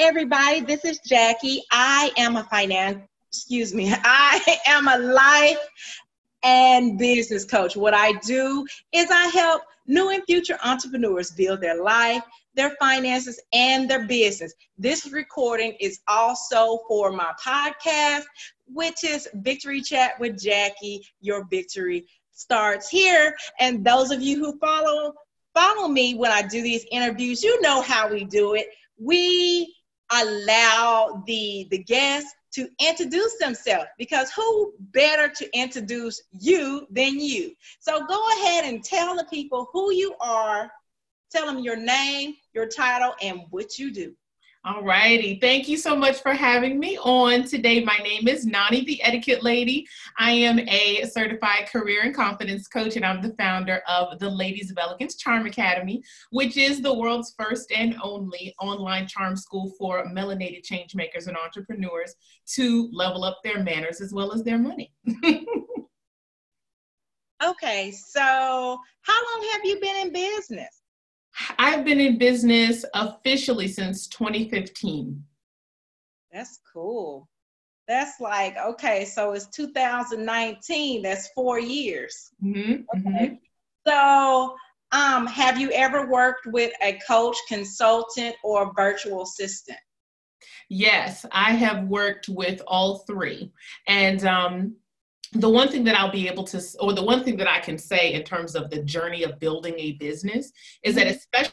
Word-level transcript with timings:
everybody. 0.00 0.60
This 0.62 0.86
is 0.86 0.98
Jackie. 1.00 1.62
I 1.70 2.10
am 2.16 2.36
a 2.36 2.44
finance, 2.44 3.02
excuse 3.28 3.74
me, 3.74 3.92
I 4.02 4.58
am 4.66 4.88
a 4.88 4.96
life 4.96 5.58
and 6.42 6.98
business 6.98 7.44
coach. 7.44 7.76
What 7.76 7.92
I 7.92 8.12
do 8.24 8.66
is 8.92 9.10
I 9.10 9.26
help 9.26 9.60
new 9.86 10.08
and 10.08 10.22
future 10.24 10.58
entrepreneurs 10.64 11.32
build 11.32 11.60
their 11.60 11.82
life, 11.82 12.22
their 12.54 12.70
finances, 12.80 13.42
and 13.52 13.90
their 13.90 14.06
business. 14.06 14.54
This 14.78 15.12
recording 15.12 15.76
is 15.80 16.00
also 16.08 16.78
for 16.88 17.12
my 17.12 17.32
podcast, 17.38 18.24
which 18.68 19.04
is 19.04 19.28
Victory 19.34 19.82
Chat 19.82 20.18
with 20.18 20.40
Jackie. 20.40 21.06
Your 21.20 21.44
victory 21.50 22.06
starts 22.32 22.88
here. 22.88 23.36
And 23.58 23.84
those 23.84 24.10
of 24.10 24.22
you 24.22 24.38
who 24.38 24.58
follow 24.60 25.12
follow 25.54 25.88
me 25.88 26.14
when 26.14 26.30
I 26.30 26.40
do 26.40 26.62
these 26.62 26.86
interviews, 26.90 27.42
you 27.42 27.60
know 27.60 27.82
how 27.82 28.08
we 28.08 28.24
do 28.24 28.54
it. 28.54 28.68
We 28.98 29.74
allow 30.10 31.22
the 31.26 31.66
the 31.70 31.78
guests 31.78 32.34
to 32.52 32.68
introduce 32.80 33.36
themselves 33.38 33.86
because 33.98 34.30
who 34.32 34.74
better 34.92 35.28
to 35.28 35.48
introduce 35.56 36.22
you 36.32 36.86
than 36.90 37.20
you? 37.20 37.54
So 37.78 38.04
go 38.06 38.26
ahead 38.38 38.64
and 38.64 38.82
tell 38.82 39.16
the 39.16 39.24
people 39.24 39.68
who 39.72 39.92
you 39.92 40.14
are, 40.20 40.70
tell 41.30 41.46
them 41.46 41.60
your 41.60 41.76
name, 41.76 42.34
your 42.54 42.66
title, 42.66 43.14
and 43.22 43.42
what 43.50 43.78
you 43.78 43.92
do. 43.92 44.14
All 44.62 44.82
righty. 44.82 45.38
Thank 45.40 45.70
you 45.70 45.78
so 45.78 45.96
much 45.96 46.20
for 46.20 46.34
having 46.34 46.78
me 46.78 46.98
on 46.98 47.44
today. 47.44 47.82
My 47.82 47.96
name 48.02 48.28
is 48.28 48.44
Nani, 48.44 48.84
the 48.84 49.02
Etiquette 49.02 49.42
Lady. 49.42 49.86
I 50.18 50.32
am 50.32 50.58
a 50.58 51.06
certified 51.06 51.70
career 51.72 52.02
and 52.02 52.14
confidence 52.14 52.68
coach, 52.68 52.96
and 52.96 53.04
I'm 53.06 53.22
the 53.22 53.32
founder 53.38 53.80
of 53.88 54.18
the 54.18 54.28
Ladies 54.28 54.70
of 54.70 54.76
Elegance 54.76 55.16
Charm 55.16 55.46
Academy, 55.46 56.02
which 56.30 56.58
is 56.58 56.82
the 56.82 56.92
world's 56.92 57.34
first 57.38 57.72
and 57.72 57.96
only 58.02 58.54
online 58.60 59.06
charm 59.06 59.34
school 59.34 59.72
for 59.78 60.04
melanated 60.08 60.62
change 60.62 60.94
makers 60.94 61.26
and 61.26 61.38
entrepreneurs 61.38 62.14
to 62.48 62.90
level 62.92 63.24
up 63.24 63.38
their 63.42 63.62
manners 63.62 64.02
as 64.02 64.12
well 64.12 64.30
as 64.30 64.44
their 64.44 64.58
money. 64.58 64.92
okay, 67.42 67.92
so 67.92 68.20
how 68.20 69.22
long 69.32 69.48
have 69.52 69.64
you 69.64 69.80
been 69.80 69.96
in 70.06 70.12
business? 70.12 70.79
I've 71.58 71.84
been 71.84 72.00
in 72.00 72.18
business 72.18 72.84
officially 72.94 73.68
since 73.68 74.06
2015. 74.08 75.22
That's 76.32 76.60
cool. 76.72 77.28
That's 77.88 78.20
like, 78.20 78.56
okay, 78.56 79.04
so 79.04 79.32
it's 79.32 79.48
2019. 79.48 81.02
That's 81.02 81.28
four 81.34 81.58
years. 81.58 82.30
Mm-hmm, 82.42 82.82
okay. 82.98 83.26
Mm-hmm. 83.26 83.34
So, 83.86 84.54
um, 84.92 85.26
have 85.26 85.58
you 85.58 85.70
ever 85.72 86.08
worked 86.08 86.46
with 86.46 86.72
a 86.82 86.98
coach, 87.06 87.36
consultant, 87.48 88.36
or 88.44 88.72
virtual 88.74 89.22
assistant? 89.22 89.78
Yes, 90.68 91.26
I 91.32 91.52
have 91.52 91.88
worked 91.88 92.28
with 92.28 92.62
all 92.66 92.98
three. 92.98 93.52
And 93.88 94.24
um, 94.24 94.76
the 95.32 95.48
one 95.48 95.68
thing 95.68 95.84
that 95.84 95.94
I'll 95.94 96.10
be 96.10 96.28
able 96.28 96.44
to, 96.44 96.60
or 96.80 96.92
the 96.92 97.04
one 97.04 97.22
thing 97.22 97.36
that 97.36 97.48
I 97.48 97.60
can 97.60 97.78
say 97.78 98.14
in 98.14 98.24
terms 98.24 98.56
of 98.56 98.68
the 98.70 98.82
journey 98.82 99.22
of 99.22 99.38
building 99.38 99.74
a 99.78 99.92
business 99.92 100.50
is 100.82 100.94
that 100.96 101.06
mm-hmm. 101.06 101.44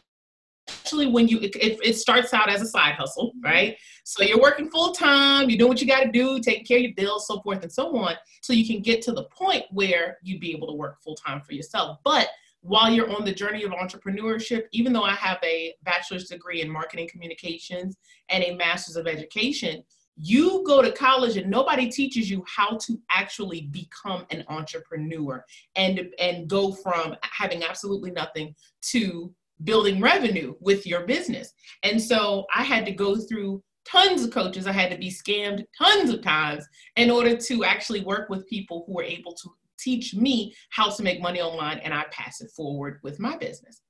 especially 0.74 1.08
when 1.08 1.28
you, 1.28 1.40
it, 1.40 1.56
it 1.56 1.96
starts 1.96 2.34
out 2.34 2.50
as 2.50 2.62
a 2.62 2.68
side 2.68 2.96
hustle, 2.96 3.30
mm-hmm. 3.30 3.46
right? 3.46 3.78
So 4.04 4.24
you're 4.24 4.42
working 4.42 4.70
full 4.72 4.94
time, 4.94 5.50
you're 5.50 5.60
doing 5.60 5.70
what 5.70 5.82
you 5.82 5.88
got 5.88 6.04
to 6.04 6.12
do, 6.12 6.40
taking 6.40 6.66
care 6.66 6.78
of 6.78 6.84
your 6.84 6.94
bills, 6.96 7.28
so 7.28 7.40
forth 7.42 7.62
and 7.62 7.72
so 7.72 7.96
on, 7.98 8.16
so 8.42 8.54
you 8.54 8.66
can 8.66 8.82
get 8.82 9.02
to 9.04 9.12
the 9.12 9.26
point 9.26 9.66
where 9.72 10.18
you'd 10.24 10.42
be 10.42 10.54
able 10.56 10.68
to 10.68 10.74
work 10.74 11.02
full 11.04 11.16
time 11.16 11.42
for 11.42 11.54
yourself. 11.54 12.00
But 12.04 12.30
while 12.62 12.92
you're 12.92 13.16
on 13.16 13.24
the 13.24 13.34
journey 13.34 13.64
of 13.64 13.72
entrepreneurship, 13.72 14.64
even 14.72 14.92
though 14.92 15.04
I 15.04 15.14
have 15.14 15.38
a 15.44 15.74
bachelor's 15.84 16.28
degree 16.28 16.62
in 16.62 16.70
marketing 16.70 17.08
communications 17.10 17.96
and 18.30 18.44
a 18.44 18.56
master's 18.56 18.96
of 18.96 19.08
education, 19.08 19.84
you 20.20 20.64
go 20.66 20.82
to 20.82 20.92
college 20.92 21.38
and 21.38 21.50
nobody 21.50 21.90
teaches 21.90 22.30
you 22.30 22.44
how 22.48 22.78
to 22.78 23.00
actually 23.12 23.70
become 23.72 24.26
an 24.32 24.44
entrepreneur 24.48 25.44
and 25.76 26.10
and 26.20 26.48
go 26.50 26.72
from 26.72 27.16
having 27.22 27.64
absolutely 27.64 28.12
nothing 28.12 28.54
to 28.82 29.32
building 29.64 30.02
revenue 30.02 30.54
with 30.60 30.86
your 30.86 31.02
business. 31.06 31.54
And 31.84 32.02
so 32.02 32.46
i 32.54 32.64
had 32.64 32.86
to 32.86 32.92
go 32.92 33.16
through 33.16 33.64
tons 33.86 34.24
of 34.24 34.32
coaches. 34.32 34.68
I 34.68 34.74
had 34.74 34.92
to 34.92 34.98
be 34.98 35.10
scammed 35.10 35.64
tons 35.78 36.10
of 36.10 36.22
times 36.22 36.68
in 36.96 37.10
order 37.10 37.38
to 37.38 37.64
actually 37.64 38.02
work 38.02 38.30
with 38.30 38.48
people 38.48 38.84
who 38.86 38.96
were 38.96 39.04
able 39.04 39.34
to 39.34 39.50
teach 39.80 40.14
me 40.14 40.54
how 40.72 40.90
to 40.90 41.04
make 41.04 41.22
money 41.22 41.40
online 41.40 41.78
and 41.80 41.94
i 41.94 42.04
pass 42.12 42.42
it 42.42 42.50
forward 42.52 43.00
with 43.04 43.20
my 43.20 43.38
business 43.38 43.82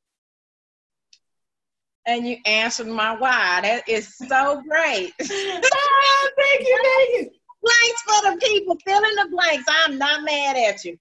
and 2.08 2.26
you 2.26 2.38
answered 2.46 2.88
my 2.88 3.16
why. 3.16 3.60
That 3.62 3.88
is 3.88 4.16
so 4.16 4.64
great. 4.68 5.14
oh, 5.22 6.30
thank 6.38 6.62
you, 6.62 6.80
thank 6.84 7.10
you. 7.12 7.30
Blanks 7.62 8.02
for 8.02 8.32
the 8.32 8.38
people. 8.42 8.78
Fill 8.86 9.04
in 9.04 9.16
the 9.16 9.28
blanks. 9.30 9.66
I'm 9.68 9.98
not 9.98 10.24
mad 10.24 10.56
at 10.56 10.84
you. 10.86 10.98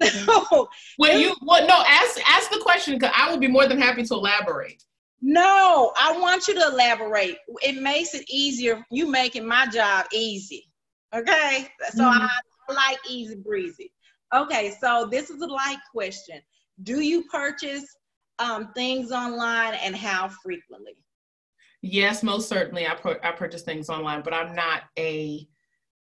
well, 0.98 1.18
you 1.18 1.34
well 1.42 1.66
no 1.66 1.82
ask 1.86 2.18
ask 2.28 2.50
the 2.50 2.60
question 2.60 2.94
because 2.94 3.14
I 3.16 3.30
will 3.30 3.38
be 3.38 3.46
more 3.46 3.66
than 3.66 3.80
happy 3.80 4.02
to 4.02 4.14
elaborate. 4.14 4.82
No, 5.22 5.92
I 5.96 6.18
want 6.18 6.48
you 6.48 6.54
to 6.54 6.66
elaborate. 6.66 7.36
It 7.62 7.80
makes 7.80 8.14
it 8.14 8.24
easier. 8.28 8.84
You 8.90 9.10
making 9.10 9.46
my 9.46 9.66
job 9.66 10.06
easy. 10.12 10.68
Okay, 11.14 11.68
so 11.92 12.02
mm-hmm. 12.02 12.26
I 12.26 12.74
like 12.74 12.98
easy 13.08 13.36
breezy. 13.36 13.92
Okay, 14.34 14.74
so 14.80 15.08
this 15.10 15.30
is 15.30 15.40
a 15.40 15.46
light 15.46 15.78
question. 15.92 16.40
Do 16.82 17.00
you 17.00 17.24
purchase 17.30 17.86
um, 18.38 18.72
things 18.74 19.12
online 19.12 19.74
and 19.74 19.94
how 19.94 20.28
frequently? 20.28 20.92
Yes, 21.82 22.22
most 22.22 22.48
certainly. 22.48 22.86
I, 22.86 22.96
I 23.22 23.32
purchase 23.32 23.62
things 23.62 23.88
online, 23.88 24.22
but 24.22 24.32
I'm 24.32 24.54
not 24.54 24.82
a 24.98 25.46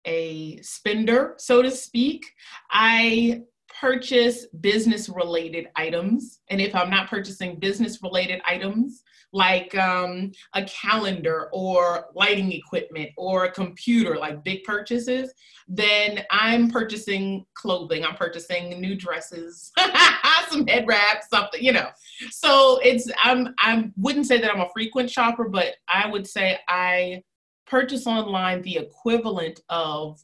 a 0.05 0.59
spender, 0.61 1.35
so 1.37 1.61
to 1.61 1.69
speak. 1.69 2.25
I 2.71 3.41
purchase 3.79 4.47
business 4.59 5.09
related 5.09 5.67
items. 5.75 6.39
And 6.49 6.59
if 6.59 6.75
I'm 6.75 6.89
not 6.89 7.09
purchasing 7.09 7.59
business 7.59 8.01
related 8.01 8.41
items, 8.45 9.03
like 9.33 9.75
um, 9.77 10.31
a 10.53 10.63
calendar 10.65 11.49
or 11.53 12.07
lighting 12.15 12.51
equipment 12.51 13.09
or 13.17 13.45
a 13.45 13.51
computer, 13.51 14.17
like 14.17 14.43
big 14.43 14.63
purchases, 14.63 15.33
then 15.67 16.23
I'm 16.31 16.69
purchasing 16.69 17.45
clothing. 17.53 18.03
I'm 18.03 18.15
purchasing 18.15 18.81
new 18.81 18.95
dresses, 18.95 19.71
some 20.49 20.67
head 20.67 20.85
wraps, 20.87 21.29
something, 21.29 21.63
you 21.63 21.71
know. 21.71 21.89
So 22.29 22.79
it's 22.83 23.09
I'm 23.23 23.53
I 23.59 23.89
wouldn't 23.97 24.27
say 24.27 24.39
that 24.41 24.53
I'm 24.53 24.61
a 24.61 24.69
frequent 24.73 25.09
shopper, 25.09 25.47
but 25.47 25.75
I 25.87 26.07
would 26.07 26.27
say 26.27 26.59
I 26.67 27.23
purchase 27.65 28.05
online 28.05 28.61
the 28.63 28.77
equivalent 28.77 29.61
of 29.69 30.19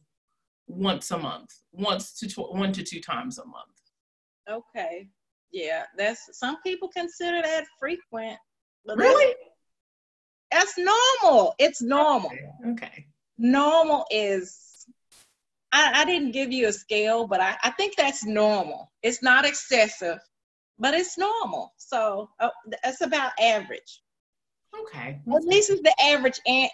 once 0.68 1.12
a 1.12 1.18
month, 1.18 1.54
once 1.72 2.14
to 2.20 2.28
tw- 2.28 2.54
one 2.54 2.74
to 2.74 2.84
two 2.84 3.00
times 3.00 3.38
a 3.38 3.46
month. 3.46 3.72
Okay. 4.50 5.08
Yeah, 5.52 5.84
that's 5.98 6.30
some 6.38 6.58
people 6.62 6.90
consider 6.90 7.42
that 7.42 7.66
frequent. 7.80 8.38
Really? 8.86 9.36
That's, 10.52 10.78
normal. 10.78 11.56
It's 11.60 11.82
normal. 11.82 12.32
Okay. 12.32 12.72
okay. 12.72 13.06
Normal 13.38 14.06
is 14.10 14.86
I, 15.72 16.02
I, 16.02 16.06
didn't 16.06 16.32
give 16.32 16.52
you 16.52 16.68
a 16.68 16.74
scale, 16.74 17.28
but 17.28 17.42
I, 17.42 17.56
I 17.64 17.72
think 17.72 17.96
that's 17.96 18.26
normal. 18.26 18.92
It's 19.04 19.22
not 19.22 19.46
excessive, 19.46 20.20
but 20.80 20.94
it's 20.94 21.18
normal. 21.18 21.74
So 21.78 22.30
uh, 22.40 22.50
it's 22.84 23.02
about 23.02 23.32
average. 23.40 24.02
Okay. 24.82 25.20
At 25.36 25.44
least 25.44 25.70
it's 25.70 25.82
the 25.82 25.94
average 26.02 26.40
and 26.46 26.70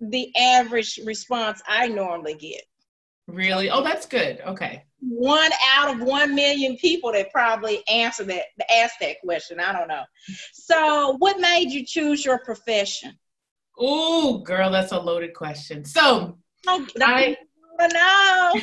the 0.00 0.34
average 0.36 0.98
response 1.04 1.62
I 1.68 1.88
normally 1.88 2.34
get. 2.34 2.62
Really? 3.28 3.68
Oh, 3.70 3.84
that's 3.84 4.06
good. 4.06 4.40
Okay. 4.40 4.84
One 5.00 5.50
out 5.76 5.94
of 5.94 6.00
one 6.00 6.34
million 6.34 6.76
people 6.78 7.12
that 7.12 7.30
probably 7.30 7.86
answer 7.88 8.24
that, 8.24 8.46
ask 8.74 8.94
that 9.00 9.20
question. 9.22 9.60
I 9.60 9.72
don't 9.72 9.86
know. 9.86 10.02
So, 10.52 11.16
what 11.18 11.38
made 11.38 11.70
you 11.70 11.84
choose 11.86 12.24
your 12.24 12.38
profession? 12.38 13.16
Oh, 13.78 14.38
girl, 14.38 14.72
that's 14.72 14.90
a 14.92 14.98
loaded 14.98 15.34
question. 15.34 15.84
So, 15.84 16.38
oh, 16.66 16.86
I 17.00 17.36
know. 17.92 18.54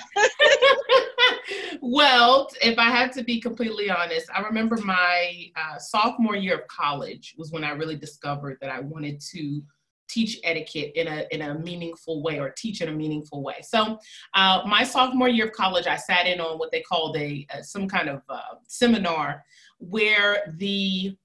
well, 1.82 2.50
if 2.62 2.78
I 2.78 2.90
had 2.90 3.14
to 3.14 3.24
be 3.24 3.40
completely 3.40 3.90
honest, 3.90 4.28
I 4.36 4.42
remember 4.42 4.78
my 4.84 5.52
uh, 5.56 5.78
sophomore 5.78 6.36
year 6.36 6.56
of 6.56 6.68
college 6.68 7.36
was 7.38 7.52
when 7.52 7.64
I 7.64 7.72
really 7.72 7.96
discovered 7.96 8.58
that 8.62 8.72
I 8.72 8.82
wanted 8.82 9.22
to 9.32 9.62
teach 10.08 10.40
etiquette 10.44 10.92
in 10.96 11.08
a 11.08 11.26
in 11.32 11.42
a 11.42 11.60
meaningful 11.60 12.22
way 12.22 12.40
or 12.40 12.50
teach 12.50 12.82
in 12.82 12.90
a 12.90 12.92
meaningful 12.92 13.44
way. 13.44 13.56
So, 13.62 14.00
uh, 14.34 14.64
my 14.66 14.84
sophomore 14.84 15.30
year 15.30 15.46
of 15.46 15.52
college, 15.52 15.88
I 15.88 15.96
sat 15.96 16.28
in 16.28 16.40
on 16.40 16.58
what 16.58 16.72
they 16.72 16.82
called 16.82 17.18
a, 17.18 17.46
a 17.52 17.64
some 17.64 17.88
kind 17.88 18.10
of 18.10 18.22
uh, 18.30 18.56
seminar 18.68 19.44
where 19.80 20.56
the 20.58 21.18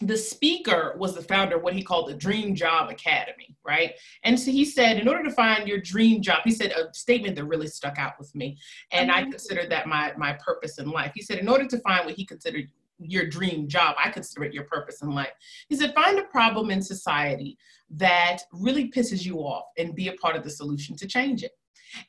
the 0.00 0.16
speaker 0.16 0.96
was 0.98 1.14
the 1.14 1.22
founder 1.22 1.56
of 1.56 1.62
what 1.62 1.74
he 1.74 1.82
called 1.82 2.08
the 2.08 2.14
Dream 2.14 2.56
Job 2.56 2.90
Academy, 2.90 3.56
right? 3.64 3.92
And 4.24 4.38
so 4.38 4.50
he 4.50 4.64
said, 4.64 4.98
in 4.98 5.06
order 5.06 5.22
to 5.22 5.30
find 5.30 5.68
your 5.68 5.78
dream 5.78 6.20
job, 6.20 6.40
he 6.42 6.50
said 6.50 6.72
a 6.72 6.92
statement 6.92 7.36
that 7.36 7.44
really 7.44 7.68
stuck 7.68 7.98
out 7.98 8.14
with 8.18 8.34
me, 8.34 8.58
and 8.90 9.12
I 9.12 9.22
considered 9.22 9.70
that 9.70 9.86
my 9.86 10.12
my 10.16 10.32
purpose 10.34 10.78
in 10.78 10.90
life. 10.90 11.12
He 11.14 11.22
said, 11.22 11.38
in 11.38 11.48
order 11.48 11.66
to 11.66 11.78
find 11.78 12.04
what 12.04 12.16
he 12.16 12.24
considered 12.24 12.68
your 12.98 13.26
dream 13.26 13.68
job. 13.68 13.96
I 14.02 14.10
consider 14.10 14.44
it 14.44 14.54
your 14.54 14.64
purpose 14.64 15.02
in 15.02 15.10
life. 15.10 15.32
He 15.68 15.76
said, 15.76 15.94
find 15.94 16.18
a 16.18 16.24
problem 16.24 16.70
in 16.70 16.82
society 16.82 17.58
that 17.92 18.38
really 18.52 18.90
pisses 18.90 19.24
you 19.24 19.38
off 19.38 19.64
and 19.78 19.94
be 19.94 20.08
a 20.08 20.14
part 20.14 20.36
of 20.36 20.44
the 20.44 20.50
solution 20.50 20.96
to 20.96 21.06
change 21.06 21.42
it. 21.42 21.52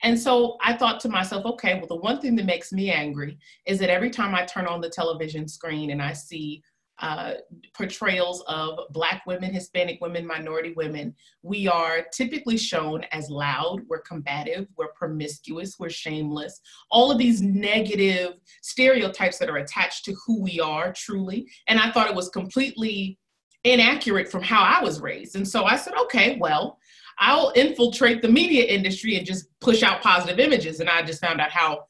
And 0.02 0.18
so 0.18 0.58
I 0.62 0.74
thought 0.74 1.00
to 1.02 1.10
myself, 1.10 1.46
okay, 1.46 1.76
well, 1.76 1.88
the 1.88 1.96
one 1.96 2.22
thing 2.22 2.36
that 2.38 2.46
makes 2.46 2.72
me 2.72 2.92
angry 2.92 3.38
is 3.66 3.80
that 3.80 3.90
every 3.90 4.10
time 4.10 4.34
I 4.34 4.46
turn 4.46 4.66
on 4.66 4.80
the 4.80 4.90
television 4.90 5.48
screen 5.48 5.92
and 5.92 6.02
I 6.02 6.14
see 6.14 6.64
uh, 7.00 7.34
portrayals 7.74 8.44
of 8.48 8.80
Black 8.92 9.24
women, 9.26 9.52
Hispanic 9.52 10.00
women, 10.00 10.26
minority 10.26 10.74
women, 10.78 11.14
we 11.42 11.68
are 11.68 12.06
typically 12.14 12.56
shown 12.56 13.04
as 13.12 13.30
loud, 13.30 13.82
we're 13.90 14.02
combative, 14.02 14.68
we're 14.78 14.94
promiscuous, 14.94 15.78
we're 15.80 15.90
shameless. 15.90 16.62
All 16.92 17.12
of 17.12 17.18
these 17.18 17.42
negative 17.42 18.36
stereotypes 18.62 19.38
that 19.40 19.50
are 19.50 19.58
attached 19.58 20.06
to 20.06 20.16
who 20.26 20.42
we 20.42 20.60
are 20.60 20.94
truly. 20.94 21.50
And 21.68 21.80
I 21.80 21.92
thought 21.92 22.10
it 22.10 22.16
was 22.16 22.30
completely 22.30 23.18
inaccurate 23.64 24.30
from 24.30 24.44
how 24.44 24.62
I 24.62 24.84
was 24.84 25.00
raised. 25.00 25.36
And 25.36 25.48
so 25.48 25.66
I 25.66 25.76
said, 25.76 25.94
okay, 26.04 26.38
well, 26.40 26.80
I'll 27.20 27.52
infiltrate 27.56 28.22
the 28.22 28.28
media 28.28 28.66
industry 28.66 29.16
and 29.18 29.26
just 29.26 29.48
push 29.60 29.84
out 29.84 30.02
positive 30.02 30.40
images. 30.40 30.80
And 30.80 30.90
I 30.90 31.04
just 31.04 31.22
found 31.22 31.40
out 31.40 31.52
how 31.52 31.86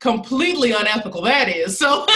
completely 0.00 0.72
unethical 0.72 1.22
that 1.22 1.48
is. 1.48 1.78
So, 1.78 2.06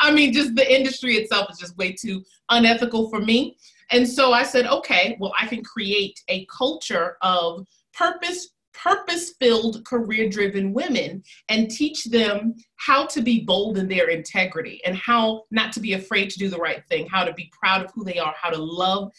I 0.00 0.10
mean, 0.12 0.32
just 0.32 0.54
the 0.54 0.74
industry 0.74 1.14
itself 1.14 1.50
is 1.50 1.58
just 1.58 1.76
way 1.76 1.92
too 1.92 2.22
unethical 2.50 3.08
for 3.08 3.20
me. 3.20 3.56
And 3.92 4.08
so 4.08 4.32
I 4.32 4.42
said, 4.42 4.66
okay, 4.66 5.16
well, 5.20 5.32
I 5.38 5.46
can 5.46 5.62
create 5.62 6.20
a 6.28 6.46
culture 6.46 7.16
of 7.22 7.66
purpose 7.92 8.50
purpose 8.72 9.34
filled, 9.40 9.84
career 9.84 10.28
driven 10.28 10.72
women 10.72 11.22
and 11.48 11.70
teach 11.70 12.04
them 12.04 12.54
how 12.76 13.06
to 13.06 13.20
be 13.20 13.40
bold 13.40 13.78
in 13.78 13.88
their 13.88 14.08
integrity 14.08 14.80
and 14.84 14.96
how 14.96 15.44
not 15.50 15.72
to 15.72 15.80
be 15.80 15.94
afraid 15.94 16.30
to 16.30 16.38
do 16.38 16.48
the 16.48 16.58
right 16.58 16.82
thing, 16.88 17.06
how 17.06 17.24
to 17.24 17.32
be 17.34 17.50
proud 17.58 17.84
of 17.84 17.90
who 17.94 18.04
they 18.04 18.18
are, 18.18 18.34
how 18.40 18.50
to 18.50 18.62
love 18.62 19.10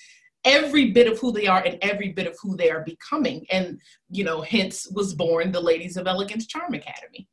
every 0.44 0.92
bit 0.92 1.12
of 1.12 1.20
who 1.20 1.32
they 1.32 1.48
are 1.48 1.64
and 1.64 1.78
every 1.82 2.10
bit 2.10 2.28
of 2.28 2.36
who 2.42 2.56
they 2.56 2.70
are 2.70 2.84
becoming. 2.84 3.46
And, 3.52 3.80
you 4.10 4.24
know, 4.24 4.42
hence 4.42 4.88
was 4.92 5.14
born 5.14 5.52
the 5.52 5.62
Ladies 5.62 5.98
of 5.98 6.08
Elegance 6.08 6.48
Charm 6.48 6.74
Academy. 6.74 7.28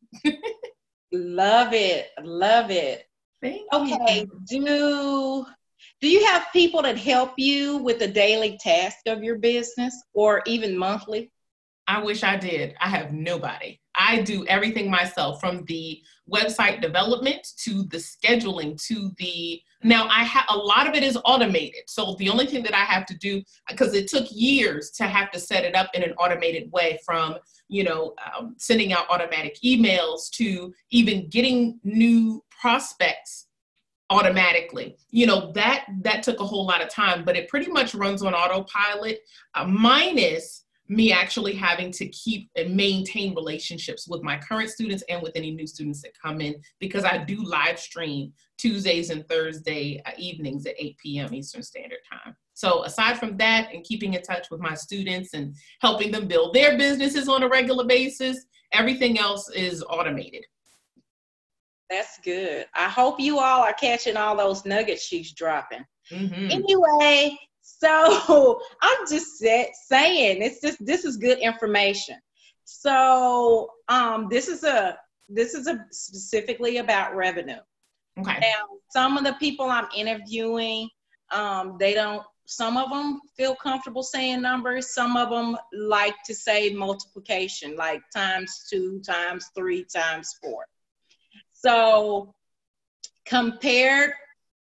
love 1.13 1.73
it. 1.73 2.09
Love 2.23 2.71
it. 2.71 3.05
Thank 3.41 3.63
okay. 3.73 4.27
You. 4.51 4.67
Do 4.67 5.47
do 6.01 6.09
you 6.09 6.25
have 6.27 6.47
people 6.53 6.83
that 6.83 6.97
help 6.97 7.35
you 7.37 7.79
with 7.79 7.99
the 7.99 8.09
daily 8.09 8.59
task 8.61 8.99
of 9.07 9.23
your 9.23 9.39
business 9.39 9.95
or 10.15 10.43
even 10.47 10.77
monthly? 10.77 11.31
I 11.89 12.03
wish 12.03 12.23
I 12.23 12.37
did. 12.37 12.77
I 12.81 12.89
have 12.89 13.13
nobody. 13.15 13.81
I 13.97 14.21
do 14.21 14.47
everything 14.47 14.91
myself 14.91 15.41
from 15.41 15.65
the 15.65 16.01
website 16.31 16.83
development 16.83 17.49
to 17.65 17.85
the 17.85 17.97
scheduling 17.97 18.81
to 18.87 19.11
the 19.17 19.61
now 19.83 20.07
I 20.09 20.23
have 20.25 20.45
a 20.51 20.57
lot 20.57 20.87
of 20.87 20.95
it 20.95 21.03
is 21.03 21.19
automated. 21.25 21.85
So 21.87 22.15
the 22.19 22.29
only 22.29 22.47
thing 22.47 22.63
that 22.65 22.75
I 22.75 22.85
have 22.85 23.07
to 23.07 23.17
do 23.17 23.43
because 23.69 23.95
it 23.95 24.07
took 24.07 24.27
years 24.31 24.91
to 24.93 25.05
have 25.05 25.31
to 25.31 25.41
set 25.41 25.65
it 25.65 25.75
up 25.75 25.89
in 25.95 26.03
an 26.03 26.13
automated 26.13 26.71
way 26.73 26.99
from 27.07 27.37
you 27.69 27.85
know 27.85 28.15
um, 28.37 28.55
sending 28.59 28.93
out 28.93 29.09
automatic 29.09 29.57
emails 29.65 30.31
to 30.33 30.75
even 30.91 31.29
getting 31.31 31.81
new 31.85 32.45
prospects 32.61 33.47
automatically 34.11 34.97
you 35.11 35.27
know 35.27 35.53
that 35.53 35.85
that 36.01 36.23
took 36.23 36.41
a 36.41 36.47
whole 36.47 36.65
lot 36.65 36.83
of 36.83 36.89
time 36.89 37.25
but 37.27 37.37
it 37.37 37.47
pretty 37.47 37.71
much 37.71 37.95
runs 37.95 38.23
on 38.23 38.33
autopilot 38.33 39.21
uh, 39.55 39.67
minus 39.67 40.65
me 40.89 41.13
actually 41.13 41.55
having 41.55 41.93
to 41.93 42.09
keep 42.09 42.51
and 42.57 42.75
maintain 42.75 43.35
relationships 43.35 44.09
with 44.09 44.23
my 44.23 44.39
current 44.39 44.71
students 44.71 45.05
and 45.09 45.23
with 45.23 45.33
any 45.35 45.51
new 45.51 45.67
students 45.67 46.01
that 46.03 46.13
come 46.21 46.41
in 46.41 46.55
because 46.81 47.05
I 47.05 47.19
do 47.19 47.43
live 47.45 47.79
stream 47.79 48.33
Tuesdays 48.57 49.11
and 49.11 49.27
Thursday 49.29 50.03
uh, 50.07 50.13
evenings 50.17 50.67
at 50.67 50.75
8 50.79 50.97
p.m. 50.99 51.35
Eastern 51.35 51.63
Standard 51.63 51.99
Time. 52.11 52.35
So 52.55 52.85
aside 52.85 53.19
from 53.19 53.37
that 53.37 53.73
and 53.73 53.85
keeping 53.85 54.15
in 54.15 54.23
touch 54.23 54.51
with 54.51 54.61
my 54.61 54.75
students 54.75 55.35
and 55.35 55.55
helping 55.81 56.11
them 56.11 56.27
build 56.27 56.55
their 56.55 56.77
businesses 56.79 57.29
on 57.29 57.43
a 57.43 57.49
regular 57.49 57.85
basis, 57.85 58.47
everything 58.73 59.19
else 59.19 59.51
is 59.51 59.85
automated. 59.89 60.45
That's 61.91 62.19
good. 62.25 62.67
I 62.75 62.89
hope 62.89 63.21
you 63.21 63.39
all 63.39 63.63
are 63.63 63.75
catching 63.75 64.17
all 64.17 64.37
those 64.37 64.65
nuggets 64.65 65.03
she's 65.03 65.33
dropping. 65.33 65.85
Mm-hmm. 66.11 66.51
Anyway, 66.51 67.39
so 67.79 68.61
I'm 68.83 69.07
just 69.09 69.39
saying, 69.39 70.43
it's 70.43 70.61
just 70.61 70.85
this 70.85 71.05
is 71.05 71.17
good 71.17 71.39
information. 71.39 72.17
So 72.65 73.71
um, 73.89 74.29
this 74.31 74.49
is 74.49 74.65
a 74.65 74.99
this 75.29 75.55
is 75.55 75.67
a 75.67 75.85
specifically 75.91 76.79
about 76.79 77.15
revenue. 77.15 77.61
Okay. 78.19 78.39
Now, 78.41 78.65
some 78.91 79.17
of 79.17 79.25
the 79.25 79.35
people 79.35 79.67
I'm 79.67 79.89
interviewing, 79.97 80.89
um, 81.31 81.77
they 81.79 81.95
don't. 81.95 82.23
Some 82.47 82.79
of 82.79 82.89
them 82.89 83.21
feel 83.37 83.55
comfortable 83.55 84.03
saying 84.03 84.41
numbers. 84.41 84.95
Some 84.95 85.17
of 85.19 85.29
them 85.29 85.57
like 85.73 86.15
to 86.25 86.35
say 86.35 86.73
multiplication, 86.73 87.77
like 87.77 88.01
times 88.15 88.67
two, 88.71 89.03
times 89.07 89.51
three, 89.55 89.85
times 89.85 90.35
four. 90.43 90.65
So 91.53 92.35
compared 93.27 94.13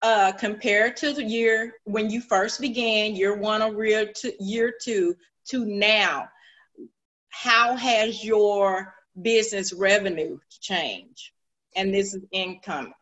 uh, 0.03 0.33
compared 0.33 0.97
to 0.99 1.13
the 1.13 1.25
year 1.25 1.75
when 1.85 2.11
you 2.11 2.21
first 2.21 2.61
began, 2.61 3.15
year 3.15 3.37
one 3.37 3.63
or 3.63 3.85
year 3.85 4.13
two, 4.13 4.33
year 4.39 4.73
two 4.83 5.15
to 5.49 5.65
now, 5.65 6.29
how 7.31 7.77
has 7.77 8.25
your 8.25 8.95
business 9.23 9.73
revenue 9.73 10.39
changed? 10.61 11.31
And 11.75 11.93
this 11.93 12.15
is 12.15 12.25
income. 12.33 12.93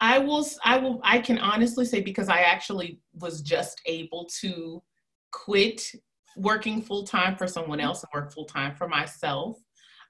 I 0.00 0.18
will, 0.18 0.46
I 0.64 0.78
will, 0.78 1.00
I 1.02 1.18
can 1.18 1.38
honestly 1.38 1.84
say 1.86 2.00
because 2.00 2.28
I 2.28 2.40
actually 2.40 3.00
was 3.14 3.40
just 3.40 3.80
able 3.86 4.28
to 4.40 4.82
quit 5.32 5.82
working 6.36 6.82
full 6.82 7.04
time 7.04 7.36
for 7.36 7.46
someone 7.46 7.80
else 7.80 8.02
and 8.02 8.10
work 8.12 8.32
full 8.32 8.44
time 8.44 8.74
for 8.74 8.88
myself. 8.88 9.58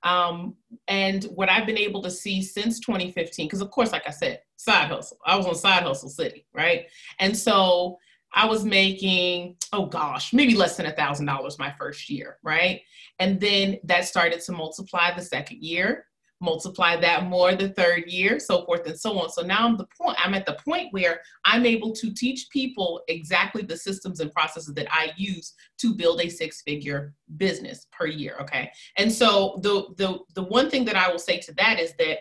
Um, 0.03 0.55
and 0.89 1.25
what 1.35 1.51
I've 1.51 1.67
been 1.67 1.79
able 1.79 2.03
to 2.03 2.11
see 2.11 2.43
since 2.43 2.81
2015, 2.81 3.47
because 3.47 3.61
of 3.61 3.71
course, 3.71 3.93
like 3.93 4.07
I 4.07 4.11
said, 4.11 4.41
side 4.57 4.89
hustle. 4.89 5.19
I 5.27 5.37
was 5.37 5.47
on 5.47 5.55
side 5.55 5.83
hustle 5.83 6.09
city, 6.09 6.47
right? 6.55 6.87
And 7.19 7.37
so 7.37 7.99
I 8.33 8.47
was 8.47 8.65
making, 8.65 9.57
oh 9.73 9.87
gosh, 9.87 10.33
maybe 10.33 10.55
less 10.55 10.77
than 10.77 10.87
a 10.87 10.93
thousand 10.93 11.27
dollars 11.27 11.59
my 11.59 11.73
first 11.79 12.11
year, 12.11 12.39
right? 12.43 12.83
And 13.19 13.41
then 13.41 13.79
that 13.85 14.05
started 14.05 14.41
to 14.43 14.53
multiply 14.53 15.15
the 15.15 15.23
second 15.23 15.63
year 15.63 16.07
multiply 16.41 16.97
that 16.97 17.27
more 17.27 17.55
the 17.55 17.71
third 17.71 18.05
year, 18.07 18.39
so 18.39 18.65
forth 18.65 18.87
and 18.87 18.99
so 18.99 19.19
on. 19.19 19.31
So 19.31 19.43
now 19.43 19.67
I'm 19.67 19.77
the 19.77 19.87
point, 20.01 20.19
I'm 20.23 20.35
at 20.35 20.47
the 20.47 20.59
point 20.65 20.93
where 20.93 21.21
I'm 21.45 21.65
able 21.65 21.93
to 21.95 22.13
teach 22.13 22.49
people 22.51 23.01
exactly 23.09 23.63
the 23.63 23.77
systems 23.77 24.21
and 24.21 24.33
processes 24.33 24.75
that 24.75 24.89
I 24.91 25.13
use 25.17 25.55
to 25.79 25.95
build 25.95 26.21
a 26.21 26.29
six-figure 26.29 27.15
business 27.37 27.87
per 27.91 28.07
year. 28.07 28.37
Okay. 28.41 28.71
And 28.99 29.11
so 29.11 29.59
the 29.63 29.95
the 29.97 30.19
the 30.35 30.43
one 30.43 30.71
thing 30.71 30.85
that 30.87 30.97
I 30.97 31.11
will 31.11 31.19
say 31.19 31.39
to 31.39 31.55
that 31.55 31.81
is 31.81 31.95
that 31.99 32.19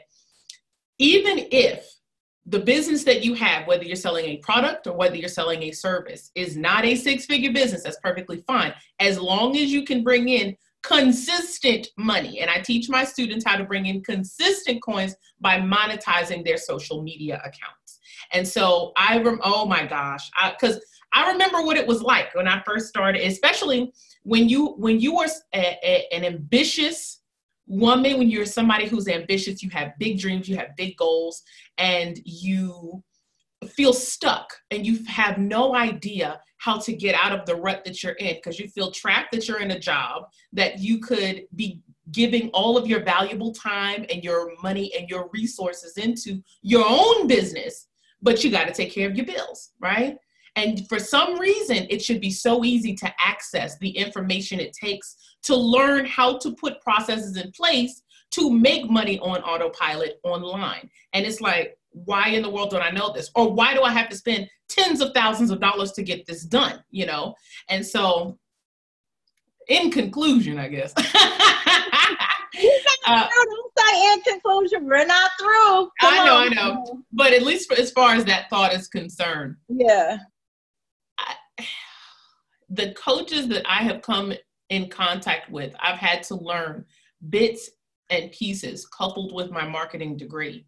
even 0.97 1.47
if 1.51 1.91
the 2.47 2.59
business 2.59 3.03
that 3.03 3.25
you 3.25 3.33
have, 3.33 3.65
whether 3.67 3.83
you're 3.83 3.95
selling 3.95 4.25
a 4.25 4.37
product 4.37 4.85
or 4.85 4.93
whether 4.93 5.15
you're 5.15 5.27
selling 5.27 5.63
a 5.63 5.71
service, 5.71 6.31
is 6.35 6.55
not 6.55 6.85
a 6.85 6.95
six 6.95 7.25
figure 7.25 7.51
business, 7.51 7.83
that's 7.83 7.99
perfectly 8.03 8.43
fine. 8.45 8.71
As 8.99 9.19
long 9.19 9.57
as 9.57 9.73
you 9.73 9.83
can 9.83 10.03
bring 10.03 10.29
in 10.29 10.55
consistent 10.87 11.87
money. 11.97 12.39
And 12.39 12.49
I 12.49 12.59
teach 12.59 12.89
my 12.89 13.03
students 13.03 13.45
how 13.45 13.57
to 13.57 13.63
bring 13.63 13.85
in 13.87 14.03
consistent 14.03 14.81
coins 14.81 15.15
by 15.41 15.59
monetizing 15.59 16.43
their 16.45 16.57
social 16.57 17.01
media 17.01 17.41
accounts. 17.43 17.99
And 18.31 18.47
so 18.47 18.91
I, 18.97 19.19
rem- 19.19 19.41
oh 19.43 19.65
my 19.65 19.85
gosh, 19.85 20.29
because 20.51 20.77
I, 21.13 21.25
I, 21.25 21.31
remember 21.31 21.61
what 21.61 21.77
it 21.77 21.87
was 21.87 22.01
like 22.01 22.33
when 22.35 22.47
I 22.47 22.61
first 22.65 22.87
started, 22.87 23.21
especially 23.25 23.93
when 24.23 24.49
you 24.49 24.73
when 24.77 24.99
you 24.99 25.15
were 25.15 25.27
a, 25.53 25.77
a, 25.83 26.07
an 26.11 26.25
ambitious 26.25 27.21
woman, 27.67 28.17
when 28.17 28.29
you're 28.29 28.45
somebody 28.45 28.87
who's 28.87 29.07
ambitious, 29.07 29.61
you 29.61 29.69
have 29.69 29.93
big 29.99 30.19
dreams, 30.19 30.49
you 30.49 30.57
have 30.57 30.75
big 30.75 30.97
goals, 30.97 31.43
and 31.77 32.19
you 32.25 33.03
feel 33.67 33.93
stuck 33.93 34.53
and 34.71 34.85
you 34.85 35.03
have 35.05 35.37
no 35.37 35.75
idea 35.75 36.39
how 36.65 36.79
to 36.79 36.93
get 36.93 37.13
out 37.13 37.31
of 37.31 37.45
the 37.45 37.55
rut 37.55 37.85
that 37.85 38.01
you're 38.01 38.13
in 38.13 38.33
because 38.33 38.59
you 38.59 38.67
feel 38.67 38.89
trapped 38.89 39.31
that 39.31 39.47
you're 39.47 39.61
in 39.61 39.69
a 39.69 39.79
job 39.79 40.23
that 40.51 40.79
you 40.79 40.99
could 40.99 41.43
be 41.55 41.79
giving 42.11 42.49
all 42.55 42.75
of 42.75 42.87
your 42.87 43.03
valuable 43.03 43.51
time 43.53 44.03
and 44.11 44.23
your 44.23 44.51
money 44.63 44.91
and 44.97 45.07
your 45.07 45.29
resources 45.31 45.95
into 45.97 46.41
your 46.63 46.83
own 46.87 47.27
business, 47.27 47.87
but 48.23 48.43
you 48.43 48.49
got 48.49 48.65
to 48.67 48.73
take 48.73 48.91
care 48.91 49.07
of 49.07 49.15
your 49.15 49.27
bills, 49.27 49.73
right? 49.79 50.17
And 50.55 50.87
for 50.89 50.97
some 50.97 51.37
reason, 51.39 51.85
it 51.91 52.01
should 52.01 52.19
be 52.19 52.31
so 52.31 52.65
easy 52.65 52.95
to 52.95 53.13
access 53.23 53.77
the 53.77 53.89
information 53.89 54.59
it 54.59 54.73
takes 54.73 55.17
to 55.43 55.55
learn 55.55 56.03
how 56.05 56.39
to 56.39 56.55
put 56.55 56.81
processes 56.81 57.37
in 57.37 57.51
place 57.51 58.01
to 58.31 58.49
make 58.49 58.89
money 58.89 59.19
on 59.19 59.43
autopilot 59.43 60.19
online. 60.23 60.89
And 61.13 61.27
it's 61.27 61.41
like, 61.41 61.77
why 62.03 62.27
in 62.29 62.41
the 62.41 62.49
world 62.49 62.71
don't 62.71 62.81
I 62.81 62.91
know 62.91 63.13
this? 63.13 63.31
Or 63.35 63.51
why 63.53 63.73
do 63.73 63.81
I 63.81 63.91
have 63.91 64.09
to 64.09 64.17
spend 64.17 64.49
tens 64.67 64.99
of 65.01 65.13
thousands 65.13 65.49
of 65.49 65.61
dollars 65.61 65.93
to 65.93 66.03
get 66.03 66.25
this 66.25 66.43
done? 66.43 66.83
You 66.91 67.05
know? 67.05 67.35
And 67.69 67.85
so, 67.85 68.37
in 69.69 69.89
conclusion, 69.89 70.59
I 70.59 70.67
guess, 70.67 70.93
uh, 70.97 71.01
don't 73.07 73.71
say 73.77 74.13
in 74.13 74.21
conclusion, 74.21 74.85
we're 74.85 75.05
not 75.05 75.31
through. 75.39 75.89
Come 76.01 76.13
I 76.19 76.25
know, 76.25 76.35
on. 76.35 76.51
I 76.51 76.55
know. 76.55 77.03
But 77.13 77.33
at 77.33 77.43
least 77.43 77.71
as 77.71 77.91
far 77.91 78.13
as 78.13 78.25
that 78.25 78.49
thought 78.49 78.73
is 78.73 78.87
concerned. 78.87 79.55
Yeah. 79.69 80.17
I, 81.17 81.35
the 82.69 82.93
coaches 82.93 83.47
that 83.47 83.63
I 83.65 83.83
have 83.83 84.01
come 84.01 84.33
in 84.69 84.89
contact 84.89 85.49
with, 85.49 85.73
I've 85.79 85.99
had 85.99 86.23
to 86.23 86.35
learn 86.35 86.85
bits 87.29 87.69
and 88.09 88.31
pieces 88.31 88.85
coupled 88.87 89.33
with 89.33 89.49
my 89.49 89.67
marketing 89.67 90.17
degree 90.17 90.65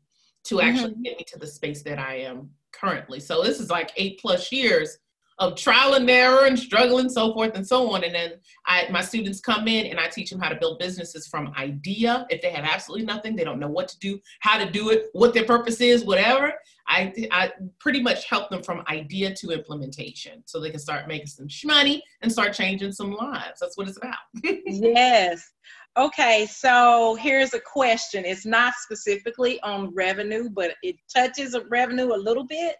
to 0.48 0.62
actually 0.62 0.92
mm-hmm. 0.92 1.02
get 1.04 1.18
me 1.18 1.26
to 1.28 1.40
the 1.40 1.48
space 1.48 1.84
that 1.84 2.00
I 2.00 2.16
am 2.16 2.50
currently. 2.72 3.20
So 3.20 3.44
this 3.44 3.60
is 3.60 3.70
like 3.70 3.92
eight 3.98 4.20
plus 4.20 4.52
years 4.52 4.98
of 5.40 5.56
trial 5.56 5.94
and 5.94 6.10
error 6.10 6.46
and 6.46 6.58
struggling, 6.58 7.10
so 7.10 7.34
forth 7.34 7.56
and 7.56 7.66
so 7.66 7.92
on. 7.92 8.04
And 8.04 8.16
then 8.16 8.34
I, 8.66 8.88
my 8.90 9.02
students 9.02 9.40
come 9.40 9.68
in 9.68 9.86
and 9.88 10.00
I 10.00 10.08
teach 10.08 10.32
them 10.32 10.40
how 10.40 10.50
to 10.50 10.56
build 10.56 10.80
businesses 10.80 11.28
from 11.28 11.54
idea. 11.58 12.26
If 12.30 12.42
they 12.42 12.50
have 12.50 12.66
absolutely 12.66 13.06
nothing, 13.06 13.36
they 13.36 13.44
don't 13.44 13.60
know 13.60 13.70
what 13.70 13.88
to 13.90 14.00
do, 14.00 14.20
how 14.40 14.58
to 14.58 14.70
do 14.70 14.90
it, 14.90 15.06
what 15.14 15.34
their 15.34 15.46
purpose 15.46 15.80
is, 15.80 16.04
whatever. 16.04 16.54
I, 16.88 17.14
I 17.32 17.52
pretty 17.80 18.02
much 18.02 18.28
help 18.30 18.50
them 18.50 18.64
from 18.64 18.84
idea 18.88 19.36
to 19.36 19.52
implementation 19.52 20.42
so 20.46 20.60
they 20.60 20.72
can 20.72 20.80
start 20.80 21.08
making 21.08 21.28
some 21.28 21.48
money 21.66 22.02
and 22.22 22.32
start 22.32 22.54
changing 22.54 22.94
some 22.94 23.12
lives. 23.12 23.60
That's 23.60 23.78
what 23.78 23.88
it's 23.88 23.98
about. 23.98 24.16
yes. 24.66 25.52
Okay, 25.98 26.48
so 26.50 27.18
here's 27.20 27.54
a 27.54 27.60
question. 27.60 28.24
It's 28.24 28.46
not 28.46 28.74
specifically 28.76 29.60
on 29.62 29.94
revenue, 29.94 30.50
but 30.50 30.76
it 30.82 30.96
touches 31.14 31.56
revenue 31.70 32.14
a 32.14 32.16
little 32.16 32.46
bit 32.46 32.78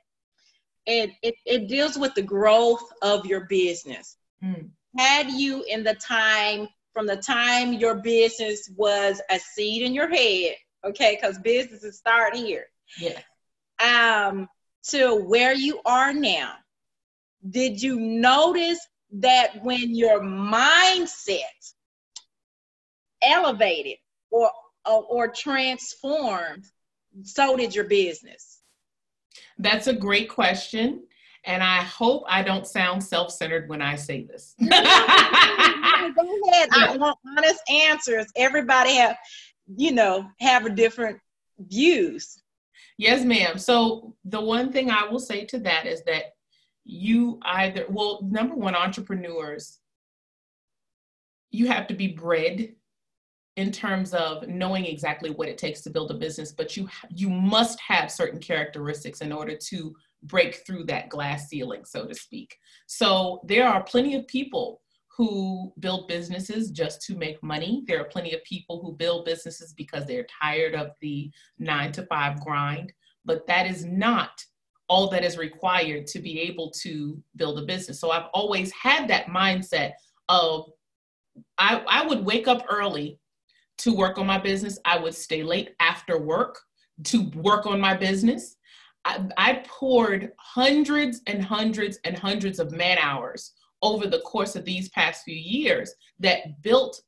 it, 0.88 1.12
it, 1.22 1.36
it 1.46 1.68
deals 1.68 1.98
with 1.98 2.16
the 2.16 2.22
growth 2.22 2.92
of 3.02 3.26
your 3.26 3.42
business. 3.42 4.18
Mm. 4.44 4.70
Had 4.98 5.30
you 5.30 5.64
in 5.68 5.84
the 5.84 5.96
time, 5.96 6.70
from 6.94 7.06
the 7.06 7.18
time 7.18 7.74
your 7.74 7.96
business 7.96 8.72
was 8.76 9.22
a 9.30 9.38
seed 9.38 9.84
in 9.84 9.94
your 9.94 10.08
head, 10.08 10.56
okay, 10.86 11.16
because 11.20 11.38
businesses 11.40 11.98
start 11.98 12.36
here. 12.36 12.66
Yeah. 13.00 13.20
Um, 13.80 14.48
to 14.90 15.16
where 15.16 15.54
you 15.54 15.82
are 15.86 16.14
now, 16.14 16.54
did 17.50 17.82
you 17.82 18.00
notice 18.00 18.80
that 19.12 19.64
when 19.64 19.94
your 19.94 20.22
mindset 20.22 21.42
elevated 23.22 23.98
or, 24.32 24.50
or, 24.86 25.04
or 25.04 25.28
transformed, 25.28 26.66
so 27.24 27.58
did 27.58 27.76
your 27.76 27.86
business? 27.86 28.57
That's 29.60 29.88
a 29.88 29.94
great 29.94 30.30
question. 30.30 31.04
And 31.46 31.64
I 31.64 31.78
hope 31.78 32.24
I 32.28 32.44
don't 32.44 32.68
sound 32.68 33.04
self 33.04 33.32
centered 33.32 33.70
when 33.70 33.82
I 33.82 33.96
say 33.96 34.24
this. 34.24 34.56
Go 34.60 34.68
ahead. 34.68 36.70
I 36.74 36.96
want 36.98 37.18
honest 37.38 37.62
answers. 37.70 38.26
Everybody 38.36 38.96
have, 38.96 39.18
you 39.76 39.92
know, 39.92 40.28
have 40.40 40.66
a 40.66 40.70
different 40.70 41.20
views. 41.60 42.42
Yes, 42.98 43.24
ma'am. 43.24 43.58
So 43.58 44.16
the 44.26 44.42
one 44.42 44.72
thing 44.72 44.92
I 44.92 45.08
will 45.08 45.20
say 45.20 45.46
to 45.46 45.60
that 45.60 45.86
is 45.86 46.04
that 46.04 46.34
you 46.84 47.40
either, 47.44 47.86
well, 47.90 48.20
number 48.24 48.56
one, 48.56 48.76
entrepreneurs, 48.76 49.80
you 51.52 51.68
have 51.68 51.88
to 51.88 51.94
be 51.94 52.10
bred 52.10 52.74
in 53.58 53.72
terms 53.72 54.14
of 54.14 54.48
knowing 54.48 54.86
exactly 54.86 55.32
what 55.32 55.50
it 55.50 55.58
takes 55.58 55.82
to 55.82 55.90
build 55.90 56.12
a 56.12 56.14
business 56.14 56.52
but 56.52 56.78
you 56.78 56.88
you 57.10 57.30
must 57.30 57.80
have 57.82 58.12
certain 58.12 58.40
characteristics 58.40 59.22
in 59.22 59.34
order 59.34 59.56
to 59.56 59.94
break 60.24 60.66
through 60.66 60.84
that 60.84 61.10
glass 61.10 61.50
ceiling 61.50 61.84
so 61.84 62.06
to 62.06 62.16
speak. 62.16 62.58
So 62.86 63.42
there 63.44 63.68
are 63.68 63.84
plenty 63.84 64.16
of 64.16 64.28
people 64.28 64.82
who 65.16 65.74
build 65.80 66.08
businesses 66.08 66.70
just 66.70 67.02
to 67.02 67.16
make 67.16 67.42
money. 67.42 67.84
There 67.88 68.00
are 68.00 68.06
plenty 68.06 68.34
of 68.34 68.44
people 68.44 68.80
who 68.82 68.94
build 68.94 69.26
businesses 69.26 69.74
because 69.74 70.06
they're 70.06 70.28
tired 70.42 70.76
of 70.76 70.92
the 71.02 71.32
9 71.60 71.92
to 71.94 72.06
5 72.06 72.40
grind 72.42 72.94
but 73.26 73.46
that 73.48 73.68
is 73.68 73.84
not 73.84 74.42
all 74.90 75.10
that 75.10 75.26
is 75.26 75.38
required 75.38 76.08
to 76.08 76.20
be 76.20 76.40
able 76.40 76.72
to 76.72 77.22
build 77.36 77.60
a 77.60 77.66
business. 77.66 78.00
So 78.00 78.12
i've 78.12 78.30
always 78.34 78.72
had 78.72 79.08
that 79.08 79.28
mindset 79.28 79.94
of 80.30 80.70
I, 81.58 81.84
I 81.88 82.06
would 82.06 82.26
wake 82.26 82.48
up 82.48 82.66
early 82.70 83.20
to 83.80 83.94
work 83.94 84.18
on 84.18 84.28
my 84.28 84.38
business. 84.38 84.80
I 84.86 84.98
would 84.98 85.16
stay 85.16 85.44
late 85.44 85.76
after 85.80 86.18
work 86.18 86.60
to 87.06 87.30
work 87.36 87.66
on 87.66 87.80
my 87.80 87.96
business. 87.96 88.56
I, 89.06 89.22
I 89.38 89.64
poured 89.68 90.32
hundreds 90.38 91.22
and 91.28 91.44
hundreds 91.44 92.00
and 92.04 92.18
hundreds 92.18 92.60
of 92.60 92.72
man 92.72 92.98
hours 93.00 93.54
over 93.82 94.08
the 94.08 94.22
course 94.22 94.56
of 94.56 94.66
these 94.66 94.90
past 94.90 95.24
few 95.24 95.36
years 95.36 95.94
that 96.20 96.62
built, 96.62 97.02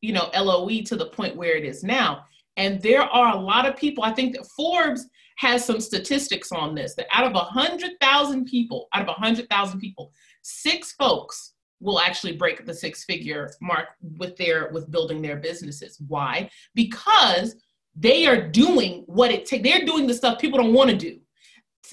you 0.00 0.12
know, 0.12 0.30
LOE 0.34 0.82
to 0.82 0.96
the 0.96 1.10
point 1.10 1.36
where 1.36 1.56
it 1.56 1.64
is 1.64 1.84
now. 1.84 2.24
And 2.56 2.80
there 2.80 3.02
are 3.02 3.36
a 3.36 3.40
lot 3.40 3.68
of 3.68 3.76
people, 3.76 4.02
I 4.02 4.12
think 4.12 4.34
that 4.34 4.46
Forbes 4.56 5.06
has 5.36 5.64
some 5.64 5.80
statistics 5.80 6.50
on 6.52 6.74
this 6.74 6.94
that 6.94 7.06
out 7.12 7.26
of 7.26 7.34
100,000 7.34 8.46
people, 8.46 8.88
out 8.94 9.02
of 9.02 9.08
100,000 9.08 9.80
people, 9.80 10.12
six 10.42 10.92
folks 10.92 11.52
will 11.80 12.00
actually 12.00 12.36
break 12.36 12.64
the 12.64 12.74
six 12.74 13.04
figure 13.04 13.50
mark 13.60 13.88
with 14.16 14.36
their 14.36 14.70
with 14.72 14.90
building 14.90 15.20
their 15.22 15.36
businesses. 15.36 15.98
Why? 16.08 16.50
Because 16.74 17.56
they 17.94 18.26
are 18.26 18.48
doing 18.48 19.04
what 19.06 19.30
it 19.30 19.46
takes 19.46 19.62
they're 19.62 19.86
doing 19.86 20.06
the 20.06 20.14
stuff 20.14 20.38
people 20.38 20.58
don't 20.58 20.74
want 20.74 20.90
to 20.90 20.96
do 20.96 21.18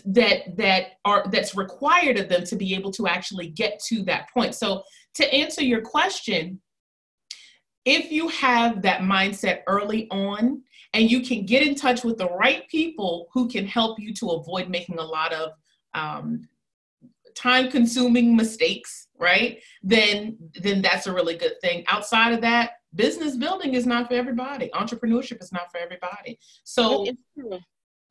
that 0.06 0.58
that 0.58 0.94
are 1.06 1.26
that's 1.32 1.56
required 1.56 2.18
of 2.18 2.28
them 2.28 2.44
to 2.44 2.56
be 2.56 2.74
able 2.74 2.92
to 2.92 3.08
actually 3.08 3.48
get 3.48 3.80
to 3.88 4.04
that 4.04 4.28
point. 4.34 4.56
So 4.56 4.84
to 5.16 5.34
answer 5.34 5.64
your 5.64 5.82
question 5.82 6.60
if 7.86 8.12
you 8.12 8.30
have 8.30 8.82
that 8.82 9.02
mindset 9.02 9.62
early 9.68 10.08
on 10.10 10.64
and 10.94 11.12
you 11.12 11.22
can 11.22 11.46
get 11.46 11.66
in 11.66 11.76
touch 11.76 12.04
with 12.04 12.18
the 12.18 12.30
right 12.30 12.68
people 12.70 13.28
who 13.34 13.48
can 13.50 13.68
help 13.68 14.00
you 14.00 14.14
to 14.14 14.30
avoid 14.30 14.70
making 14.70 15.00
a 15.00 15.04
lot 15.04 15.34
of 15.34 15.52
um, 15.94 16.48
time 17.36 17.70
consuming 17.70 18.36
mistakes 18.36 19.03
right 19.20 19.62
then 19.82 20.38
then 20.62 20.82
that's 20.82 21.08
a 21.08 21.14
really 21.14 21.36
good 21.36 21.54
thing 21.62 21.84
outside 21.88 22.34
of 22.34 22.42
that 22.42 22.72
business 22.96 23.36
building 23.36 23.74
is 23.74 23.86
not 23.86 24.08
for 24.08 24.16
everybody 24.16 24.70
entrepreneurship 24.74 25.42
is 25.42 25.52
not 25.52 25.72
for 25.72 25.78
everybody 25.78 26.38
so 26.64 27.06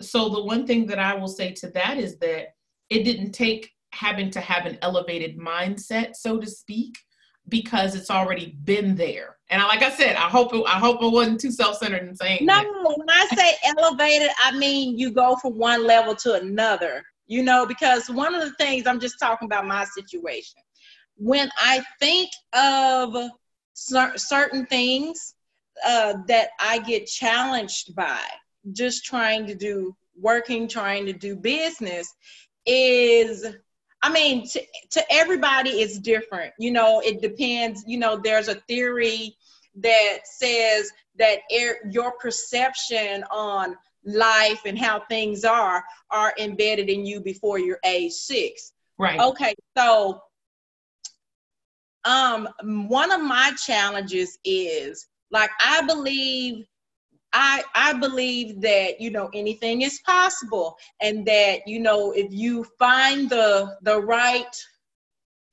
so 0.00 0.28
the 0.28 0.42
one 0.42 0.66
thing 0.66 0.87
that 0.87 0.99
i 0.99 1.14
will 1.14 1.28
say 1.28 1.52
to 1.52 1.68
that 1.71 1.99
is 1.99 2.18
that 2.18 2.54
it 2.90 3.04
didn't 3.04 3.32
take 3.32 3.71
having 3.92 4.30
to 4.30 4.40
have 4.40 4.66
an 4.66 4.78
elevated 4.82 5.38
mindset 5.38 6.14
so 6.14 6.38
to 6.38 6.47
speak 6.47 6.97
because 7.49 7.97
it's 7.97 8.09
already 8.09 8.56
been 8.62 8.94
there. 8.94 9.37
And 9.50 9.61
I, 9.61 9.66
like 9.66 9.82
I 9.82 9.90
said, 9.90 10.14
I 10.14 10.28
hope 10.28 10.54
it, 10.54 10.62
I 10.64 10.78
hope 10.78 11.02
it 11.02 11.11
wasn't 11.11 11.40
too 11.40 11.50
self-centered 11.50 12.09
in 12.09 12.14
saying. 12.14 12.47
No, 12.47 12.54
that. 12.54 12.94
when 12.97 13.11
I 13.11 13.26
say 13.35 13.54
elevated, 13.64 14.30
I 14.44 14.56
mean 14.56 14.97
you 14.97 15.11
go 15.11 15.35
from 15.42 15.59
one 15.59 15.85
level 15.85 16.14
to 16.14 16.35
another 16.35 17.02
you 17.32 17.42
know, 17.42 17.64
because 17.64 18.11
one 18.11 18.35
of 18.35 18.42
the 18.42 18.52
things 18.56 18.87
I'm 18.87 19.00
just 19.00 19.18
talking 19.18 19.47
about 19.47 19.66
my 19.66 19.85
situation. 19.85 20.61
When 21.22 21.48
I 21.56 21.84
think 22.00 22.30
of 22.52 23.30
cer- 23.74 24.18
certain 24.18 24.66
things 24.66 25.34
uh, 25.86 26.14
that 26.26 26.48
I 26.58 26.80
get 26.80 27.06
challenged 27.06 27.94
by, 27.94 28.20
just 28.72 29.04
trying 29.04 29.46
to 29.46 29.54
do 29.54 29.94
working, 30.20 30.66
trying 30.66 31.06
to 31.06 31.12
do 31.12 31.36
business, 31.36 32.12
is 32.66 33.46
I 34.02 34.10
mean, 34.10 34.48
to, 34.48 34.60
to 34.90 35.12
everybody, 35.12 35.70
it's 35.70 36.00
different. 36.00 36.52
You 36.58 36.72
know, 36.72 37.00
it 37.04 37.22
depends. 37.22 37.84
You 37.86 37.98
know, 37.98 38.16
there's 38.16 38.48
a 38.48 38.56
theory 38.66 39.36
that 39.76 40.18
says 40.24 40.90
that 41.20 41.38
er- 41.56 41.88
your 41.88 42.12
perception 42.18 43.24
on 43.30 43.76
life 44.04 44.62
and 44.66 44.76
how 44.76 45.04
things 45.08 45.44
are 45.44 45.84
are 46.10 46.34
embedded 46.36 46.88
in 46.88 47.06
you 47.06 47.20
before 47.20 47.60
you're 47.60 47.78
age 47.84 48.10
six. 48.10 48.72
Right. 48.98 49.20
Okay, 49.20 49.54
so 49.76 50.20
um 52.04 52.49
one 52.88 53.12
of 53.12 53.21
my 53.23 53.52
challenges 53.64 54.38
is 54.44 55.09
like 55.30 55.50
I 55.61 55.87
believe 55.87 56.64
I 57.32 57.62
I 57.75 57.92
believe 57.94 58.61
that 58.62 59.00
you 59.00 59.11
know 59.11 59.30
anything 59.35 59.82
is 59.82 60.00
possible 60.04 60.76
and 61.00 61.25
that 61.26 61.66
you 61.66 61.80
know 61.80 62.12
if 62.12 62.32
you 62.32 62.64
find 62.78 63.30
the 63.30 63.76
the 63.82 64.00
right 64.00 64.56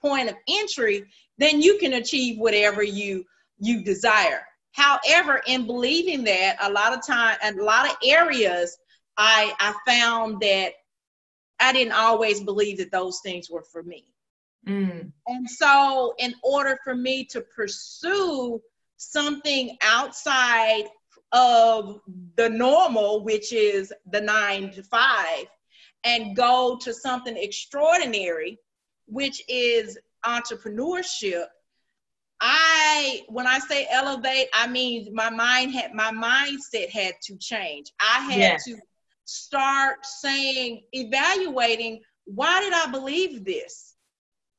point 0.01 0.29
of 0.29 0.35
entry 0.49 1.03
then 1.37 1.61
you 1.61 1.77
can 1.77 1.93
achieve 1.93 2.39
whatever 2.39 2.83
you 2.83 3.23
you 3.59 3.83
desire 3.83 4.43
However, 4.71 5.41
in 5.47 5.65
believing 5.65 6.23
that, 6.25 6.57
a 6.61 6.71
lot 6.71 6.93
of 6.93 7.05
time, 7.05 7.37
and 7.41 7.59
a 7.59 7.63
lot 7.63 7.89
of 7.89 7.97
areas, 8.03 8.77
I 9.17 9.53
I 9.59 9.73
found 9.85 10.39
that 10.41 10.73
I 11.59 11.73
didn't 11.73 11.93
always 11.93 12.41
believe 12.41 12.77
that 12.77 12.91
those 12.91 13.19
things 13.21 13.49
were 13.49 13.63
for 13.63 13.83
me. 13.83 14.05
Mm. 14.67 15.11
And 15.27 15.49
so, 15.49 16.13
in 16.19 16.33
order 16.43 16.77
for 16.83 16.95
me 16.95 17.25
to 17.25 17.41
pursue 17.41 18.61
something 18.97 19.77
outside 19.81 20.85
of 21.31 22.01
the 22.35 22.49
normal, 22.49 23.23
which 23.23 23.53
is 23.53 23.93
the 24.11 24.21
nine 24.21 24.71
to 24.71 24.83
five, 24.83 25.45
and 26.03 26.35
go 26.35 26.77
to 26.81 26.93
something 26.93 27.37
extraordinary, 27.37 28.57
which 29.05 29.41
is 29.47 29.97
entrepreneurship, 30.25 31.45
I 32.41 33.21
when 33.27 33.47
I 33.47 33.59
say 33.59 33.87
elevate, 33.89 34.47
I 34.53 34.67
mean 34.67 35.13
my 35.13 35.29
mind 35.29 35.73
had 35.73 35.93
my 35.93 36.11
mindset 36.11 36.89
had 36.89 37.15
to 37.23 37.37
change. 37.37 37.91
I 37.99 38.21
had 38.31 38.39
yes. 38.39 38.63
to 38.65 38.77
start 39.25 40.05
saying, 40.05 40.83
evaluating, 40.93 42.01
why 42.25 42.61
did 42.61 42.73
I 42.73 42.91
believe 42.91 43.45
this? 43.45 43.88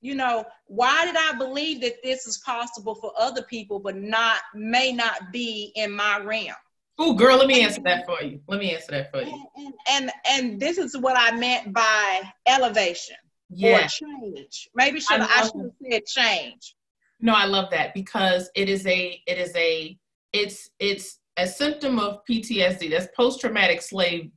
You 0.00 0.14
know, 0.14 0.44
why 0.66 1.04
did 1.04 1.16
I 1.16 1.36
believe 1.36 1.82
that 1.82 2.02
this 2.02 2.26
is 2.26 2.38
possible 2.38 2.94
for 2.94 3.12
other 3.18 3.42
people, 3.42 3.78
but 3.78 3.96
not 3.96 4.40
may 4.54 4.92
not 4.92 5.30
be 5.32 5.72
in 5.76 5.92
my 5.92 6.20
realm? 6.20 6.54
Oh, 6.98 7.14
girl, 7.14 7.38
let 7.38 7.46
me 7.46 7.62
answer 7.62 7.80
that 7.84 8.06
for 8.06 8.22
you. 8.22 8.40
Let 8.46 8.60
me 8.60 8.74
answer 8.74 8.92
that 8.92 9.10
for 9.10 9.22
you. 9.22 9.46
And 9.56 9.74
and, 9.90 10.12
and 10.28 10.60
this 10.60 10.78
is 10.78 10.96
what 10.96 11.16
I 11.16 11.36
meant 11.36 11.72
by 11.72 12.22
elevation 12.46 13.16
yeah. 13.50 13.84
or 13.84 13.88
change. 13.88 14.68
Maybe 14.74 15.00
should 15.00 15.20
I, 15.20 15.24
I 15.24 15.42
should 15.46 15.60
have 15.62 15.90
said 15.90 16.06
change. 16.06 16.76
No, 17.20 17.34
I 17.34 17.44
love 17.44 17.70
that 17.70 17.94
because 17.94 18.50
it 18.54 18.68
is 18.68 18.86
a 18.86 19.20
it 19.26 19.38
is 19.38 19.54
a 19.56 19.98
it's 20.32 20.70
it's 20.78 21.18
a 21.36 21.46
symptom 21.46 21.98
of 21.98 22.20
PTSD. 22.28 22.90
That's 22.90 23.08
post 23.16 23.40
traumatic 23.40 23.82
slave 23.82 24.30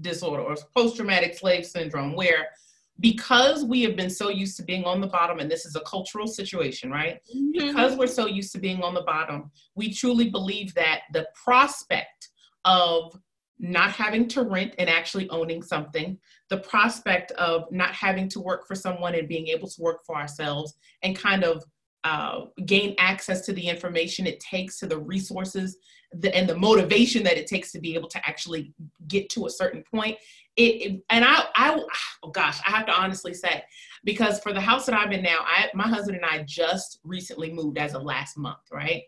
disorder 0.00 0.42
or 0.42 0.56
post 0.76 0.96
traumatic 0.96 1.36
slave 1.36 1.66
syndrome, 1.66 2.14
where 2.14 2.48
because 3.00 3.64
we 3.64 3.82
have 3.82 3.96
been 3.96 4.10
so 4.10 4.28
used 4.28 4.56
to 4.58 4.62
being 4.62 4.84
on 4.84 5.00
the 5.00 5.06
bottom, 5.06 5.38
and 5.38 5.50
this 5.50 5.64
is 5.64 5.74
a 5.74 5.80
cultural 5.80 6.26
situation, 6.26 6.90
right? 6.90 7.20
Mm-hmm. 7.34 7.68
Because 7.68 7.96
we're 7.96 8.06
so 8.06 8.26
used 8.26 8.52
to 8.52 8.58
being 8.58 8.82
on 8.82 8.94
the 8.94 9.02
bottom, 9.02 9.50
we 9.74 9.92
truly 9.92 10.28
believe 10.28 10.74
that 10.74 11.02
the 11.12 11.26
prospect 11.34 12.28
of 12.64 13.18
not 13.58 13.90
having 13.90 14.26
to 14.26 14.42
rent 14.42 14.74
and 14.78 14.88
actually 14.88 15.28
owning 15.30 15.62
something, 15.62 16.18
the 16.48 16.58
prospect 16.58 17.30
of 17.32 17.70
not 17.70 17.92
having 17.92 18.28
to 18.28 18.40
work 18.40 18.66
for 18.66 18.74
someone 18.74 19.14
and 19.14 19.28
being 19.28 19.48
able 19.48 19.68
to 19.68 19.82
work 19.82 20.00
for 20.06 20.16
ourselves 20.16 20.74
and 21.02 21.16
kind 21.16 21.44
of 21.44 21.62
uh, 22.04 22.46
gain 22.64 22.94
access 22.98 23.42
to 23.42 23.52
the 23.52 23.68
information 23.68 24.26
it 24.26 24.40
takes, 24.40 24.78
to 24.78 24.86
the 24.86 24.98
resources, 24.98 25.76
the, 26.12 26.34
and 26.34 26.48
the 26.48 26.56
motivation 26.56 27.22
that 27.22 27.36
it 27.36 27.46
takes 27.46 27.70
to 27.72 27.78
be 27.78 27.94
able 27.94 28.08
to 28.08 28.18
actually 28.26 28.72
get 29.06 29.28
to 29.28 29.46
a 29.46 29.50
certain 29.50 29.84
point. 29.90 30.16
It, 30.56 30.62
it, 30.62 31.02
and 31.10 31.24
I, 31.24 31.44
I, 31.54 31.80
oh 32.22 32.30
gosh, 32.30 32.60
I 32.66 32.70
have 32.70 32.86
to 32.86 32.92
honestly 32.92 33.34
say, 33.34 33.62
because 34.04 34.40
for 34.40 34.52
the 34.52 34.60
house 34.60 34.86
that 34.86 34.94
I'm 34.94 35.12
in 35.12 35.22
now, 35.22 35.38
I, 35.46 35.68
my 35.74 35.88
husband 35.88 36.16
and 36.16 36.24
I 36.24 36.44
just 36.46 37.00
recently 37.04 37.52
moved 37.52 37.78
as 37.78 37.94
of 37.94 38.02
last 38.02 38.36
month, 38.36 38.58
right? 38.72 39.02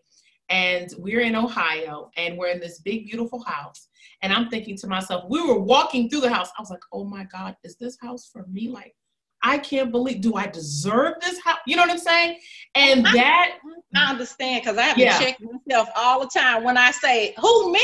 And 0.49 0.89
we're 0.97 1.21
in 1.21 1.35
Ohio, 1.35 2.11
and 2.17 2.37
we're 2.37 2.49
in 2.49 2.59
this 2.59 2.79
big, 2.79 3.07
beautiful 3.07 3.43
house. 3.43 3.87
And 4.21 4.31
I'm 4.31 4.49
thinking 4.49 4.77
to 4.77 4.87
myself, 4.87 5.25
we 5.29 5.41
were 5.41 5.59
walking 5.59 6.09
through 6.09 6.21
the 6.21 6.33
house. 6.33 6.49
I 6.57 6.61
was 6.61 6.69
like, 6.69 6.83
oh 6.91 7.05
my 7.05 7.25
God, 7.25 7.55
is 7.63 7.75
this 7.77 7.97
house 8.01 8.29
for 8.31 8.45
me? 8.47 8.69
Like, 8.69 8.95
I 9.43 9.57
can't 9.57 9.91
believe, 9.91 10.21
do 10.21 10.35
I 10.35 10.47
deserve 10.47 11.15
this 11.21 11.39
house? 11.43 11.59
You 11.67 11.75
know 11.75 11.81
what 11.81 11.91
I'm 11.91 11.97
saying? 11.97 12.39
And 12.75 13.05
that. 13.05 13.57
I 13.95 14.09
understand 14.09 14.63
because 14.63 14.77
I 14.77 14.83
have 14.83 14.97
yeah. 14.97 15.17
to 15.17 15.25
check 15.25 15.37
myself 15.41 15.89
all 15.95 16.21
the 16.21 16.29
time 16.33 16.63
when 16.63 16.77
I 16.77 16.91
say, 16.91 17.35
who, 17.39 17.71
me? 17.71 17.79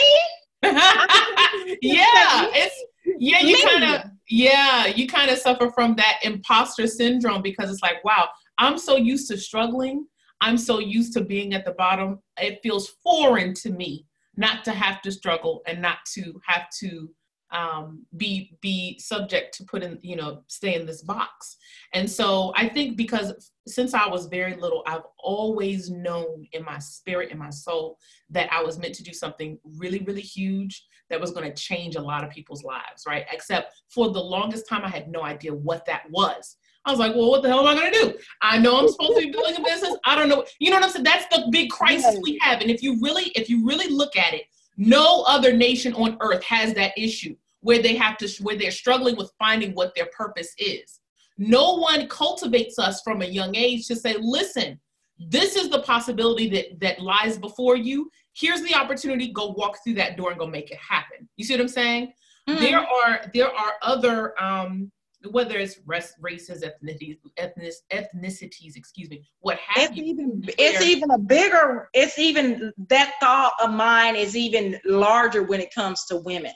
yeah, 0.64 2.50
it's, 2.54 2.84
yeah, 3.18 3.40
you 3.42 3.58
kind 3.64 3.84
of, 3.84 4.12
yeah, 4.30 4.88
you 4.88 5.08
kind 5.08 5.32
of 5.32 5.38
suffer 5.38 5.72
from 5.72 5.96
that 5.96 6.20
imposter 6.24 6.88
syndrome 6.88 7.42
because 7.42 7.72
it's 7.72 7.82
like, 7.82 8.04
wow, 8.04 8.30
I'm 8.58 8.78
so 8.78 8.96
used 8.96 9.30
to 9.30 9.38
struggling. 9.38 10.06
I'm 10.42 10.58
so 10.58 10.80
used 10.80 11.14
to 11.14 11.22
being 11.22 11.54
at 11.54 11.66
the 11.66 11.72
bottom. 11.72 12.20
It 12.38 12.60
feels 12.64 12.90
foreign 13.04 13.54
to 13.56 13.72
me 13.72 14.06
not 14.40 14.64
to 14.64 14.72
have 14.72 15.02
to 15.02 15.12
struggle 15.12 15.62
and 15.68 15.82
not 15.82 15.98
to 16.14 16.40
have 16.48 16.68
to 16.80 17.10
um, 17.52 18.06
be 18.16 18.58
be 18.62 18.98
subject 19.00 19.56
to 19.56 19.64
put 19.66 19.84
in 19.84 20.00
you 20.02 20.16
know 20.16 20.44
stay 20.48 20.76
in 20.76 20.86
this 20.86 21.02
box 21.02 21.58
and 21.94 22.10
so 22.10 22.54
i 22.56 22.70
think 22.70 22.96
because 22.96 23.52
since 23.70 23.94
i 23.94 24.08
was 24.08 24.28
very 24.28 24.56
little 24.56 24.84
i've 24.88 25.04
always 25.18 25.90
known 25.90 26.46
in 26.54 26.64
my 26.64 26.80
spirit 26.80 27.32
in 27.32 27.38
my 27.38 27.50
soul 27.50 27.98
that 28.30 28.52
i 28.52 28.62
was 28.62 28.78
meant 28.78 28.96
to 28.96 29.04
do 29.04 29.14
something 29.14 29.58
really 29.78 30.00
really 30.00 30.22
huge 30.22 30.86
that 31.10 31.20
was 31.20 31.32
going 31.32 31.48
to 31.48 31.54
change 31.56 31.96
a 31.96 32.02
lot 32.02 32.24
of 32.24 32.30
people's 32.30 32.64
lives 32.64 33.04
right 33.08 33.26
except 33.32 33.74
for 33.90 34.12
the 34.12 34.20
longest 34.20 34.68
time 34.68 34.84
i 34.84 34.90
had 34.90 35.10
no 35.10 35.24
idea 35.24 35.54
what 35.54 35.86
that 35.86 36.10
was 36.10 36.58
I 36.86 36.92
was 36.92 37.00
like, 37.00 37.14
well, 37.14 37.30
what 37.30 37.44
the 37.44 37.50
hell 37.50 37.60
am 37.60 37.68
I 37.68 37.80
going 37.80 37.92
to 37.92 38.00
do? 38.00 38.18
I 38.42 38.58
know 38.58 38.80
I'm 38.80 38.88
supposed 38.88 39.20
to 39.20 39.26
be 39.26 39.32
building 39.32 39.58
a 39.58 39.62
business. 39.62 39.96
I 40.06 40.16
don't 40.16 40.30
know. 40.30 40.46
You 40.60 40.70
know 40.70 40.78
what 40.78 40.86
I'm 40.86 40.92
saying? 40.92 41.04
That's 41.04 41.26
the 41.28 41.48
big 41.52 41.70
crisis 41.70 42.18
we 42.24 42.40
have. 42.42 42.62
And 42.62 42.72
if 42.72 42.82
you 42.82 43.00
really, 43.02 43.26
if 43.36 43.50
you 43.50 43.66
really 43.66 43.94
look 43.94 44.16
at 44.16 44.34
it, 44.34 44.44
no 44.78 45.24
other 45.28 45.52
nation 45.54 45.94
on 45.94 46.18
earth 46.22 46.42
has 46.44 46.74
that 46.76 46.98
issue 46.98 47.36
where 47.62 47.82
they 47.82 47.96
have 47.96 48.18
to, 48.18 48.30
where 48.42 48.56
they're 48.56 48.72
struggling 48.72 49.18
with 49.18 49.32
finding 49.38 49.74
what 49.74 49.94
their 49.94 50.08
purpose 50.18 50.54
is. 50.58 50.99
No 51.40 51.78
one 51.78 52.08
cultivates 52.08 52.78
us 52.78 53.02
from 53.02 53.24
a 53.24 53.26
young 53.26 53.56
age 53.56 53.88
to 53.88 53.96
say, 53.96 54.16
listen, 54.20 54.80
this 55.18 55.56
is 55.56 55.70
the 55.70 55.82
possibility 55.82 56.48
that 56.50 56.80
that 56.82 57.02
lies 57.02 57.38
before 57.38 57.76
you. 57.76 58.12
Here's 58.34 58.62
the 58.62 58.76
opportunity. 58.76 59.32
Go 59.34 59.56
walk 59.58 59.78
through 59.84 59.96
that 59.96 60.18
door 60.18 60.30
and 60.30 60.40
go 60.40 60.46
make 60.46 60.70
it 60.70 60.78
happen. 60.78 61.28
You 61.38 61.46
see 61.46 61.54
what 61.54 61.62
I'm 61.62 61.68
saying? 61.68 62.14
Mm. 62.48 62.60
There 62.60 62.80
are 62.80 63.22
there 63.34 63.50
are 63.52 63.74
other 63.82 64.42
um, 64.42 64.92
whether 65.32 65.58
it's 65.58 65.80
races, 65.86 66.64
ethnicities, 66.64 67.18
ethnic, 67.38 67.74
ethnicities, 67.92 68.76
excuse 68.76 69.10
me, 69.10 69.22
what 69.40 69.58
have 69.58 69.90
it's 69.90 69.98
you. 69.98 70.06
Even, 70.06 70.44
it's 70.58 70.82
even 70.82 71.12
a 71.12 71.18
bigger, 71.18 71.90
it's 71.94 72.18
even, 72.18 72.72
that 72.90 73.16
thought 73.20 73.54
of 73.62 73.72
mine 73.72 74.16
is 74.16 74.36
even 74.36 74.80
larger 74.86 75.44
when 75.44 75.60
it 75.60 75.74
comes 75.74 76.06
to 76.06 76.18
women. 76.18 76.54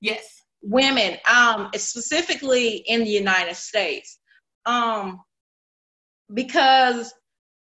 Yes. 0.00 0.42
Women, 0.66 1.18
um, 1.30 1.70
specifically 1.76 2.76
in 2.86 3.04
the 3.04 3.10
United 3.10 3.56
States. 3.56 4.18
Um, 4.66 5.20
because 6.32 7.12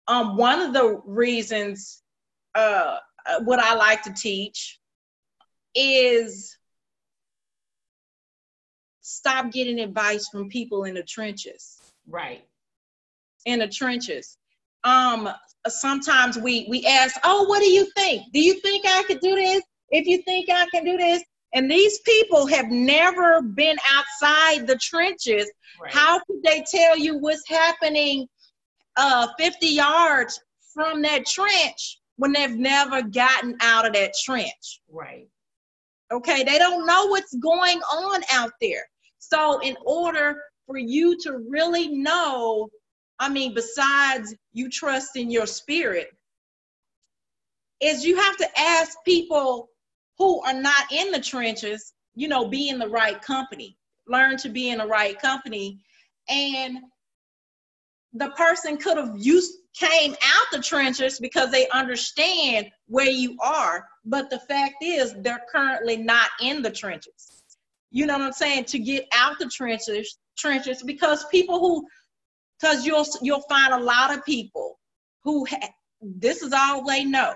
um, 0.06 0.36
one 0.36 0.60
of 0.60 0.72
the 0.72 1.00
reasons 1.04 2.02
uh, 2.54 2.98
what 3.40 3.58
I 3.58 3.74
like 3.74 4.02
to 4.02 4.12
teach 4.12 4.78
is 5.74 6.56
stop 9.00 9.50
getting 9.50 9.80
advice 9.80 10.28
from 10.28 10.48
people 10.48 10.84
in 10.84 10.94
the 10.94 11.02
trenches. 11.02 11.78
Right. 12.08 12.44
In 13.44 13.58
the 13.58 13.68
trenches. 13.68 14.38
Um, 14.84 15.28
sometimes 15.66 16.38
we 16.38 16.66
we 16.68 16.86
ask, 16.86 17.16
oh, 17.24 17.44
what 17.44 17.60
do 17.60 17.70
you 17.70 17.88
think? 17.96 18.24
Do 18.32 18.40
you 18.40 18.60
think 18.60 18.84
I 18.86 19.02
could 19.04 19.20
do 19.20 19.34
this? 19.34 19.62
If 19.90 20.06
you 20.06 20.22
think 20.22 20.48
I 20.50 20.66
can 20.72 20.84
do 20.84 20.96
this, 20.96 21.22
and 21.54 21.70
these 21.70 22.00
people 22.00 22.46
have 22.46 22.70
never 22.70 23.40
been 23.40 23.76
outside 23.92 24.66
the 24.66 24.76
trenches, 24.76 25.50
right. 25.80 25.92
how 25.92 26.18
could 26.18 26.42
they 26.42 26.64
tell 26.68 26.98
you 26.98 27.16
what's 27.18 27.48
happening 27.48 28.28
uh, 28.96 29.28
50 29.38 29.66
yards 29.66 30.40
from 30.72 31.00
that 31.02 31.26
trench 31.26 32.00
when 32.16 32.32
they've 32.32 32.56
never 32.56 33.02
gotten 33.02 33.56
out 33.60 33.86
of 33.86 33.92
that 33.94 34.12
trench? 34.24 34.80
Right. 34.90 35.28
Okay, 36.12 36.42
they 36.42 36.58
don't 36.58 36.86
know 36.86 37.06
what's 37.06 37.34
going 37.36 37.78
on 37.80 38.22
out 38.32 38.52
there. 38.60 38.82
So, 39.18 39.60
in 39.60 39.76
order 39.86 40.36
for 40.66 40.76
you 40.76 41.16
to 41.22 41.38
really 41.48 41.88
know, 41.88 42.68
I 43.20 43.28
mean, 43.28 43.54
besides 43.54 44.34
you 44.52 44.68
trust 44.68 45.16
in 45.16 45.30
your 45.30 45.46
spirit, 45.46 46.08
is 47.80 48.04
you 48.04 48.16
have 48.16 48.36
to 48.38 48.48
ask 48.58 48.96
people 49.04 49.68
who 50.18 50.40
are 50.42 50.54
not 50.54 50.90
in 50.92 51.10
the 51.10 51.20
trenches, 51.20 51.92
you 52.14 52.28
know, 52.28 52.48
be 52.48 52.68
in 52.68 52.78
the 52.78 52.88
right 52.88 53.20
company, 53.20 53.76
learn 54.08 54.36
to 54.38 54.48
be 54.48 54.70
in 54.70 54.78
the 54.78 54.86
right 54.86 55.20
company. 55.20 55.80
And 56.28 56.78
the 58.12 58.30
person 58.30 58.76
could 58.76 58.96
have 58.96 59.14
used 59.16 59.52
came 59.78 60.12
out 60.12 60.46
the 60.52 60.62
trenches 60.62 61.18
because 61.18 61.50
they 61.50 61.68
understand 61.70 62.64
where 62.86 63.10
you 63.10 63.36
are 63.42 63.88
but 64.04 64.30
the 64.30 64.38
fact 64.38 64.76
is 64.80 65.16
they're 65.22 65.42
currently 65.52 65.96
not 65.96 66.30
in 66.40 66.62
the 66.62 66.70
trenches 66.70 67.34
you 67.94 68.06
know 68.06 68.14
what 68.14 68.22
I'm 68.22 68.32
saying, 68.32 68.64
to 68.64 68.80
get 68.80 69.06
out 69.14 69.38
the 69.38 69.46
trenches, 69.46 70.18
trenches 70.36 70.82
because 70.82 71.24
people 71.26 71.60
who, 71.60 71.86
because 72.60 72.84
you'll 72.84 73.06
you'll 73.22 73.44
find 73.48 73.72
a 73.72 73.78
lot 73.78 74.12
of 74.12 74.24
people 74.24 74.80
who 75.22 75.46
ha- 75.46 75.70
this 76.02 76.42
is 76.42 76.52
all 76.52 76.84
they 76.84 77.04
know. 77.04 77.34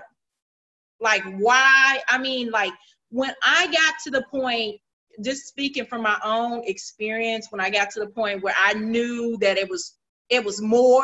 Like 0.99 1.23
why? 1.37 2.01
I 2.07 2.17
mean, 2.17 2.51
like 2.51 2.73
when 3.09 3.33
I 3.43 3.67
got 3.67 3.95
to 4.03 4.11
the 4.11 4.23
point, 4.29 4.79
just 5.21 5.47
speaking 5.47 5.85
from 5.85 6.01
my 6.03 6.17
own 6.23 6.63
experience, 6.65 7.47
when 7.49 7.61
I 7.61 7.69
got 7.69 7.89
to 7.91 7.99
the 7.99 8.07
point 8.07 8.43
where 8.43 8.55
I 8.57 8.73
knew 8.73 9.37
that 9.41 9.57
it 9.57 9.69
was 9.69 9.97
it 10.29 10.43
was 10.43 10.61
more, 10.61 11.03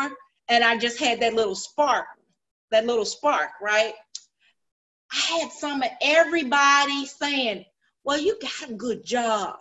and 0.50 0.64
I 0.64 0.78
just 0.78 1.00
had 1.00 1.20
that 1.22 1.34
little 1.34 1.56
spark, 1.56 2.06
that 2.72 2.86
little 2.86 3.06
spark, 3.06 3.50
right? 3.62 3.94
I 5.12 5.40
had 5.40 5.52
some 5.52 5.82
of 5.82 5.90
everybody 6.02 7.06
saying, 7.06 7.66
well, 8.04 8.20
you 8.20 8.38
got 8.42 8.70
a 8.70 8.74
good 8.74 9.04
job. 9.04 9.58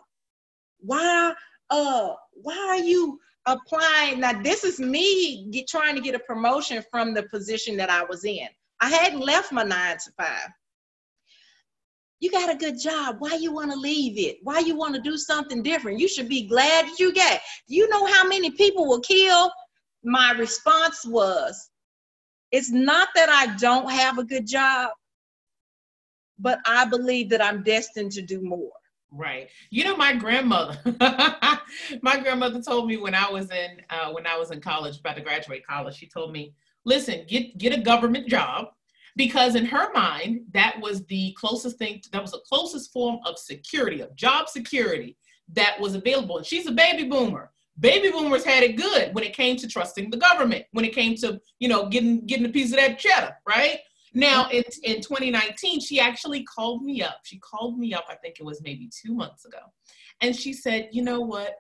Why, 0.81 1.35
uh, 1.71 2.11
why 2.33 2.59
are 2.69 2.79
you 2.79 3.21
applying? 3.47 4.21
Now, 4.21 4.41
this 4.43 4.65
is 4.65 4.79
me 4.79 5.49
get, 5.51 5.69
trying 5.69 5.95
to 5.95 6.01
get 6.01 6.15
a 6.15 6.19
promotion 6.19 6.85
from 6.91 7.15
the 7.15 7.23
position 7.25 7.77
that 7.79 7.91
I 7.91 8.05
was 8.05 8.25
in. 8.25 8.49
I 8.85 8.91
hadn't 8.91 9.21
left 9.21 9.51
my 9.51 9.63
nine 9.63 9.97
to 9.97 10.11
five. 10.19 10.51
You 12.21 12.31
got 12.31 12.53
a 12.53 12.55
good 12.55 12.79
job. 12.79 13.17
Why 13.19 13.35
you 13.41 13.51
want 13.51 13.73
to 13.73 13.79
leave 13.79 14.19
it? 14.19 14.37
Why 14.43 14.59
you 14.59 14.77
want 14.77 14.95
to 14.95 15.01
do 15.01 15.17
something 15.17 15.63
different? 15.63 16.01
You 16.01 16.07
should 16.07 16.29
be 16.29 16.47
glad 16.47 16.87
you 16.99 17.15
got. 17.15 17.41
You 17.67 17.89
know 17.89 18.05
how 18.05 18.29
many 18.29 18.51
people 18.51 18.87
will 18.87 19.01
kill? 19.01 19.51
My 20.05 20.33
response 20.33 21.03
was, 21.07 21.71
it's 22.53 22.71
not 22.71 23.09
that 23.15 23.31
I 23.31 23.57
don't 23.57 23.91
have 23.91 24.19
a 24.19 24.25
good 24.25 24.47
job, 24.47 24.91
but 26.39 26.59
I 26.67 26.85
believe 26.85 27.31
that 27.31 27.43
I'm 27.43 27.63
destined 27.63 28.13
to 28.13 28.23
do 28.23 28.43
more. 28.43 28.71
Right. 29.11 29.49
You 29.71 29.85
know, 29.85 29.97
my 29.97 30.13
grandmother, 30.13 30.79
my 32.03 32.19
grandmother 32.21 32.61
told 32.61 32.87
me 32.87 32.99
when 32.99 33.15
I 33.15 33.31
was 33.31 33.51
in 33.51 33.81
uh, 33.89 34.13
when 34.13 34.27
I 34.27 34.37
was 34.37 34.51
in 34.51 34.61
college, 34.61 34.99
about 34.99 35.17
to 35.17 35.23
graduate 35.23 35.67
college, 35.67 35.97
she 35.97 36.07
told 36.07 36.33
me, 36.33 36.53
listen, 36.85 37.25
get 37.29 37.57
get 37.59 37.77
a 37.77 37.81
government 37.81 38.29
job 38.29 38.69
because 39.17 39.55
in 39.55 39.65
her 39.65 39.93
mind 39.93 40.41
that 40.53 40.77
was 40.81 41.05
the 41.07 41.35
closest 41.39 41.79
thing 41.79 42.03
that 42.13 42.23
was 42.23 42.33
the 42.33 42.43
closest 42.49 42.93
form 42.93 43.19
of 43.25 43.39
security 43.39 44.01
of 44.01 44.15
job 44.17 44.49
security 44.49 45.17
that 45.53 45.79
was 45.79 45.95
available. 45.95 46.39
And 46.39 46.47
she's 46.47 46.67
a 46.67 46.73
baby 46.73 47.05
boomer. 47.05 47.51
Baby 47.79 48.11
boomers 48.11 48.45
had 48.45 48.63
it 48.63 48.77
good 48.77 49.15
when 49.15 49.25
it 49.25 49.35
came 49.35 49.57
to 49.57 49.69
trusting 49.69 50.11
the 50.11 50.17
government 50.17 50.65
when 50.73 50.85
it 50.85 50.95
came 50.95 51.17
to 51.17 51.41
you 51.59 51.69
know 51.69 51.89
getting 51.89 52.25
getting 52.27 52.47
a 52.47 52.51
piece 52.51 52.71
of 52.71 52.79
that 52.79 52.99
cheddar 52.99 53.37
right? 53.49 53.79
Now 54.17 54.49
in, 54.51 54.63
in 54.85 55.01
2019 55.01 55.81
she 55.81 55.99
actually 55.99 56.45
called 56.45 56.83
me 56.83 57.03
up. 57.03 57.19
She 57.25 57.39
called 57.39 57.79
me 57.79 57.93
up 57.95 58.07
i 58.09 58.15
think 58.15 58.37
it 58.39 58.45
was 58.45 58.63
maybe 58.63 58.89
two 58.89 59.15
months 59.15 59.45
ago. 59.45 59.59
And 60.21 60.35
she 60.35 60.53
said 60.53 60.89
you 60.93 61.03
know 61.03 61.21
what? 61.21 61.57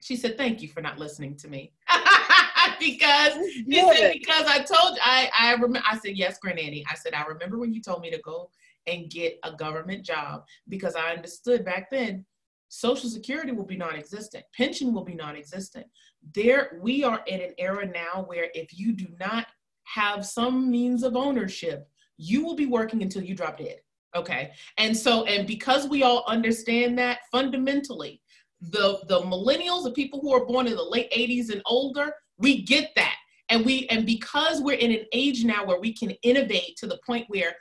She 0.00 0.16
said 0.16 0.36
thank 0.36 0.62
you 0.62 0.68
for 0.68 0.80
not 0.80 0.98
listening 0.98 1.36
to 1.36 1.48
me 1.48 1.72
because 2.80 3.34
said, 3.34 4.12
because 4.14 4.46
I 4.46 4.58
told 4.58 4.96
you 4.96 5.02
I 5.02 5.30
I 5.38 5.52
remember 5.54 5.82
I 5.88 5.98
said 5.98 6.16
yes, 6.16 6.38
granddaddy. 6.38 6.84
I 6.90 6.94
said 6.94 7.14
I 7.14 7.24
remember 7.24 7.58
when 7.58 7.72
you 7.72 7.80
told 7.80 8.02
me 8.02 8.10
to 8.10 8.18
go 8.18 8.50
and 8.86 9.10
get 9.10 9.38
a 9.42 9.52
government 9.52 10.04
job 10.04 10.44
because 10.68 10.94
I 10.94 11.12
understood 11.12 11.64
back 11.64 11.90
then 11.90 12.24
social 12.68 13.08
security 13.08 13.52
will 13.52 13.64
be 13.64 13.76
non-existent 13.76 14.44
pension 14.56 14.92
will 14.92 15.04
be 15.04 15.14
non-existent. 15.14 15.86
There 16.34 16.78
we 16.82 17.04
are 17.04 17.22
in 17.26 17.40
an 17.40 17.54
era 17.58 17.86
now 17.86 18.24
where 18.26 18.48
if 18.54 18.76
you 18.78 18.92
do 18.92 19.06
not 19.20 19.46
have 19.84 20.26
some 20.26 20.70
means 20.70 21.02
of 21.02 21.16
ownership 21.16 21.88
you 22.18 22.44
will 22.44 22.56
be 22.56 22.66
working 22.66 23.02
until 23.02 23.22
you 23.22 23.34
drop 23.34 23.58
dead 23.58 23.76
okay? 24.16 24.52
And 24.78 24.96
so 24.96 25.24
and 25.26 25.46
because 25.46 25.88
we 25.88 26.02
all 26.02 26.24
understand 26.26 26.98
that 26.98 27.20
fundamentally 27.30 28.20
the 28.60 28.98
the 29.08 29.20
millennials 29.20 29.84
the 29.84 29.92
people 29.92 30.20
who 30.20 30.32
are 30.32 30.46
born 30.46 30.66
in 30.66 30.74
the 30.74 30.82
late 30.82 31.10
80s 31.12 31.52
and 31.52 31.62
older 31.66 32.12
we 32.38 32.62
get 32.62 32.90
that. 32.96 33.16
And 33.48 33.64
we 33.64 33.86
and 33.88 34.04
because 34.04 34.60
we're 34.60 34.78
in 34.78 34.90
an 34.90 35.06
age 35.12 35.44
now 35.44 35.64
where 35.64 35.80
we 35.80 35.92
can 35.92 36.10
innovate 36.22 36.76
to 36.78 36.86
the 36.86 36.98
point 37.06 37.26
where 37.28 37.54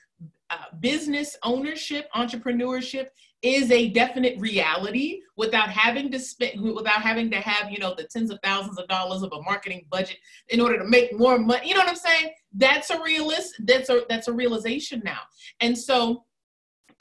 uh, 0.49 0.57
business 0.79 1.38
ownership, 1.43 2.07
entrepreneurship 2.15 3.07
is 3.41 3.69
a 3.69 3.89
definite 3.89 4.39
reality 4.39 5.21
without 5.38 5.69
having 5.69 6.09
to 6.11 6.19
spend 6.19 6.59
without 6.59 7.01
having 7.01 7.29
to 7.29 7.39
have 7.39 7.71
you 7.71 7.77
know 7.77 7.93
the 7.93 8.03
tens 8.05 8.31
of 8.31 8.39
thousands 8.43 8.79
of 8.79 8.88
dollars 8.88 9.21
of 9.21 9.31
a 9.33 9.41
marketing 9.43 9.85
budget 9.91 10.17
in 10.49 10.59
order 10.59 10.79
to 10.79 10.85
make 10.85 11.17
more 11.17 11.38
money. 11.38 11.67
You 11.67 11.75
know 11.75 11.81
what 11.81 11.89
i'm 11.89 11.95
saying? 11.95 12.33
That's 12.53 12.89
a 12.89 13.01
realist 13.01 13.53
that's 13.59 13.89
a 13.89 14.01
that's 14.09 14.27
a 14.27 14.33
realization 14.33 15.01
now. 15.05 15.19
And 15.59 15.77
so 15.77 16.25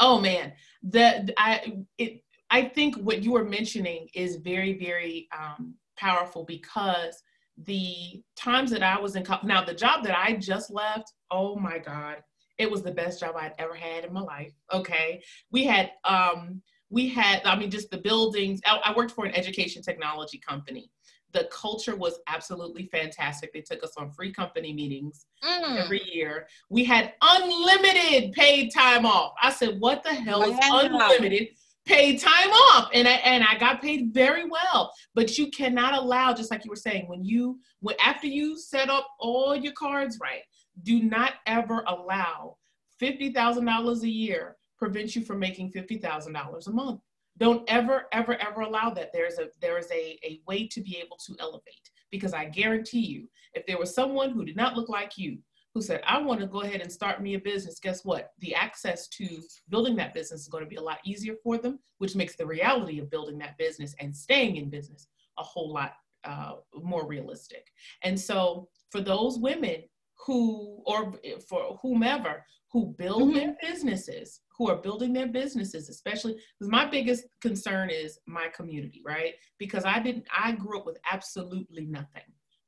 oh 0.01 0.21
man 0.21 0.53
the 0.83 1.33
i 1.39 1.73
it 1.99 2.23
i 2.51 2.63
think 2.63 2.97
what 2.97 3.23
you 3.23 3.33
were 3.33 3.45
mentioning 3.45 4.09
is 4.15 4.37
very 4.37 4.77
very 4.79 5.29
um, 5.39 5.75
powerful 5.97 6.45
because 6.45 7.23
the 7.57 8.23
times 8.37 8.71
that 8.71 8.83
I 8.83 8.99
was 8.99 9.17
in 9.17 9.25
college, 9.25 9.45
now 9.45 9.65
the 9.65 9.75
job 9.75 10.05
that 10.05 10.17
I 10.19 10.35
just 10.35 10.71
left, 10.71 11.13
oh 11.31 11.57
my 11.57 11.79
God, 11.79 12.17
it 12.59 12.71
was 12.71 12.83
the 12.83 12.93
best 12.93 13.21
job 13.21 13.35
I'd 13.37 13.55
ever 13.59 13.75
had 13.75 14.05
in 14.05 14.13
my 14.13 14.21
life. 14.21 14.53
Okay. 14.73 15.23
We 15.51 15.65
had, 15.65 15.93
um, 16.05 16.63
we 16.91 17.09
had, 17.09 17.43
I 17.45 17.57
mean, 17.57 17.71
just 17.71 17.91
the 17.91 17.99
buildings. 17.99 18.61
I, 18.67 18.81
I 18.85 18.95
worked 18.95 19.13
for 19.13 19.25
an 19.25 19.35
education 19.35 19.83
technology 19.83 20.41
company. 20.47 20.91
The 21.33 21.49
culture 21.51 21.97
was 21.97 22.21
absolutely 22.29 22.87
fantastic. 22.93 23.53
They 23.53 23.61
took 23.61 23.83
us 23.83 23.95
on 23.97 24.13
free 24.13 24.33
company 24.33 24.73
meetings 24.73 25.27
mm. 25.43 25.83
every 25.83 26.03
year. 26.05 26.47
We 26.71 26.85
had 26.85 27.15
unlimited 27.23 28.33
paid 28.33 28.73
time 28.73 29.05
off. 29.05 29.33
I 29.43 29.51
said, 29.51 29.81
what 29.81 30.05
the 30.05 30.15
hell 30.15 30.43
is 30.43 30.57
unlimited? 30.63 31.49
Paid 31.87 32.21
time 32.21 32.51
off 32.51 32.89
and 32.95 33.07
I, 33.07 33.13
and 33.13 33.45
I 33.45 33.59
got 33.59 33.83
paid 33.83 34.13
very 34.13 34.45
well. 34.45 34.93
But 35.15 35.37
you 35.39 35.51
cannot 35.51 35.95
allow 35.95 36.33
just 36.33 36.51
like 36.51 36.65
you 36.65 36.71
were 36.71 36.77
saying 36.77 37.09
when 37.09 37.25
you 37.25 37.59
when 37.81 37.97
after 38.03 38.27
you 38.27 38.59
set 38.59 38.89
up 38.89 39.07
all 39.21 39.55
your 39.55 39.73
cards 39.73 40.19
right 40.21 40.43
do 40.83 41.03
not 41.03 41.35
ever 41.47 41.85
allow 41.87 42.57
$50,000 43.01 44.03
a 44.03 44.09
year 44.09 44.57
prevent 44.79 45.15
you 45.15 45.23
from 45.23 45.39
making 45.39 45.73
$50,000 45.73 46.67
a 46.67 46.71
month. 46.71 47.01
Don't 47.39 47.69
ever 47.69 48.05
ever 48.13 48.41
ever 48.41 48.61
allow 48.61 48.91
that. 48.91 49.11
There's 49.13 49.39
a 49.39 49.49
there 49.61 49.77
is 49.77 49.91
a, 49.91 50.19
a 50.25 50.41
way 50.47 50.69
to 50.69 50.81
be 50.81 50.99
able 51.05 51.17
to 51.27 51.35
elevate 51.41 51.91
because 52.13 52.33
I 52.33 52.45
guarantee 52.45 53.01
you 53.01 53.29
if 53.55 53.67
there 53.67 53.79
was 53.79 53.93
someone 53.93 54.31
who 54.31 54.45
did 54.45 54.57
not 54.57 54.77
look 54.77 54.89
like 54.89 55.19
you 55.19 55.39
who 55.75 55.83
said, 55.83 56.01
I 56.07 56.23
want 56.23 56.41
to 56.41 56.47
go 56.47 56.63
ahead 56.63 56.81
and 56.81 56.91
start 56.91 57.21
me 57.21 57.35
a 57.35 57.39
business, 57.41 57.81
guess 57.81 58.05
what? 58.05 58.31
The 58.39 58.55
access 58.55 59.09
to 59.09 59.43
building 59.69 59.97
that 59.97 60.15
business 60.15 60.43
is 60.43 60.49
going 60.49 60.63
to 60.63 60.71
be 60.71 60.77
a 60.77 60.83
lot 60.83 60.99
easier 61.05 61.35
for 61.43 61.59
them, 61.59 61.81
which 61.99 62.15
makes 62.15 62.37
the 62.37 62.47
reality 62.47 63.01
of 63.01 63.11
building 63.11 63.39
that 63.39 63.59
business 63.59 63.95
and 63.99 64.17
staying 64.17 64.57
in 64.57 64.71
business 64.71 65.09
a 65.39 65.43
whole 65.43 65.73
lot 65.73 65.95
uh, 66.25 66.55
more 66.81 67.07
realistic. 67.07 67.67
And 68.03 68.19
so 68.19 68.69
for 68.91 69.01
those 69.01 69.39
women 69.39 69.83
who, 70.25 70.83
or 70.87 71.13
for 71.49 71.79
whomever, 71.83 72.45
who 72.73 72.95
build 72.97 73.31
mm-hmm. 73.31 73.37
their 73.37 73.57
businesses, 73.61 74.41
who 74.57 74.71
are 74.71 74.77
building 74.77 75.13
their 75.13 75.27
businesses, 75.27 75.89
especially 75.89 76.35
because 76.59 76.71
my 76.71 76.85
biggest 76.85 77.25
concern 77.41 77.91
is 77.91 78.19
my 78.27 78.47
community, 78.55 79.03
right? 79.05 79.35
Because 79.59 79.85
I 79.85 79.99
didn't, 79.99 80.27
I 80.37 80.53
grew 80.53 80.79
up 80.79 80.87
with 80.87 80.99
absolutely 81.11 81.87
nothing, 81.87 82.23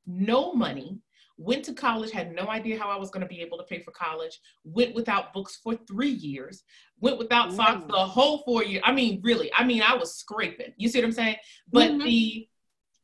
no 0.07 0.53
money, 0.53 0.99
went 1.37 1.63
to 1.65 1.73
college, 1.73 2.11
had 2.11 2.33
no 2.33 2.47
idea 2.47 2.79
how 2.79 2.89
I 2.89 2.97
was 2.97 3.11
going 3.11 3.21
to 3.21 3.27
be 3.27 3.41
able 3.41 3.57
to 3.59 3.63
pay 3.65 3.79
for 3.79 3.91
college, 3.91 4.39
went 4.63 4.95
without 4.95 5.33
books 5.33 5.59
for 5.63 5.75
three 5.75 6.09
years, 6.09 6.63
went 6.99 7.19
without 7.19 7.53
socks 7.53 7.85
the 7.87 7.93
whole 7.93 8.39
four 8.39 8.63
years. 8.63 8.81
I 8.85 8.91
mean, 8.91 9.21
really, 9.23 9.51
I 9.53 9.63
mean, 9.63 9.83
I 9.83 9.95
was 9.95 10.15
scraping. 10.15 10.73
You 10.77 10.89
see 10.89 10.99
what 10.99 11.05
I'm 11.05 11.11
saying? 11.11 11.35
But 11.71 11.91
mm-hmm. 11.91 12.05
the 12.05 12.47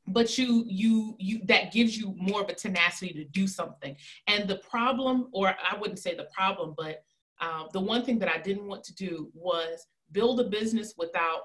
but 0.08 0.38
you 0.38 0.66
you 0.68 1.16
you 1.18 1.42
that 1.46 1.72
gives 1.72 1.98
you 1.98 2.14
more 2.18 2.42
of 2.42 2.50
a 2.50 2.54
tenacity 2.54 3.14
to 3.14 3.24
do 3.26 3.48
something 3.48 3.96
and 4.28 4.50
the 4.50 4.58
problem 4.58 5.30
or 5.32 5.48
i 5.48 5.78
wouldn't 5.78 6.00
say 6.00 6.14
the 6.14 6.28
problem 6.36 6.74
but 6.78 7.04
uh, 7.40 7.64
the 7.72 7.80
one 7.80 8.04
thing 8.04 8.20
that 8.20 8.30
i 8.30 8.38
didn't 8.38 8.68
want 8.68 8.84
to 8.84 8.94
do 8.96 9.32
was 9.34 9.88
build 10.12 10.42
a 10.42 10.44
business 10.44 10.94
without 10.98 11.42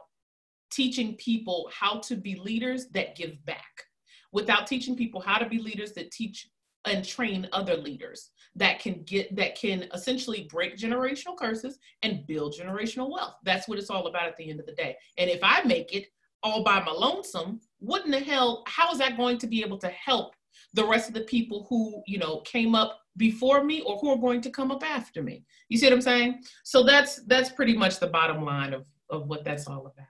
teaching 0.71 1.15
people 1.17 1.71
how 1.73 1.99
to 2.01 2.17
be 2.17 2.35
leaders 2.35 2.89
that 2.89 3.17
give 3.17 3.45
back 3.45 3.85
without 4.33 4.67
teaching 4.67 4.97
people 4.97 5.21
how 5.21 5.39
to 5.39 5.49
be 5.49 5.59
leaders 5.59 5.93
that 5.93 6.11
teach 6.11 6.49
and 6.85 7.05
train 7.05 7.49
other 7.53 7.77
leaders 7.77 8.31
that 8.57 8.81
can 8.81 9.03
get 9.05 9.35
that 9.37 9.55
can 9.55 9.89
essentially 9.95 10.49
break 10.51 10.77
generational 10.77 11.37
curses 11.37 11.79
and 12.03 12.27
build 12.27 12.55
generational 12.59 13.11
wealth. 13.11 13.35
That's 13.45 13.69
what 13.69 13.79
it's 13.79 13.91
all 13.91 14.07
about 14.07 14.29
at 14.29 14.37
the 14.37 14.51
end 14.51 14.61
of 14.61 14.67
the 14.67 14.73
day. 14.73 14.97
And 15.17 15.31
if 15.31 15.41
I 15.43 15.63
make 15.63 15.93
it 15.93 16.07
all 16.43 16.63
by 16.63 16.81
my 16.81 16.93
lonesome, 16.93 17.61
what 17.79 18.05
in 18.05 18.11
the 18.11 18.21
hell, 18.21 18.63
how 18.67 18.91
is 18.93 18.99
that 18.99 19.17
going 19.17 19.39
to 19.39 19.47
be 19.47 19.63
able 19.63 19.79
to 19.79 19.89
help 19.89 20.35
the 20.75 20.87
rest 20.87 21.09
of 21.09 21.15
the 21.15 21.23
people 21.23 21.67
who, 21.69 22.03
you 22.07 22.19
know, 22.19 22.41
came 22.41 22.75
up 22.75 23.01
before 23.17 23.65
me 23.65 23.81
or 23.83 23.99
who 23.99 24.11
are 24.11 24.19
going 24.19 24.41
to 24.43 24.51
come 24.51 24.71
up 24.71 24.89
after 24.89 25.23
me? 25.23 25.45
You 25.69 25.79
see 25.79 25.87
what 25.87 25.93
I'm 25.93 26.01
saying? 26.01 26.43
So 26.65 26.83
that's 26.83 27.23
that's 27.27 27.51
pretty 27.51 27.77
much 27.77 27.99
the 27.99 28.07
bottom 28.07 28.45
line 28.45 28.73
of, 28.73 28.87
of 29.11 29.27
what 29.27 29.45
that's 29.45 29.67
all 29.67 29.87
about. 29.87 30.07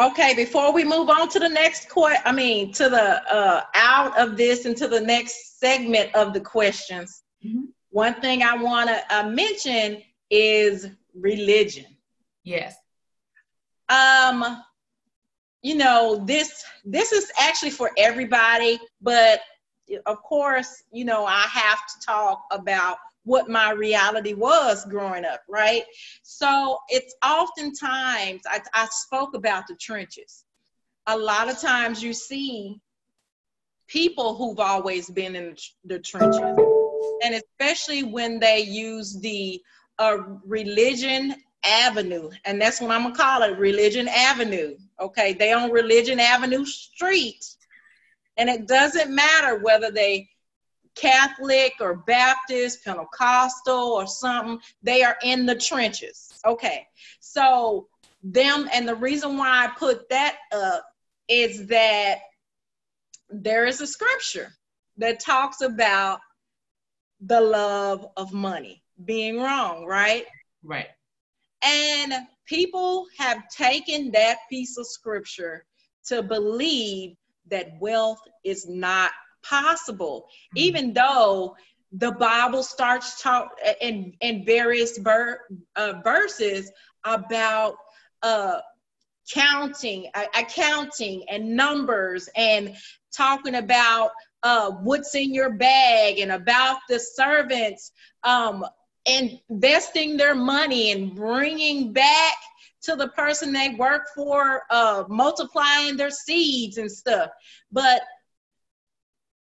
Okay, 0.00 0.32
before 0.34 0.72
we 0.72 0.84
move 0.84 1.08
on 1.08 1.28
to 1.30 1.40
the 1.40 1.48
next 1.48 1.88
question, 1.88 2.22
I 2.24 2.30
mean, 2.30 2.72
to 2.74 2.88
the 2.88 3.32
uh, 3.32 3.64
out 3.74 4.16
of 4.16 4.36
this 4.36 4.64
and 4.64 4.76
to 4.76 4.86
the 4.86 5.00
next 5.00 5.58
segment 5.58 6.14
of 6.14 6.32
the 6.32 6.40
questions, 6.40 7.22
mm-hmm. 7.44 7.64
one 7.90 8.14
thing 8.20 8.44
I 8.44 8.56
want 8.56 8.88
to 8.90 9.02
uh, 9.10 9.28
mention 9.28 10.00
is 10.30 10.88
religion. 11.14 11.86
Yes. 12.44 12.76
Um, 13.88 14.62
you 15.62 15.74
know 15.74 16.22
this 16.24 16.64
this 16.84 17.10
is 17.10 17.32
actually 17.38 17.70
for 17.70 17.90
everybody, 17.98 18.78
but 19.02 19.40
of 20.06 20.22
course, 20.22 20.84
you 20.92 21.04
know 21.04 21.24
I 21.24 21.40
have 21.40 21.78
to 21.78 22.06
talk 22.06 22.44
about 22.52 22.98
what 23.24 23.48
my 23.48 23.72
reality 23.72 24.34
was 24.34 24.84
growing 24.86 25.24
up, 25.24 25.40
right? 25.48 25.82
So 26.22 26.78
it's 26.88 27.14
oftentimes, 27.24 28.42
I, 28.46 28.60
I 28.74 28.86
spoke 28.90 29.34
about 29.34 29.66
the 29.66 29.76
trenches. 29.76 30.44
A 31.06 31.16
lot 31.16 31.50
of 31.50 31.58
times 31.60 32.02
you 32.02 32.12
see 32.12 32.80
people 33.86 34.34
who've 34.34 34.60
always 34.60 35.10
been 35.10 35.34
in 35.34 35.56
the 35.84 35.98
trenches, 35.98 36.40
and 37.22 37.34
especially 37.34 38.02
when 38.02 38.38
they 38.38 38.60
use 38.60 39.18
the 39.20 39.60
uh, 39.98 40.18
religion 40.44 41.34
avenue, 41.64 42.30
and 42.44 42.60
that's 42.60 42.80
what 42.80 42.90
I'm 42.90 43.02
gonna 43.02 43.14
call 43.14 43.42
it 43.42 43.58
religion 43.58 44.08
avenue. 44.08 44.76
Okay, 45.00 45.32
they 45.32 45.52
on 45.52 45.70
religion 45.70 46.20
avenue 46.20 46.64
street, 46.64 47.44
and 48.36 48.48
it 48.48 48.68
doesn't 48.68 49.14
matter 49.14 49.58
whether 49.58 49.90
they 49.90 50.28
Catholic 51.00 51.74
or 51.80 51.96
Baptist, 51.96 52.84
Pentecostal 52.84 53.92
or 53.92 54.06
something, 54.06 54.60
they 54.82 55.02
are 55.02 55.16
in 55.22 55.46
the 55.46 55.54
trenches. 55.54 56.32
Okay. 56.46 56.86
So 57.20 57.88
them 58.22 58.68
and 58.72 58.88
the 58.88 58.94
reason 58.94 59.36
why 59.36 59.64
I 59.64 59.68
put 59.78 60.08
that 60.08 60.36
up 60.52 60.84
is 61.28 61.66
that 61.66 62.18
there 63.30 63.66
is 63.66 63.80
a 63.80 63.86
scripture 63.86 64.52
that 64.96 65.20
talks 65.20 65.60
about 65.60 66.20
the 67.20 67.40
love 67.40 68.06
of 68.16 68.32
money 68.32 68.82
being 69.04 69.40
wrong, 69.40 69.84
right? 69.84 70.26
Right. 70.62 70.88
And 71.62 72.12
people 72.46 73.06
have 73.18 73.48
taken 73.48 74.10
that 74.12 74.38
piece 74.48 74.78
of 74.78 74.86
scripture 74.86 75.64
to 76.06 76.22
believe 76.22 77.16
that 77.50 77.72
wealth 77.80 78.20
is 78.44 78.68
not 78.68 79.10
possible, 79.42 80.26
mm-hmm. 80.28 80.58
even 80.58 80.92
though 80.92 81.56
the 81.92 82.12
Bible 82.12 82.62
starts 82.62 83.22
talk 83.22 83.50
in 83.80 84.12
in 84.20 84.44
various 84.44 84.98
ver, 84.98 85.40
uh, 85.76 85.94
verses 86.04 86.70
about 87.04 87.76
uh, 88.22 88.58
counting, 89.32 90.08
uh, 90.14 90.24
accounting, 90.38 91.24
and 91.30 91.56
numbers, 91.56 92.28
and 92.36 92.76
talking 93.10 93.56
about 93.56 94.10
uh, 94.42 94.70
what's 94.70 95.14
in 95.14 95.32
your 95.32 95.54
bag, 95.54 96.18
and 96.18 96.32
about 96.32 96.78
the 96.88 96.98
servants 96.98 97.92
um, 98.24 98.64
investing 99.06 100.16
their 100.16 100.34
money 100.34 100.92
and 100.92 101.14
bringing 101.14 101.92
back 101.92 102.34
to 102.82 102.96
the 102.96 103.08
person 103.08 103.52
they 103.52 103.70
work 103.70 104.06
for, 104.14 104.62
uh, 104.70 105.04
multiplying 105.08 105.96
their 105.96 106.10
seeds 106.10 106.78
and 106.78 106.90
stuff. 106.90 107.30
But 107.72 108.02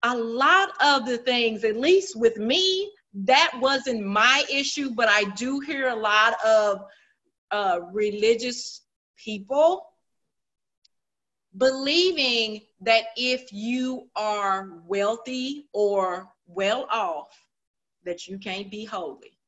a 0.06 0.16
lot 0.16 0.70
of 0.84 1.06
the 1.08 1.18
things, 1.18 1.64
at 1.64 1.78
least 1.78 2.16
with 2.16 2.38
me, 2.38 2.92
that 3.16 3.52
wasn't 3.60 4.06
my 4.06 4.44
issue, 4.52 4.92
but 4.92 5.10
I 5.10 5.24
do 5.36 5.60
hear 5.60 5.90
a 5.90 5.96
lot 5.96 6.36
of 6.46 6.86
uh, 7.50 7.80
religious 7.92 8.82
people 9.18 9.88
believing 11.58 12.62
that 12.82 13.06
if 13.18 13.52
you 13.52 14.08
are 14.16 14.82
wealthy 14.86 15.68
or 15.74 16.28
well 16.46 16.86
off, 16.92 17.30
that 18.04 18.28
you 18.28 18.38
can't 18.38 18.70
be 18.70 18.86
holy. 18.86 19.40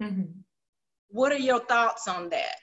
Mm-hmm. 0.00 0.40
What 1.08 1.32
are 1.32 1.38
your 1.38 1.60
thoughts 1.60 2.06
on 2.06 2.28
that? 2.28 2.56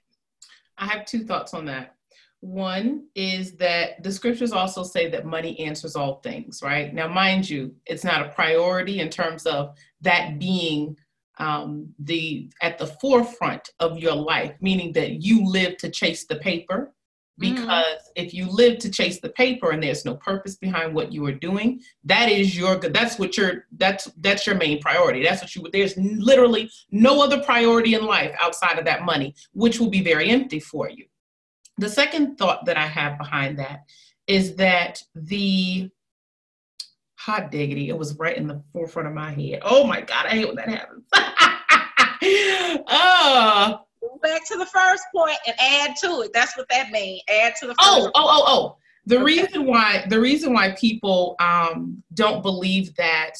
I 0.78 0.86
have 0.86 1.06
two 1.06 1.26
thoughts 1.26 1.54
on 1.54 1.66
that. 1.66 1.96
One 2.44 3.06
is 3.16 3.54
that 3.54 4.04
the 4.04 4.12
scriptures 4.12 4.52
also 4.52 4.84
say 4.84 5.10
that 5.10 5.26
money 5.26 5.58
answers 5.62 5.96
all 5.96 6.16
things, 6.16 6.62
right? 6.62 6.94
Now, 6.94 7.08
mind 7.08 7.50
you, 7.50 7.74
it's 7.86 8.04
not 8.04 8.26
a 8.26 8.34
priority 8.34 9.00
in 9.00 9.10
terms 9.10 9.46
of 9.46 9.78
that 10.02 10.40
being 10.40 10.98
um, 11.38 11.94
the 12.00 12.52
at 12.62 12.78
the 12.78 12.88
forefront 12.88 13.70
of 13.80 13.98
your 13.98 14.16
life, 14.16 14.58
meaning 14.60 14.92
that 14.92 15.24
you 15.24 15.46
live 15.46 15.78
to 15.78 15.90
chase 15.90 16.26
the 16.26 16.36
paper. 16.36 16.94
Mm-hmm. 17.42 17.56
Because 17.56 17.86
mm. 17.86 18.12
if 18.18 18.34
you 18.34 18.48
live 18.48 18.78
to 18.80 18.92
chase 18.92 19.22
the 19.22 19.30
paper 19.30 19.72
and 19.72 19.82
there's 19.82 20.04
no 20.04 20.16
purpose 20.16 20.58
behind 20.58 20.94
what 20.94 21.14
you 21.14 21.26
are 21.26 21.32
doing, 21.32 21.80
that 22.04 22.28
is 22.28 22.58
your 22.58 22.76
that's 22.76 23.18
what 23.18 23.38
your 23.38 23.68
that's 23.78 24.12
that's 24.18 24.46
your 24.46 24.56
main 24.56 24.82
priority. 24.82 25.24
That's 25.24 25.42
what 25.42 25.56
you 25.56 25.66
there's 25.72 25.96
literally 25.96 26.70
no 26.92 27.24
other 27.24 27.42
priority 27.42 27.94
in 27.96 28.06
life 28.06 28.36
outside 28.42 28.78
of 28.80 28.84
that 28.84 29.04
money, 29.04 29.34
which 29.54 29.80
will 29.80 29.90
be 29.90 30.04
very 30.04 30.30
empty 30.30 30.60
for 30.60 30.90
you. 30.90 31.06
The 31.84 31.90
second 31.90 32.38
thought 32.38 32.64
that 32.68 32.78
I 32.78 32.88
have 32.88 33.18
behind 33.18 33.60
that 33.60 33.84
is 34.26 34.56
that 34.56 35.04
the 35.16 35.90
hot 37.16 37.52
diggity, 37.52 37.90
it 37.90 37.98
was 37.98 38.18
right 38.18 38.38
in 38.38 38.48
the 38.48 38.64
forefront 38.72 39.10
of 39.10 39.14
my 39.14 39.34
head. 39.34 39.60
Oh 39.64 39.86
my 39.86 40.00
God, 40.00 40.26
I 40.26 40.30
hate 40.30 40.48
when 40.48 40.56
that 40.56 40.70
happens. 40.70 41.04
oh. 42.88 43.82
Go 44.02 44.18
back 44.22 44.48
to 44.48 44.58
the 44.58 44.66
first 44.66 45.04
point 45.14 45.36
and 45.46 45.56
add 45.60 45.98
to 46.04 46.22
it. 46.22 46.32
That's 46.34 46.56
what 46.56 46.70
that 46.70 46.90
means. 46.92 47.22
Add 47.30 47.56
to 47.60 47.68
the 47.68 47.76
Oh, 47.80 48.10
oh, 48.16 48.28
oh, 48.30 48.44
oh. 48.48 48.78
The 49.06 49.16
okay. 49.16 49.26
reason 49.26 49.66
why 49.66 50.06
the 50.08 50.22
reason 50.22 50.54
why 50.54 50.72
people 50.80 51.36
um, 51.42 52.02
don't 52.14 52.42
believe 52.42 52.96
that 52.96 53.34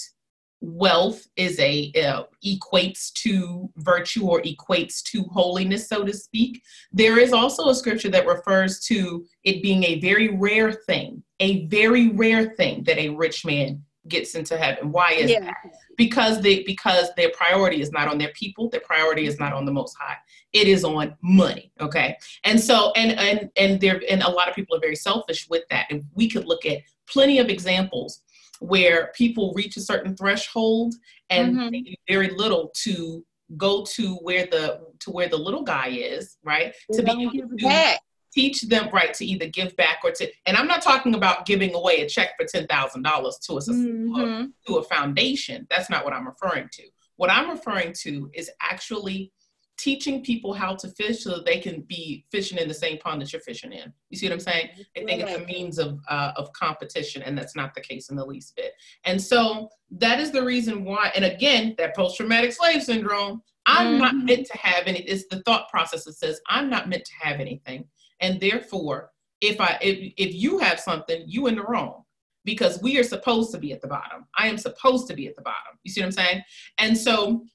wealth 0.64 1.28
is 1.36 1.60
a 1.60 1.92
uh, 2.02 2.24
equates 2.46 3.12
to 3.12 3.70
virtue 3.78 4.26
or 4.26 4.42
equates 4.44 5.04
to 5.04 5.24
holiness 5.24 5.90
so 5.90 6.06
to 6.06 6.14
speak. 6.14 6.62
There 6.94 7.20
is 7.20 7.34
also 7.34 7.68
a 7.68 7.76
scripture 7.76 8.10
that 8.12 8.26
refers 8.26 8.80
to 8.86 9.26
it 9.44 9.62
being 9.62 9.84
a 9.84 10.00
very 10.00 10.30
rare 10.30 10.72
thing 10.72 11.22
a 11.42 11.66
very 11.68 12.10
rare 12.10 12.56
thing 12.56 12.84
that 12.86 12.98
a 12.98 13.10
rich 13.10 13.46
man 13.46 13.84
gets 14.08 14.36
into 14.36 14.58
heaven. 14.58 14.92
Why 14.92 15.12
is 15.12 15.32
yeah. 15.32 15.42
that? 15.42 15.56
Because 15.98 16.42
they 16.42 16.64
because 16.64 17.10
their 17.18 17.32
priority 17.32 17.82
is 17.82 17.92
not 17.92 18.08
on 18.08 18.18
their 18.18 18.32
people 18.34 18.70
their 18.70 18.80
priority 18.80 19.26
is 19.26 19.40
not 19.40 19.52
on 19.52 19.66
the 19.66 19.72
most 19.74 19.98
high. 20.00 20.18
It 20.54 20.70
is 20.70 20.86
on 20.86 21.18
money 21.22 21.74
okay? 21.82 22.16
And 22.46 22.60
so 22.60 22.94
and 22.96 23.20
and 23.20 23.50
and 23.58 23.82
there 23.82 24.02
and 24.10 24.24
a 24.24 24.30
lot 24.30 24.48
of 24.48 24.56
people 24.56 24.78
are 24.78 24.82
very 24.82 24.96
selfish 24.96 25.50
with 25.50 25.64
that. 25.72 25.88
And 25.90 26.06
we 26.14 26.30
could 26.30 26.46
look 26.46 26.66
at 26.66 26.80
plenty 27.06 27.40
of 27.40 27.50
examples 27.50 28.22
where 28.64 29.12
people 29.14 29.54
reach 29.56 29.76
a 29.76 29.82
certain 29.82 30.16
threshold 30.16 30.96
and 31.30 31.56
mm-hmm. 31.56 31.94
very 32.08 32.30
little 32.30 32.72
to 32.74 33.26
go 33.58 33.84
to 33.84 34.16
where 34.16 34.46
the 34.46 34.80
to 35.00 35.12
where 35.12 35.28
the 35.28 35.38
little 35.38 35.64
guy 35.64 35.90
is, 35.90 36.38
right? 36.44 36.74
They 36.90 36.98
to 37.00 37.04
be 37.04 37.40
able 37.40 37.50
to 37.50 37.56
back. 37.58 38.00
teach 38.34 38.62
them 38.62 38.90
right 38.94 39.14
to 39.16 39.26
either 39.26 39.48
give 39.48 39.76
back 39.76 40.00
or 40.06 40.12
to 40.12 40.32
and 40.46 40.56
I'm 40.56 40.68
not 40.68 40.82
talking 40.82 41.14
about 41.14 41.46
giving 41.46 41.76
away 41.76 42.02
a 42.02 42.10
check 42.10 42.32
for 42.40 42.46
ten 42.46 42.66
thousand 42.68 43.04
dollars 43.04 43.38
to 43.48 43.58
a 43.58 43.60
mm-hmm. 43.60 44.46
to 44.68 44.76
a 44.76 44.84
foundation. 44.84 45.68
That's 45.70 45.90
not 45.90 46.06
what 46.06 46.14
I'm 46.14 46.26
referring 46.26 46.70
to. 46.72 46.84
What 47.18 47.30
I'm 47.30 47.50
referring 47.50 47.94
to 48.04 48.32
is 48.34 48.50
actually 48.62 49.34
teaching 49.78 50.24
people 50.24 50.54
how 50.54 50.76
to 50.76 50.88
fish 50.90 51.24
so 51.24 51.32
that 51.32 51.46
they 51.46 51.60
can 51.60 51.82
be 51.82 52.26
fishing 52.32 52.58
in 52.58 52.68
the 52.68 52.74
same 52.74 52.98
pond 53.00 53.22
that 53.22 53.34
you're 53.34 53.42
fishing 53.42 53.74
in. 53.74 53.92
You 54.10 54.18
see 54.18 54.28
what 54.28 54.34
I'm 54.34 54.40
saying? 54.40 54.70
I 54.96 55.04
think 55.04 55.22
it's 55.22 55.36
a 55.36 55.46
means 55.46 55.80
of 55.80 56.00
uh, 56.10 56.34
of 56.36 56.52
competition, 56.54 57.22
and 57.24 57.38
that's 57.38 57.56
not 57.56 57.74
the 57.74 57.82
case 57.82 58.10
in 58.10 58.16
the 58.16 58.26
least 58.26 58.56
bit. 58.56 58.74
And 59.06 59.22
so 59.22 59.70
that 59.92 60.20
is 60.20 60.32
the 60.32 60.44
reason 60.44 60.84
why. 60.84 61.12
And 61.16 61.26
again, 61.26 61.76
that 61.78 61.96
post 61.96 62.18
traumatic 62.18 62.54
slave 62.54 62.84
syndrome. 62.84 63.42
I'm 63.66 63.94
mm-hmm. 63.94 63.98
not 64.00 64.16
meant 64.16 64.46
to 64.48 64.58
have 64.58 64.88
any. 64.88 65.00
It's 65.00 65.26
the 65.30 65.42
thought 65.44 65.70
process 65.70 66.04
that 66.04 66.14
says 66.14 66.42
I'm 66.48 66.70
not 66.70 66.90
meant 66.90 67.06
to 67.06 67.14
have 67.22 67.40
anything, 67.40 67.86
and 68.20 68.40
therefore, 68.40 69.12
if 69.42 69.60
I 69.60 69.78
if 69.82 70.14
if 70.18 70.36
you 70.36 70.60
have 70.60 70.80
something, 70.80 71.24
you 71.26 71.48
in 71.48 71.56
the 71.56 71.64
wrong 71.64 72.04
because 72.46 72.82
we 72.82 72.98
are 72.98 73.04
supposed 73.04 73.52
to 73.52 73.58
be 73.58 73.72
at 73.72 73.82
the 73.82 73.88
bottom. 73.88 74.26
I 74.38 74.48
am 74.48 74.58
supposed 74.58 75.08
to 75.08 75.14
be 75.14 75.28
at 75.28 75.36
the 75.36 75.42
bottom. 75.42 75.80
You 75.84 75.92
see 75.92 76.02
what 76.02 76.08
I'm 76.08 76.12
saying? 76.12 76.44
And 76.78 76.98
so 76.98 77.46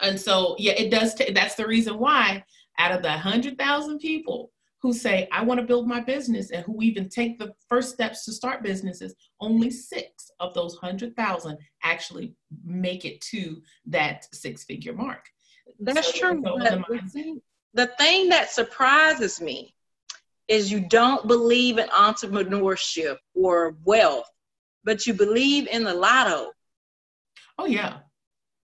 and 0.00 0.20
so, 0.20 0.56
yeah, 0.58 0.72
it 0.72 0.90
does. 0.90 1.14
T- 1.14 1.32
that's 1.32 1.54
the 1.54 1.66
reason 1.66 1.98
why 1.98 2.44
out 2.78 2.92
of 2.92 3.02
the 3.02 3.08
100,000 3.08 3.98
people 3.98 4.50
who 4.80 4.92
say, 4.92 5.28
I 5.32 5.42
want 5.42 5.58
to 5.58 5.66
build 5.66 5.88
my 5.88 6.00
business 6.00 6.50
and 6.50 6.64
who 6.64 6.82
even 6.82 7.08
take 7.08 7.38
the 7.38 7.54
first 7.68 7.94
steps 7.94 8.24
to 8.24 8.32
start 8.32 8.62
businesses, 8.62 9.14
only 9.40 9.70
six 9.70 10.30
of 10.38 10.54
those 10.54 10.74
100,000 10.74 11.58
actually 11.82 12.34
make 12.64 13.04
it 13.04 13.20
to 13.22 13.62
that 13.86 14.26
six 14.34 14.64
figure 14.64 14.92
mark. 14.92 15.24
That's 15.80 16.14
so 16.14 16.32
true. 16.32 16.42
The, 16.42 16.84
the, 16.88 17.10
thing, 17.10 17.40
the 17.74 17.86
thing 17.98 18.28
that 18.28 18.50
surprises 18.50 19.40
me 19.40 19.74
is 20.46 20.70
you 20.70 20.80
don't 20.80 21.26
believe 21.26 21.78
in 21.78 21.88
entrepreneurship 21.88 23.16
or 23.34 23.76
wealth, 23.84 24.30
but 24.84 25.06
you 25.06 25.14
believe 25.14 25.66
in 25.68 25.82
the 25.82 25.94
lotto. 25.94 26.52
Oh, 27.58 27.66
yeah. 27.66 27.98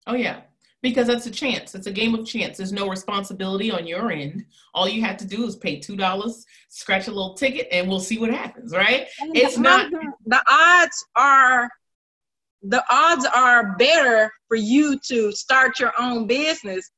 Oh, 0.06 0.14
yeah 0.14 0.42
because 0.82 1.06
that's 1.06 1.26
a 1.26 1.30
chance. 1.30 1.74
It's 1.74 1.86
a 1.86 1.92
game 1.92 2.14
of 2.14 2.26
chance. 2.26 2.58
There's 2.58 2.72
no 2.72 2.88
responsibility 2.88 3.70
on 3.70 3.86
your 3.86 4.10
end. 4.10 4.44
All 4.74 4.88
you 4.88 5.02
have 5.02 5.16
to 5.18 5.24
do 5.24 5.46
is 5.46 5.56
pay 5.56 5.78
two 5.78 5.96
dollars, 5.96 6.44
scratch 6.68 7.06
a 7.06 7.12
little 7.12 7.34
ticket, 7.34 7.68
and 7.70 7.88
we'll 7.88 8.00
see 8.00 8.18
what 8.18 8.30
happens. 8.30 8.72
Right? 8.72 9.06
And 9.20 9.36
it's 9.36 9.56
not. 9.56 9.90
The 10.26 10.42
odds 10.48 11.06
are. 11.16 11.70
The 12.64 12.84
odds 12.90 13.26
are 13.26 13.76
better 13.76 14.32
for 14.46 14.56
you 14.56 14.98
to 15.08 15.32
start 15.32 15.80
your 15.80 15.92
own 15.98 16.26
business 16.26 16.90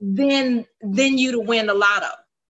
than 0.00 0.66
than 0.80 1.18
you 1.18 1.32
to 1.32 1.40
win 1.40 1.66
the 1.66 1.74
lotto. 1.74 2.10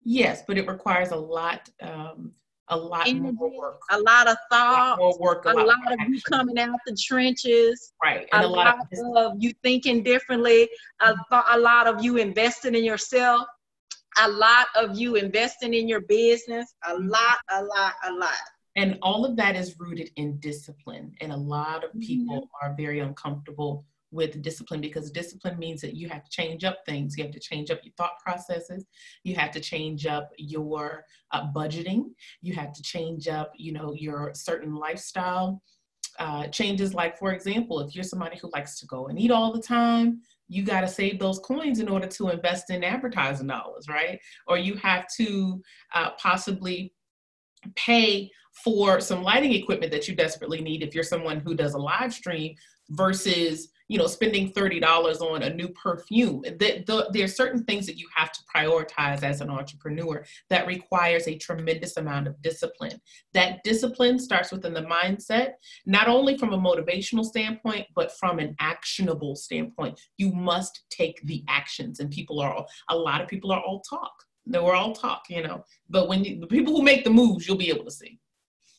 Yes, 0.04 0.44
but 0.48 0.58
it 0.58 0.68
requires 0.68 1.12
a 1.12 1.16
lot 1.16 1.70
um, 1.82 2.32
a 2.70 2.78
lot 2.78 3.08
Energy, 3.08 3.36
more 3.36 3.58
work. 3.58 3.82
A 3.92 4.00
lot 4.00 4.28
of 4.28 4.38
thought. 4.52 4.98
more 5.00 5.18
work. 5.20 5.46
A, 5.46 5.50
a 5.50 5.54
lot, 5.54 5.66
lot 5.68 5.94
of 5.94 6.00
you 6.08 6.22
coming 6.22 6.58
out 6.60 6.80
the 6.86 6.96
trenches. 6.96 7.94
Right. 8.02 8.28
And 8.32 8.44
a, 8.44 8.48
a 8.48 8.50
lot, 8.50 8.78
lot, 8.94 9.26
of, 9.26 9.34
you 9.40 9.54
thinking 9.64 10.04
differently. 10.04 10.70
A, 11.02 11.16
a 11.52 11.58
lot 11.58 11.88
of 11.88 12.04
you 12.04 12.18
investing 12.18 12.76
in 12.76 12.84
yourself. 12.84 13.48
A 14.22 14.30
lot 14.30 14.68
of 14.76 14.98
you 14.98 15.16
investing 15.16 15.74
in 15.74 15.88
your 15.88 16.02
business. 16.02 16.74
A 16.88 16.96
lot, 16.96 17.38
a 17.52 17.64
lot, 17.64 17.94
a 18.06 18.14
lot. 18.14 18.34
And 18.76 18.98
all 19.02 19.26
of 19.26 19.36
that 19.38 19.56
is 19.56 19.76
rooted 19.80 20.12
in 20.16 20.40
discipline. 20.40 21.14
And 21.22 21.32
a 21.32 21.38
lot 21.38 21.84
of 21.84 21.92
people 22.00 22.38
mm-hmm. 22.38 22.66
are 22.66 22.76
very 22.76 23.00
uncomfortable 23.00 23.86
with 24.12 24.42
discipline 24.42 24.82
because 24.82 25.12
discipline 25.12 25.58
means 25.60 25.82
that 25.82 25.96
you 25.96 26.10
have 26.10 26.24
to 26.24 26.32
change 26.32 26.64
up 26.64 26.80
things. 26.86 27.18
You 27.18 27.24
have 27.24 27.34
to 27.34 27.40
change 27.40 27.70
up 27.70 27.80
your 27.84 27.94
thought 27.98 28.20
processes. 28.24 28.86
You 29.24 29.36
have 29.36 29.52
to 29.52 29.60
change 29.60 30.06
up 30.06 30.32
your 30.38 31.06
uh, 31.32 31.52
budgeting. 31.56 32.06
You 32.42 32.54
have 32.54 32.74
to 32.74 32.82
change 32.82 33.28
up, 33.28 33.52
you 33.56 33.72
know, 33.72 33.94
your 33.94 34.32
certain 34.34 34.76
lifestyle 34.76 35.62
uh, 36.18 36.48
changes. 36.48 36.94
Like, 36.94 37.18
for 37.18 37.34
example, 37.34 37.80
if 37.80 37.96
you're 37.96 38.04
somebody 38.04 38.38
who 38.38 38.50
likes 38.54 38.80
to 38.80 38.86
go 38.88 39.08
and 39.08 39.20
eat 39.20 39.32
all 39.32 39.54
the 39.54 39.62
time, 39.62 40.22
you 40.48 40.64
got 40.64 40.82
to 40.82 40.88
save 40.88 41.20
those 41.20 41.40
coins 41.40 41.80
in 41.80 41.88
order 41.88 42.08
to 42.08 42.30
invest 42.30 42.72
in 42.72 42.84
advertising 42.84 43.48
dollars, 43.48 43.88
right? 43.88 44.20
Or 44.48 44.58
you 44.58 44.76
have 44.78 45.06
to 45.18 45.62
uh, 45.94 46.12
possibly 46.18 46.94
pay 47.76 48.30
for 48.64 49.00
some 49.00 49.24
lighting 49.24 49.54
equipment 49.54 49.92
that 49.92 50.08
you 50.08 50.16
desperately 50.16 50.62
need 50.62 50.82
if 50.82 50.94
you're 50.96 51.04
someone 51.04 51.40
who 51.40 51.54
does 51.54 51.74
a 51.74 51.78
live 51.78 52.14
stream 52.14 52.56
versus 52.90 53.70
you 53.90 53.98
know, 53.98 54.08
spending 54.08 54.54
$30 54.54 55.20
on 55.20 55.44
a 55.44 55.54
new 55.54 55.68
perfume. 55.70 56.42
The, 56.44 56.84
the, 56.86 57.10
there 57.12 57.26
are 57.26 57.28
certain 57.28 57.64
things 57.66 57.88
that 57.88 57.98
you 57.98 58.08
have 58.16 58.32
to 58.32 58.40
prioritize 58.56 59.24
as 59.24 59.42
an 59.42 59.50
entrepreneur 59.50 60.24
that 60.50 60.68
requires 60.68 61.28
a 61.28 61.38
tremendous 61.38 61.98
amount 61.98 62.28
of 62.28 62.40
discipline. 62.44 63.02
That 63.34 63.64
discipline 63.64 64.20
starts 64.20 64.52
within 64.52 64.74
the 64.74 64.84
mindset, 64.84 65.54
not 65.88 66.08
only 66.08 66.38
from 66.38 66.54
a 66.54 66.58
motivational 66.58 67.26
standpoint, 67.26 67.88
but 67.96 68.12
from 68.18 68.38
an 68.38 68.56
actionable 68.60 69.36
standpoint. 69.36 70.00
You 70.18 70.32
must 70.32 70.84
take 70.92 71.20
the 71.24 71.44
actions, 71.50 72.00
and 72.00 72.12
people 72.12 72.40
are, 72.40 72.54
all, 72.54 72.68
a 72.90 72.96
lot 72.96 73.22
of 73.22 73.28
people 73.28 73.52
are 73.52 73.62
all 73.62 73.82
talk. 73.82 74.14
They 74.46 74.60
were 74.60 74.76
all 74.76 74.94
talk, 74.94 75.24
you 75.30 75.44
know, 75.44 75.64
but 75.90 76.08
when 76.08 76.24
you, 76.24 76.40
the 76.40 76.48
people 76.48 76.76
who 76.76 76.84
make 76.84 77.04
the 77.04 77.10
moves, 77.10 77.48
you'll 77.48 77.58
be 77.58 77.70
able 77.70 77.86
to 77.86 77.92
see 77.92 78.20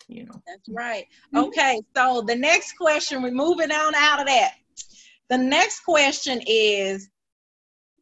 you 0.09 0.25
know. 0.25 0.42
That's 0.46 0.68
right. 0.68 1.05
Mm-hmm. 1.33 1.46
Okay, 1.46 1.81
so 1.96 2.25
the 2.27 2.35
next 2.35 2.73
question, 2.73 3.23
we're 3.23 3.31
moving 3.31 3.70
on 3.70 3.94
out 3.94 4.20
of 4.20 4.27
that. 4.27 4.55
The 5.31 5.38
next 5.38 5.81
question 5.85 6.43
is 6.45 7.09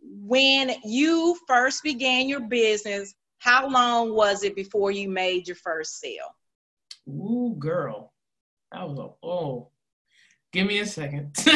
when 0.02 0.72
you 0.82 1.36
first 1.46 1.82
began 1.82 2.26
your 2.26 2.40
business, 2.40 3.14
how 3.38 3.68
long 3.68 4.14
was 4.14 4.42
it 4.42 4.56
before 4.56 4.90
you 4.90 5.10
made 5.10 5.46
your 5.46 5.56
first 5.56 6.00
sale? 6.00 6.34
Ooh, 7.06 7.54
girl. 7.58 8.14
That 8.72 8.88
was 8.88 8.98
a 8.98 9.26
oh. 9.26 9.68
Give 10.54 10.66
me 10.66 10.78
a 10.78 10.86
second. 10.86 11.36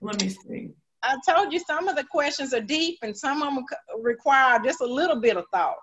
Let 0.00 0.20
me 0.22 0.30
see. 0.30 0.70
I 1.02 1.18
told 1.28 1.52
you 1.52 1.60
some 1.60 1.88
of 1.88 1.96
the 1.96 2.04
questions 2.04 2.54
are 2.54 2.60
deep 2.60 2.98
and 3.02 3.14
some 3.14 3.42
of 3.42 3.54
them 3.54 3.66
require 4.00 4.58
just 4.64 4.80
a 4.80 4.86
little 4.86 5.20
bit 5.20 5.36
of 5.36 5.44
thought. 5.52 5.76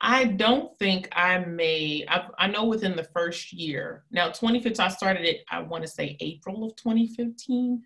I 0.00 0.24
don't 0.24 0.76
think 0.78 1.08
I 1.12 1.38
made, 1.38 2.06
I, 2.08 2.28
I 2.38 2.46
know 2.46 2.64
within 2.64 2.94
the 2.94 3.08
first 3.12 3.52
year. 3.52 4.04
Now, 4.10 4.28
2015, 4.28 4.84
I 4.84 4.88
started 4.88 5.24
it, 5.24 5.44
I 5.50 5.60
want 5.60 5.84
to 5.84 5.90
say 5.90 6.16
April 6.20 6.64
of 6.64 6.76
2015, 6.76 7.82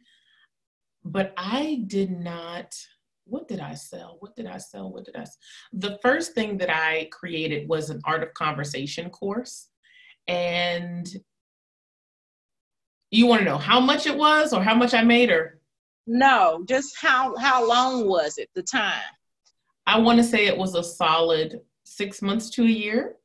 but 1.05 1.33
I 1.37 1.85
did 1.87 2.11
not. 2.11 2.75
What 3.25 3.49
did 3.49 3.61
I 3.61 3.75
sell? 3.75 4.17
What 4.21 4.37
did 4.37 4.47
I 4.47 4.59
sell? 4.59 4.93
What 4.93 5.05
did 5.05 5.17
I? 5.17 5.25
Sell? 5.25 5.39
The 5.73 5.99
first 6.03 6.35
thing 6.35 6.59
that 6.59 6.71
I 6.71 7.09
created 7.11 7.69
was 7.69 7.89
an 7.89 8.03
art 8.05 8.23
of 8.23 8.35
conversation 8.35 9.09
course. 9.09 9.69
And 10.29 11.09
you 13.11 13.27
want 13.27 13.41
to 13.41 13.45
know 13.45 13.59
how 13.59 13.81
much 13.81 14.07
it 14.07 14.17
was 14.17 14.53
or 14.53 14.63
how 14.63 14.75
much 14.75 14.93
I 14.93 15.03
made 15.03 15.31
or? 15.31 15.61
No, 16.07 16.65
just 16.69 16.97
how 17.01 17.37
how 17.37 17.67
long 17.67 18.09
was 18.09 18.39
it, 18.39 18.51
the 18.55 18.63
time? 18.63 19.01
I 19.87 19.99
want 19.99 20.19
to 20.19 20.25
say 20.25 20.47
it 20.47 20.57
was 20.57 20.75
a 20.75 20.83
solid 20.83 21.61
six 21.97 22.23
months 22.23 22.51
to 22.51 22.65
a 22.65 22.69
year. 22.69 23.17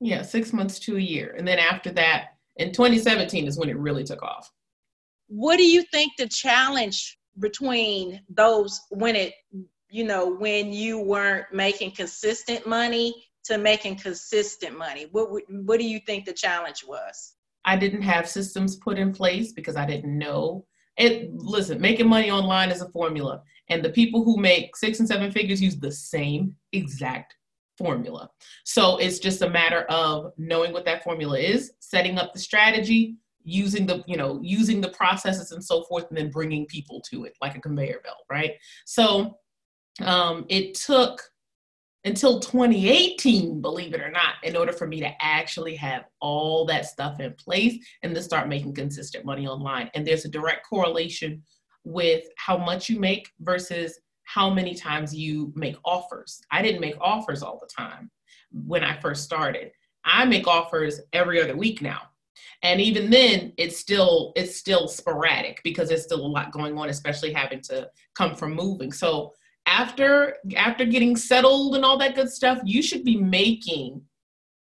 Yeah, 0.00 0.22
six 0.22 0.52
months 0.52 0.78
to 0.80 0.96
a 0.96 1.00
year. 1.00 1.34
And 1.36 1.46
then 1.46 1.58
after 1.58 1.90
that, 1.92 2.28
in 2.56 2.72
2017 2.72 3.46
is 3.46 3.58
when 3.58 3.68
it 3.68 3.78
really 3.78 4.04
took 4.04 4.22
off. 4.22 4.50
What 5.28 5.56
do 5.56 5.64
you 5.64 5.82
think 5.92 6.12
the 6.16 6.28
challenge 6.28 7.18
between 7.38 8.20
those 8.28 8.80
when 8.90 9.16
it, 9.16 9.34
you 9.90 10.04
know, 10.04 10.34
when 10.34 10.72
you 10.72 11.00
weren't 11.00 11.46
making 11.52 11.92
consistent 11.92 12.66
money 12.66 13.14
to 13.44 13.58
making 13.58 13.96
consistent 13.96 14.76
money? 14.76 15.08
What 15.12 15.28
what 15.48 15.78
do 15.78 15.84
you 15.84 16.00
think 16.06 16.24
the 16.24 16.32
challenge 16.32 16.84
was? 16.86 17.34
I 17.64 17.76
didn't 17.76 18.02
have 18.02 18.28
systems 18.28 18.76
put 18.76 18.98
in 18.98 19.12
place 19.12 19.52
because 19.52 19.76
I 19.76 19.84
didn't 19.84 20.16
know. 20.16 20.64
It 20.96 21.32
listen, 21.34 21.80
making 21.80 22.08
money 22.08 22.30
online 22.30 22.70
is 22.70 22.82
a 22.82 22.88
formula, 22.88 23.42
and 23.68 23.84
the 23.84 23.90
people 23.90 24.24
who 24.24 24.36
make 24.38 24.76
six 24.76 24.98
and 24.98 25.08
seven 25.08 25.30
figures 25.30 25.62
use 25.62 25.76
the 25.76 25.92
same 25.92 26.56
exact 26.72 27.36
formula. 27.78 28.28
So 28.64 28.98
it's 28.98 29.18
just 29.18 29.42
a 29.42 29.48
matter 29.48 29.82
of 29.82 30.32
knowing 30.36 30.72
what 30.72 30.84
that 30.84 31.04
formula 31.04 31.38
is, 31.38 31.72
setting 31.78 32.18
up 32.18 32.32
the 32.32 32.40
strategy, 32.40 33.16
using 33.44 33.86
the 33.86 34.04
you 34.06 34.16
know 34.16 34.40
using 34.42 34.80
the 34.80 34.90
processes 34.90 35.52
and 35.52 35.64
so 35.64 35.84
forth, 35.84 36.06
and 36.08 36.18
then 36.18 36.30
bringing 36.30 36.66
people 36.66 37.00
to 37.10 37.24
it 37.24 37.32
like 37.40 37.56
a 37.56 37.60
conveyor 37.60 38.00
belt, 38.04 38.24
right? 38.28 38.52
So 38.84 39.38
um, 40.02 40.44
it 40.48 40.74
took 40.74 41.22
until 42.04 42.40
2018, 42.40 43.60
believe 43.60 43.92
it 43.92 44.00
or 44.00 44.10
not, 44.10 44.34
in 44.42 44.56
order 44.56 44.72
for 44.72 44.86
me 44.86 45.00
to 45.00 45.10
actually 45.20 45.74
have 45.76 46.04
all 46.20 46.64
that 46.66 46.86
stuff 46.86 47.20
in 47.20 47.34
place 47.34 47.76
and 48.02 48.14
to 48.14 48.22
start 48.22 48.48
making 48.48 48.74
consistent 48.74 49.24
money 49.24 49.46
online. 49.46 49.90
And 49.94 50.06
there's 50.06 50.24
a 50.24 50.30
direct 50.30 50.66
correlation 50.66 51.42
with 51.84 52.24
how 52.36 52.56
much 52.56 52.88
you 52.88 53.00
make 53.00 53.28
versus 53.40 53.98
how 54.28 54.50
many 54.50 54.74
times 54.74 55.14
you 55.14 55.50
make 55.56 55.76
offers. 55.86 56.42
I 56.50 56.60
didn't 56.60 56.82
make 56.82 56.96
offers 57.00 57.42
all 57.42 57.58
the 57.58 57.74
time 57.74 58.10
when 58.52 58.84
I 58.84 59.00
first 59.00 59.24
started. 59.24 59.72
I 60.04 60.26
make 60.26 60.46
offers 60.46 61.00
every 61.14 61.40
other 61.40 61.56
week 61.56 61.80
now. 61.80 62.02
And 62.62 62.78
even 62.78 63.08
then 63.08 63.54
it's 63.56 63.78
still 63.78 64.32
it's 64.36 64.56
still 64.56 64.86
sporadic 64.86 65.62
because 65.64 65.88
there's 65.88 66.02
still 66.02 66.20
a 66.20 66.26
lot 66.26 66.52
going 66.52 66.76
on 66.76 66.90
especially 66.90 67.32
having 67.32 67.62
to 67.62 67.88
come 68.14 68.34
from 68.34 68.54
moving. 68.54 68.92
So 68.92 69.32
after 69.66 70.36
after 70.54 70.84
getting 70.84 71.16
settled 71.16 71.74
and 71.74 71.84
all 71.84 71.96
that 71.96 72.14
good 72.14 72.30
stuff, 72.30 72.58
you 72.64 72.82
should 72.82 73.04
be 73.04 73.16
making 73.16 74.02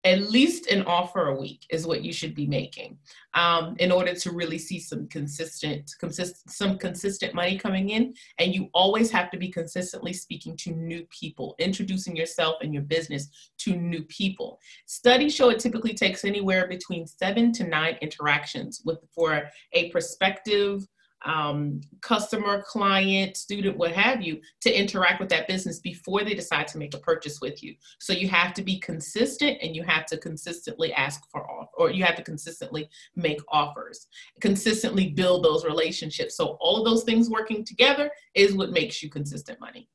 at 0.05 0.29
least 0.29 0.67
an 0.67 0.83
offer 0.83 1.29
a 1.29 1.35
week 1.35 1.65
is 1.71 1.87
what 1.87 2.03
you 2.03 2.13
should 2.13 2.35
be 2.35 2.45
making 2.45 2.95
um, 3.33 3.75
in 3.79 3.91
order 3.91 4.13
to 4.13 4.31
really 4.31 4.59
see 4.59 4.79
some 4.79 5.07
consistent, 5.07 5.95
consistent, 5.99 6.51
some 6.51 6.77
consistent 6.77 7.33
money 7.33 7.57
coming 7.57 7.89
in. 7.89 8.13
And 8.37 8.53
you 8.53 8.69
always 8.73 9.09
have 9.09 9.31
to 9.31 9.37
be 9.37 9.49
consistently 9.49 10.13
speaking 10.13 10.55
to 10.57 10.71
new 10.71 11.05
people, 11.09 11.55
introducing 11.57 12.15
yourself 12.15 12.57
and 12.61 12.71
your 12.71 12.83
business 12.83 13.29
to 13.59 13.75
new 13.75 14.03
people. 14.03 14.59
Studies 14.85 15.33
show 15.33 15.49
it 15.49 15.59
typically 15.59 15.95
takes 15.95 16.23
anywhere 16.23 16.67
between 16.67 17.07
seven 17.07 17.51
to 17.53 17.63
nine 17.63 17.97
interactions 18.01 18.83
with 18.85 18.99
for 19.13 19.49
a 19.73 19.89
prospective 19.89 20.87
um, 21.25 21.81
customer, 22.01 22.63
client, 22.65 23.35
student, 23.35 23.77
what 23.77 23.91
have 23.91 24.21
you, 24.21 24.39
to 24.61 24.71
interact 24.71 25.19
with 25.19 25.29
that 25.29 25.47
business 25.47 25.79
before 25.79 26.23
they 26.23 26.35
decide 26.35 26.67
to 26.67 26.77
make 26.77 26.93
a 26.93 26.99
purchase 26.99 27.41
with 27.41 27.63
you. 27.63 27.75
So 27.99 28.13
you 28.13 28.29
have 28.29 28.53
to 28.53 28.61
be 28.63 28.79
consistent 28.79 29.57
and 29.61 29.75
you 29.75 29.83
have 29.83 30.05
to 30.07 30.17
consistently 30.17 30.93
ask 30.93 31.21
for 31.31 31.45
or 31.77 31.89
you 31.89 32.03
have 32.03 32.15
to 32.15 32.23
consistently 32.23 32.89
make 33.15 33.39
offers, 33.49 34.07
consistently 34.39 35.09
build 35.09 35.43
those 35.43 35.65
relationships. 35.65 36.37
So 36.37 36.57
all 36.59 36.77
of 36.77 36.85
those 36.85 37.03
things 37.03 37.29
working 37.29 37.65
together 37.65 38.09
is 38.33 38.55
what 38.55 38.71
makes 38.71 39.01
you 39.01 39.09
consistent 39.09 39.59
money. 39.59 39.89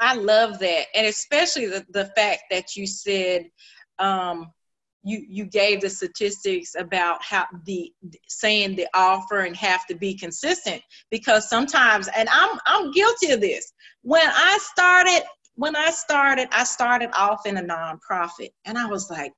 I 0.00 0.14
love 0.16 0.58
that. 0.58 0.86
And 0.94 1.06
especially 1.06 1.66
the, 1.66 1.86
the 1.90 2.06
fact 2.16 2.44
that 2.50 2.74
you 2.74 2.86
said, 2.86 3.48
um, 3.98 4.50
you 5.02 5.24
you 5.28 5.44
gave 5.44 5.80
the 5.80 5.90
statistics 5.90 6.74
about 6.76 7.22
how 7.22 7.46
the 7.64 7.92
saying 8.28 8.76
the 8.76 8.86
offer 8.94 9.40
and 9.40 9.56
have 9.56 9.86
to 9.86 9.94
be 9.94 10.14
consistent 10.14 10.80
because 11.10 11.48
sometimes 11.48 12.08
and 12.16 12.28
I'm 12.30 12.58
I'm 12.66 12.92
guilty 12.92 13.32
of 13.32 13.40
this. 13.40 13.72
When 14.02 14.26
I 14.26 14.58
started 14.60 15.22
when 15.54 15.76
I 15.76 15.90
started 15.90 16.48
I 16.52 16.64
started 16.64 17.10
off 17.14 17.46
in 17.46 17.56
a 17.56 17.62
nonprofit 17.62 18.50
and 18.64 18.78
I 18.78 18.86
was 18.86 19.10
like 19.10 19.32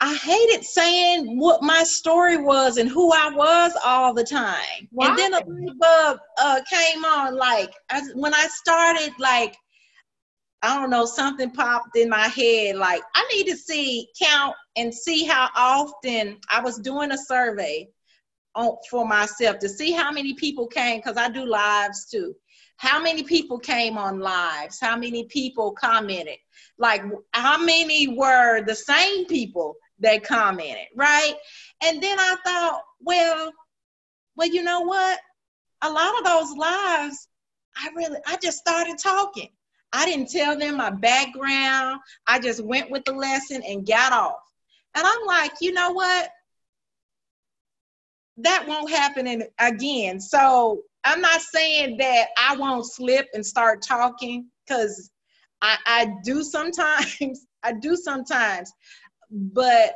I 0.00 0.14
hated 0.14 0.64
saying 0.64 1.38
what 1.38 1.62
my 1.62 1.82
story 1.82 2.36
was 2.36 2.76
and 2.76 2.88
who 2.88 3.12
I 3.12 3.30
was 3.34 3.72
all 3.84 4.14
the 4.14 4.22
time. 4.22 4.88
And 5.00 5.18
then 5.18 5.34
a 5.34 5.38
light 5.38 5.78
bulb 5.80 6.20
uh, 6.38 6.60
came 6.70 7.04
on. 7.04 7.36
Like 7.36 7.72
I, 7.90 8.02
when 8.14 8.32
I 8.32 8.46
started, 8.46 9.12
like 9.18 9.56
I 10.62 10.80
don't 10.80 10.90
know, 10.90 11.04
something 11.04 11.52
popped 11.52 11.96
in 11.96 12.08
my 12.08 12.26
head. 12.28 12.76
Like, 12.76 13.02
I 13.14 13.28
need 13.32 13.46
to 13.48 13.56
see, 13.56 14.08
count, 14.20 14.56
and 14.76 14.92
see 14.92 15.24
how 15.24 15.48
often 15.54 16.38
I 16.50 16.60
was 16.60 16.78
doing 16.78 17.12
a 17.12 17.18
survey 17.18 17.88
on, 18.54 18.76
for 18.90 19.06
myself 19.06 19.58
to 19.60 19.68
see 19.68 19.92
how 19.92 20.10
many 20.10 20.34
people 20.34 20.66
came, 20.66 20.98
because 20.98 21.16
I 21.16 21.28
do 21.28 21.44
lives 21.44 22.06
too. 22.10 22.34
How 22.76 23.00
many 23.00 23.22
people 23.22 23.58
came 23.58 23.98
on 23.98 24.20
lives? 24.20 24.78
How 24.80 24.96
many 24.96 25.24
people 25.24 25.72
commented? 25.72 26.38
Like, 26.76 27.02
how 27.32 27.58
many 27.58 28.16
were 28.16 28.62
the 28.64 28.74
same 28.74 29.26
people 29.26 29.74
that 30.00 30.24
commented, 30.24 30.86
right? 30.96 31.34
And 31.82 32.02
then 32.02 32.18
I 32.18 32.36
thought, 32.44 32.82
well, 33.00 33.52
well, 34.36 34.48
you 34.48 34.62
know 34.62 34.80
what? 34.80 35.18
A 35.82 35.90
lot 35.90 36.18
of 36.18 36.24
those 36.24 36.56
lives, 36.56 37.28
I 37.76 37.90
really, 37.94 38.18
I 38.26 38.36
just 38.42 38.58
started 38.58 38.98
talking 38.98 39.50
I 39.92 40.04
didn't 40.04 40.30
tell 40.30 40.58
them 40.58 40.76
my 40.76 40.90
background. 40.90 42.00
I 42.26 42.38
just 42.38 42.62
went 42.64 42.90
with 42.90 43.04
the 43.04 43.12
lesson 43.12 43.62
and 43.62 43.86
got 43.86 44.12
off. 44.12 44.40
And 44.94 45.06
I'm 45.06 45.26
like, 45.26 45.52
you 45.60 45.72
know 45.72 45.92
what? 45.92 46.30
That 48.38 48.66
won't 48.68 48.90
happen 48.90 49.26
in, 49.26 49.44
again. 49.58 50.20
So 50.20 50.82
I'm 51.04 51.20
not 51.20 51.40
saying 51.40 51.96
that 51.98 52.28
I 52.38 52.56
won't 52.56 52.86
slip 52.86 53.28
and 53.34 53.44
start 53.44 53.82
talking 53.82 54.46
because 54.66 55.10
I, 55.62 55.76
I 55.86 56.14
do 56.24 56.42
sometimes. 56.42 57.46
I 57.62 57.72
do 57.72 57.96
sometimes. 57.96 58.72
But 59.30 59.94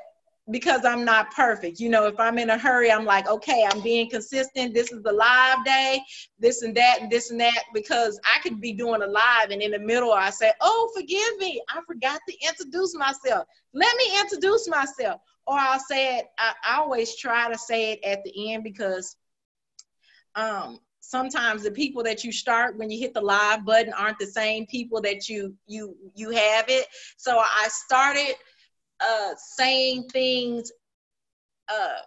because 0.51 0.85
I'm 0.85 1.05
not 1.05 1.31
perfect. 1.33 1.79
You 1.79 1.89
know, 1.89 2.07
if 2.07 2.19
I'm 2.19 2.39
in 2.39 2.51
a 2.51 2.59
hurry, 2.59 2.91
I'm 2.91 3.05
like, 3.05 3.29
okay, 3.29 3.67
I'm 3.71 3.81
being 3.81 4.11
consistent. 4.11 4.75
This 4.75 4.91
is 4.91 5.03
the 5.03 5.13
live 5.13 5.65
day, 5.65 6.01
this 6.39 6.63
and 6.63 6.77
that, 6.77 6.99
and 7.01 7.11
this 7.11 7.31
and 7.31 7.41
that, 7.41 7.63
because 7.73 8.21
I 8.25 8.41
could 8.41 8.61
be 8.61 8.73
doing 8.73 9.03
a 9.03 9.07
live 9.07 9.51
and 9.51 9.63
in 9.63 9.71
the 9.71 9.79
middle 9.79 10.13
I 10.13 10.31
say, 10.31 10.53
oh, 10.61 10.91
forgive 10.97 11.39
me, 11.39 11.63
I 11.69 11.81
forgot 11.87 12.21
to 12.29 12.35
introduce 12.49 12.95
myself. 12.97 13.47
Let 13.73 13.97
me 13.97 14.19
introduce 14.21 14.69
myself. 14.69 15.21
or 15.47 15.59
I'll 15.59 15.79
say 15.79 16.19
it. 16.19 16.27
I, 16.39 16.53
I 16.65 16.77
always 16.79 17.17
try 17.17 17.51
to 17.51 17.59
say 17.59 17.93
it 17.93 18.05
at 18.05 18.25
the 18.25 18.53
end 18.53 18.65
because 18.65 19.17
um, 20.35 20.79
sometimes 21.01 21.63
the 21.63 21.71
people 21.71 22.03
that 22.05 22.25
you 22.25 22.33
start 22.33 22.79
when 22.79 22.91
you 22.91 22.99
hit 22.99 23.15
the 23.15 23.21
live 23.21 23.65
button 23.65 23.93
aren't 23.93 24.19
the 24.19 24.27
same 24.27 24.67
people 24.67 25.01
that 25.03 25.29
you 25.29 25.55
you 25.67 25.97
you 26.15 26.31
have 26.31 26.67
it. 26.69 26.87
So 27.17 27.39
I 27.39 27.69
started 27.71 28.35
uh, 29.01 29.31
saying 29.37 30.09
things 30.13 30.73
uh, 31.69 32.01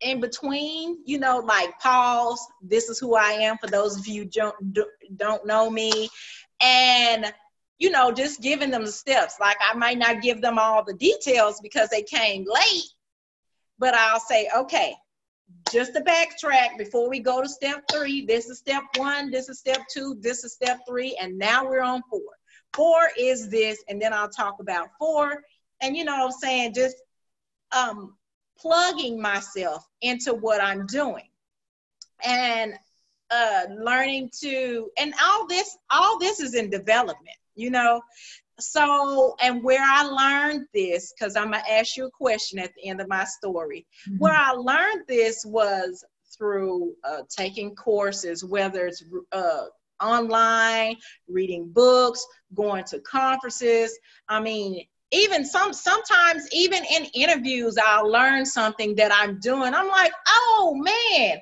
in 0.00 0.20
between, 0.20 0.98
you 1.04 1.18
know, 1.18 1.38
like 1.38 1.78
pause. 1.78 2.44
This 2.62 2.88
is 2.88 2.98
who 2.98 3.14
I 3.14 3.32
am. 3.32 3.58
For 3.58 3.66
those 3.66 3.98
of 3.98 4.06
you 4.06 4.24
don't 4.24 4.54
don't 5.16 5.46
know 5.46 5.70
me, 5.70 6.08
and 6.60 7.32
you 7.78 7.90
know, 7.90 8.12
just 8.12 8.42
giving 8.42 8.70
them 8.70 8.84
the 8.84 8.92
steps. 8.92 9.36
Like 9.40 9.56
I 9.60 9.74
might 9.76 9.98
not 9.98 10.22
give 10.22 10.40
them 10.40 10.58
all 10.58 10.84
the 10.84 10.94
details 10.94 11.60
because 11.60 11.88
they 11.88 12.02
came 12.02 12.44
late, 12.46 12.84
but 13.78 13.94
I'll 13.94 14.20
say, 14.20 14.48
okay, 14.56 14.94
just 15.70 15.94
to 15.94 16.00
backtrack 16.00 16.78
before 16.78 17.08
we 17.08 17.20
go 17.20 17.42
to 17.42 17.48
step 17.48 17.84
three, 17.90 18.24
this 18.24 18.48
is 18.48 18.58
step 18.58 18.82
one, 18.96 19.30
this 19.30 19.48
is 19.48 19.58
step 19.58 19.80
two, 19.92 20.16
this 20.20 20.44
is 20.44 20.52
step 20.52 20.80
three, 20.86 21.16
and 21.20 21.38
now 21.38 21.64
we're 21.64 21.82
on 21.82 22.02
four. 22.10 22.20
Four 22.72 23.10
is 23.18 23.48
this, 23.50 23.82
and 23.88 24.00
then 24.00 24.12
I'll 24.12 24.28
talk 24.28 24.56
about 24.60 24.88
four. 24.98 25.42
And 25.80 25.96
you 25.96 26.04
know 26.04 26.18
what 26.18 26.26
I'm 26.26 26.32
saying? 26.32 26.74
Just 26.74 26.96
um, 27.72 28.16
plugging 28.58 29.20
myself 29.20 29.86
into 30.02 30.34
what 30.34 30.62
I'm 30.62 30.86
doing. 30.86 31.28
And 32.24 32.74
uh, 33.30 33.62
learning 33.78 34.30
to, 34.40 34.90
and 34.98 35.14
all 35.22 35.46
this, 35.46 35.76
all 35.90 36.18
this 36.18 36.40
is 36.40 36.54
in 36.54 36.68
development 36.68 37.36
you 37.60 37.70
know 37.70 38.00
so 38.58 39.36
and 39.40 39.62
where 39.62 39.82
i 39.84 40.02
learned 40.02 40.66
this 40.72 41.12
because 41.12 41.36
i'm 41.36 41.50
gonna 41.50 41.62
ask 41.70 41.96
you 41.96 42.06
a 42.06 42.10
question 42.10 42.58
at 42.58 42.70
the 42.74 42.88
end 42.88 43.00
of 43.00 43.08
my 43.08 43.24
story 43.24 43.86
mm-hmm. 44.08 44.18
where 44.18 44.34
i 44.34 44.50
learned 44.52 45.02
this 45.06 45.44
was 45.44 46.04
through 46.36 46.94
uh, 47.04 47.22
taking 47.28 47.74
courses 47.74 48.44
whether 48.44 48.86
it's 48.86 49.04
uh, 49.32 49.64
online 50.00 50.96
reading 51.28 51.70
books 51.70 52.26
going 52.54 52.84
to 52.84 52.98
conferences 53.00 53.98
i 54.28 54.40
mean 54.40 54.84
even 55.12 55.44
some 55.44 55.72
sometimes 55.72 56.46
even 56.52 56.84
in 56.84 57.04
interviews 57.14 57.76
i'll 57.84 58.10
learn 58.10 58.44
something 58.46 58.94
that 58.94 59.12
i'm 59.12 59.38
doing 59.40 59.74
i'm 59.74 59.88
like 59.88 60.12
oh 60.28 60.74
man 60.82 61.40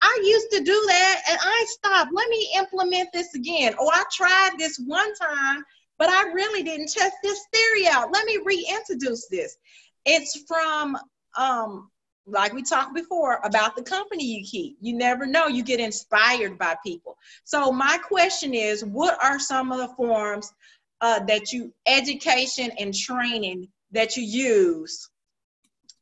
I 0.00 0.20
used 0.24 0.50
to 0.52 0.58
do 0.62 0.84
that 0.86 1.22
and 1.28 1.38
I 1.42 1.66
stopped. 1.68 2.12
Let 2.14 2.28
me 2.28 2.48
implement 2.56 3.10
this 3.12 3.34
again. 3.34 3.74
Or 3.78 3.88
I 3.92 4.04
tried 4.12 4.52
this 4.58 4.80
one 4.86 5.12
time, 5.14 5.64
but 5.98 6.08
I 6.08 6.30
really 6.32 6.62
didn't 6.62 6.92
test 6.92 7.16
this 7.22 7.40
theory 7.52 7.88
out. 7.88 8.12
Let 8.12 8.24
me 8.24 8.38
reintroduce 8.44 9.26
this. 9.28 9.56
It's 10.04 10.44
from, 10.46 10.96
um, 11.36 11.90
like 12.26 12.52
we 12.52 12.62
talked 12.62 12.94
before, 12.94 13.40
about 13.42 13.74
the 13.74 13.82
company 13.82 14.24
you 14.24 14.44
keep. 14.44 14.76
You 14.80 14.94
never 14.94 15.26
know, 15.26 15.46
you 15.48 15.64
get 15.64 15.80
inspired 15.80 16.58
by 16.58 16.76
people. 16.84 17.16
So, 17.44 17.72
my 17.72 17.98
question 18.06 18.54
is 18.54 18.84
what 18.84 19.22
are 19.22 19.40
some 19.40 19.72
of 19.72 19.78
the 19.78 19.88
forms 19.96 20.52
uh, 21.00 21.24
that 21.24 21.52
you, 21.52 21.72
education 21.86 22.70
and 22.78 22.94
training 22.94 23.68
that 23.92 24.16
you 24.16 24.22
use, 24.22 25.10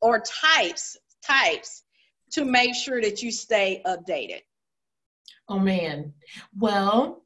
or 0.00 0.20
types, 0.20 0.96
types 1.24 1.84
to 2.32 2.44
make 2.44 2.74
sure 2.74 3.00
that 3.00 3.22
you 3.22 3.30
stay 3.30 3.82
updated? 3.86 4.40
Oh 5.48 5.58
man. 5.58 6.12
Well, 6.58 7.22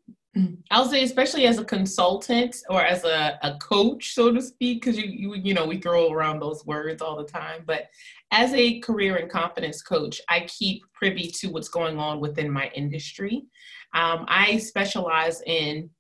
I'll 0.71 0.89
say 0.89 1.03
especially 1.03 1.47
as 1.47 1.59
a 1.59 1.65
consultant 1.65 2.57
or 2.69 2.85
as 2.85 3.05
a, 3.05 3.39
a 3.43 3.59
coach, 3.59 4.15
so 4.15 4.33
to 4.33 4.41
speak, 4.41 4.83
because 4.83 4.97
you, 4.97 5.07
you 5.07 5.35
you 5.35 5.55
know 5.55 5.67
we 5.67 5.79
throw 5.79 6.13
around 6.13 6.41
those 6.41 6.65
words 6.65 7.03
all 7.03 7.17
the 7.17 7.25
time. 7.25 7.65
But 7.67 7.89
as 8.31 8.53
a 8.55 8.79
career 8.81 9.17
and 9.17 9.31
confidence 9.31 9.83
coach, 9.83 10.21
I 10.29 10.47
keep 10.47 10.83
privy 10.93 11.29
to 11.41 11.49
what's 11.49 11.69
going 11.69 11.99
on 11.99 12.21
within 12.21 12.51
my 12.51 12.71
industry. 12.75 13.47
Um, 13.93 14.25
I 14.29 14.59
specialize 14.59 15.43
in 15.47 15.91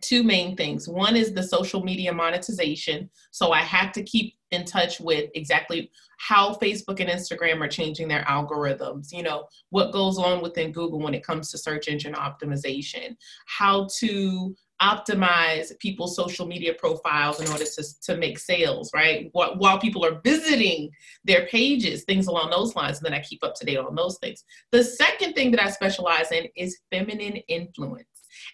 two 0.00 0.22
main 0.22 0.56
things. 0.56 0.88
One 0.88 1.16
is 1.16 1.32
the 1.32 1.42
social 1.42 1.82
media 1.82 2.12
monetization. 2.12 3.10
So 3.30 3.52
I 3.52 3.60
have 3.60 3.92
to 3.92 4.02
keep 4.02 4.34
in 4.50 4.64
touch 4.64 5.00
with 5.00 5.30
exactly 5.34 5.90
how 6.18 6.54
Facebook 6.54 7.00
and 7.00 7.08
Instagram 7.08 7.60
are 7.60 7.68
changing 7.68 8.08
their 8.08 8.24
algorithms, 8.24 9.12
you 9.12 9.22
know, 9.22 9.46
what 9.70 9.92
goes 9.92 10.18
on 10.18 10.42
within 10.42 10.72
Google 10.72 11.00
when 11.00 11.14
it 11.14 11.24
comes 11.24 11.50
to 11.50 11.58
search 11.58 11.86
engine 11.86 12.14
optimization, 12.14 13.16
how 13.46 13.88
to 13.98 14.56
optimize 14.80 15.76
people's 15.80 16.14
social 16.14 16.46
media 16.46 16.72
profiles 16.74 17.40
in 17.40 17.48
order 17.48 17.64
to, 17.64 17.84
to 18.02 18.16
make 18.16 18.38
sales, 18.38 18.90
right? 18.94 19.28
While 19.32 19.78
people 19.78 20.04
are 20.04 20.20
visiting 20.24 20.90
their 21.24 21.46
pages, 21.46 22.04
things 22.04 22.26
along 22.26 22.50
those 22.50 22.76
lines, 22.76 22.98
and 22.98 23.06
then 23.06 23.14
I 23.14 23.20
keep 23.20 23.42
up 23.44 23.54
to 23.56 23.66
date 23.66 23.78
on 23.78 23.94
those 23.94 24.18
things. 24.18 24.44
The 24.70 24.84
second 24.84 25.34
thing 25.34 25.50
that 25.52 25.62
I 25.62 25.70
specialize 25.70 26.30
in 26.32 26.46
is 26.56 26.78
feminine 26.90 27.36
influence. 27.48 28.06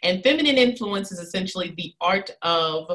And 0.03 0.23
feminine 0.23 0.57
influence 0.57 1.13
is 1.13 1.19
essentially 1.19 1.75
the 1.77 1.95
art 2.01 2.31
of 2.43 2.91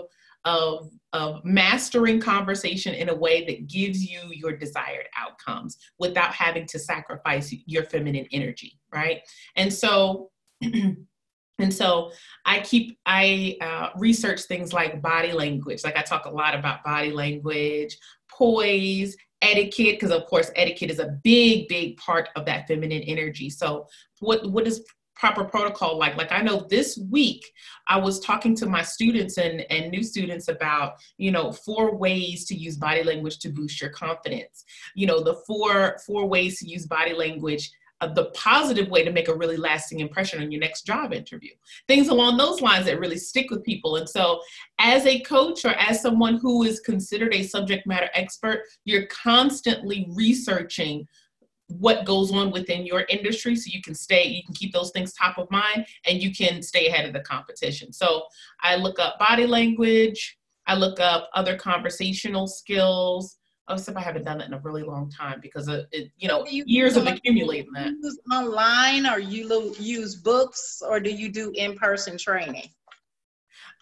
of, 0.45 0.89
of 1.14 1.43
mastering 1.43 2.20
conversation 2.20 2.93
in 2.93 3.10
a 3.10 3.16
way 3.16 3.45
that 3.45 3.68
gives 3.68 4.04
you 4.04 4.20
your 4.32 4.56
desired 4.56 5.08
outcomes 5.18 5.78
without 5.97 6.34
having 6.34 6.66
to 6.68 6.80
sacrifice 6.80 7.54
your 7.66 7.84
feminine 7.84 8.26
energy, 8.32 8.80
right? 8.93 9.20
And 9.56 9.74
so, 9.74 10.30
and 10.62 11.74
so 11.74 12.12
I 12.45 12.62
keep, 12.62 12.97
I 13.06 13.58
uh, 13.62 13.89
research 13.97 14.41
things 14.43 14.72
like 14.72 15.02
body 15.02 15.34
language. 15.34 15.84
Like 15.84 15.97
I 15.97 16.04
talk 16.04 16.26
a 16.26 16.32
lot 16.32 16.56
about 16.56 16.84
body 16.84 17.12
language, 17.12 17.97
poise, 18.32 19.16
etiquette 19.41 19.97
because 19.97 20.12
of 20.12 20.26
course 20.26 20.52
etiquette 20.58 20.91
is 20.91 21.00
a 21.00 21.18
big 21.24 21.66
big 21.70 21.95
part 21.95 22.28
of 22.36 22.45
that 22.45 22.68
feminine 22.68 23.02
energy 23.04 23.50
so 23.50 23.88
what 24.20 24.52
what 24.52 24.68
is 24.68 24.84
proper 25.20 25.43
protocol. 25.43 25.99
Like 25.99 26.15
like 26.15 26.32
i 26.32 26.41
know 26.41 26.65
this 26.70 26.97
week 27.11 27.51
i 27.88 27.97
was 27.97 28.20
talking 28.22 28.55
to 28.55 28.65
my 28.65 28.82
students 28.82 29.38
and 29.38 29.61
and 29.70 29.91
new 29.91 30.01
students 30.01 30.47
about 30.47 30.93
you 31.17 31.32
know 31.32 31.51
four 31.51 31.95
ways 31.95 32.45
to 32.45 32.55
use 32.55 32.78
body 32.78 33.03
language 33.03 33.38
to 33.39 33.49
boost 33.49 33.82
your 33.82 33.91
confidence. 33.91 34.63
You 34.95 35.07
know 35.07 35.22
the 35.22 35.36
four 35.45 35.99
four 36.07 36.26
ways 36.26 36.59
to 36.59 36.70
use 36.70 36.88
body 36.88 37.13
language 37.13 37.70
uh, 38.01 38.07
the 38.07 38.32
positive 38.32 38.89
way 38.89 39.03
to 39.03 39.11
make 39.11 39.28
a 39.28 39.36
really 39.36 39.57
lasting 39.57 39.99
impression 39.99 40.41
on 40.41 40.49
your 40.51 40.61
next 40.61 40.84
job 40.84 41.11
interview. 41.11 41.51
Things 41.89 42.07
along 42.07 42.38
those 42.38 42.61
lines 42.61 42.86
that 42.86 42.97
really 42.97 43.17
stick 43.17 43.51
with 43.51 43.61
people. 43.65 43.97
And 43.97 44.07
so 44.07 44.39
as 44.80 45.05
a 45.05 45.20
coach 45.22 45.65
or 45.65 45.72
as 45.72 46.01
someone 46.01 46.38
who 46.38 46.63
is 46.63 46.80
considered 46.80 47.34
a 47.34 47.43
subject 47.43 47.86
matter 47.86 48.09
expert 48.13 48.63
you're 48.86 49.05
constantly 49.07 50.07
researching 50.11 51.05
what 51.70 52.05
goes 52.05 52.32
on 52.32 52.51
within 52.51 52.86
your 52.86 53.05
industry 53.09 53.55
so 53.55 53.70
you 53.72 53.82
can 53.82 53.93
stay 53.93 54.26
you 54.26 54.43
can 54.43 54.53
keep 54.53 54.74
those 54.74 54.91
things 54.91 55.13
top 55.13 55.38
of 55.38 55.49
mind 55.51 55.86
and 56.05 56.22
you 56.22 56.34
can 56.34 56.61
stay 56.61 56.88
ahead 56.88 57.05
of 57.05 57.13
the 57.13 57.20
competition. 57.22 57.93
So 57.93 58.24
i 58.61 58.76
look 58.76 58.99
up 58.99 59.20
body 59.20 59.45
language 59.45 60.38
i 60.67 60.76
look 60.76 60.99
up 60.99 61.30
other 61.34 61.55
conversational 61.55 62.47
skills. 62.47 63.38
Oh, 63.67 63.76
except 63.76 63.97
i 63.97 64.01
haven't 64.01 64.26
done 64.26 64.39
that 64.39 64.47
in 64.47 64.53
a 64.53 64.59
really 64.59 64.84
long 64.84 65.11
time 65.11 65.39
because 65.41 65.67
it, 65.67 65.88
it 65.91 66.11
you 66.17 66.28
know 66.28 66.45
you 66.47 66.63
years 66.65 66.97
of 66.97 67.05
accumulating 67.05 67.72
that. 67.74 67.91
use 68.01 68.20
online 68.34 69.05
or 69.05 69.20
you 69.20 69.76
use 69.80 70.15
books 70.15 70.82
or 70.88 70.99
do 70.99 71.11
you 71.11 71.30
do 71.30 71.51
in-person 71.55 72.17
training 72.17 72.70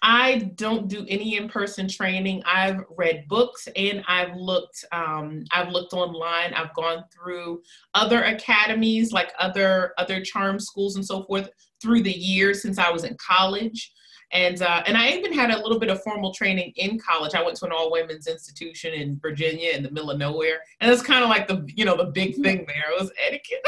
I 0.04 0.52
don't 0.56 0.88
do 0.88 1.06
any 1.10 1.38
in-person 1.38 1.88
training. 1.88 2.44
I've 2.46 2.84
read 2.98 3.28
books 3.28 3.68
and 3.76 4.04
I've 4.08 4.36
looked 4.36 4.86
um, 4.92 5.44
I've 5.52 5.70
looked 5.70 5.94
online. 5.94 6.54
I've 6.54 6.74
gone 6.76 7.04
through 7.12 7.62
other 7.94 8.24
academies 8.24 9.12
like 9.12 9.34
other 9.40 9.94
other 9.98 10.22
charm 10.22 10.60
schools 10.60 10.96
and 10.96 11.06
so 11.06 11.24
forth 11.24 11.50
through 11.82 12.04
the 12.04 12.12
years 12.12 12.62
since 12.62 12.78
I 12.78 12.92
was 12.92 13.04
in 13.04 13.18
college. 13.26 13.92
And 14.34 14.62
uh, 14.62 14.84
and 14.86 14.98
I 14.98 15.10
even 15.12 15.34
had 15.34 15.52
a 15.52 15.58
little 15.58 15.80
bit 15.80 15.90
of 15.90 16.04
formal 16.04 16.34
training 16.34 16.74
in 16.76 17.00
college. 17.00 17.34
I 17.34 17.42
went 17.42 17.56
to 17.58 17.66
an 17.66 17.72
all 17.72 17.92
women's 17.92 18.28
institution 18.28 18.94
in 18.94 19.18
Virginia 19.20 19.72
in 19.72 19.84
the 19.84 19.92
middle 19.92 20.12
of 20.12 20.18
nowhere, 20.18 20.60
and 20.82 20.92
it's 20.92 21.02
kind 21.02 21.24
of 21.24 21.30
like 21.30 21.48
the 21.48 21.66
you 21.76 21.86
know 21.86 21.96
the 21.96 22.12
big 22.12 22.36
thing 22.36 22.66
there. 22.68 22.92
It 22.92 23.00
was 23.00 23.12
etiquette. 23.26 23.66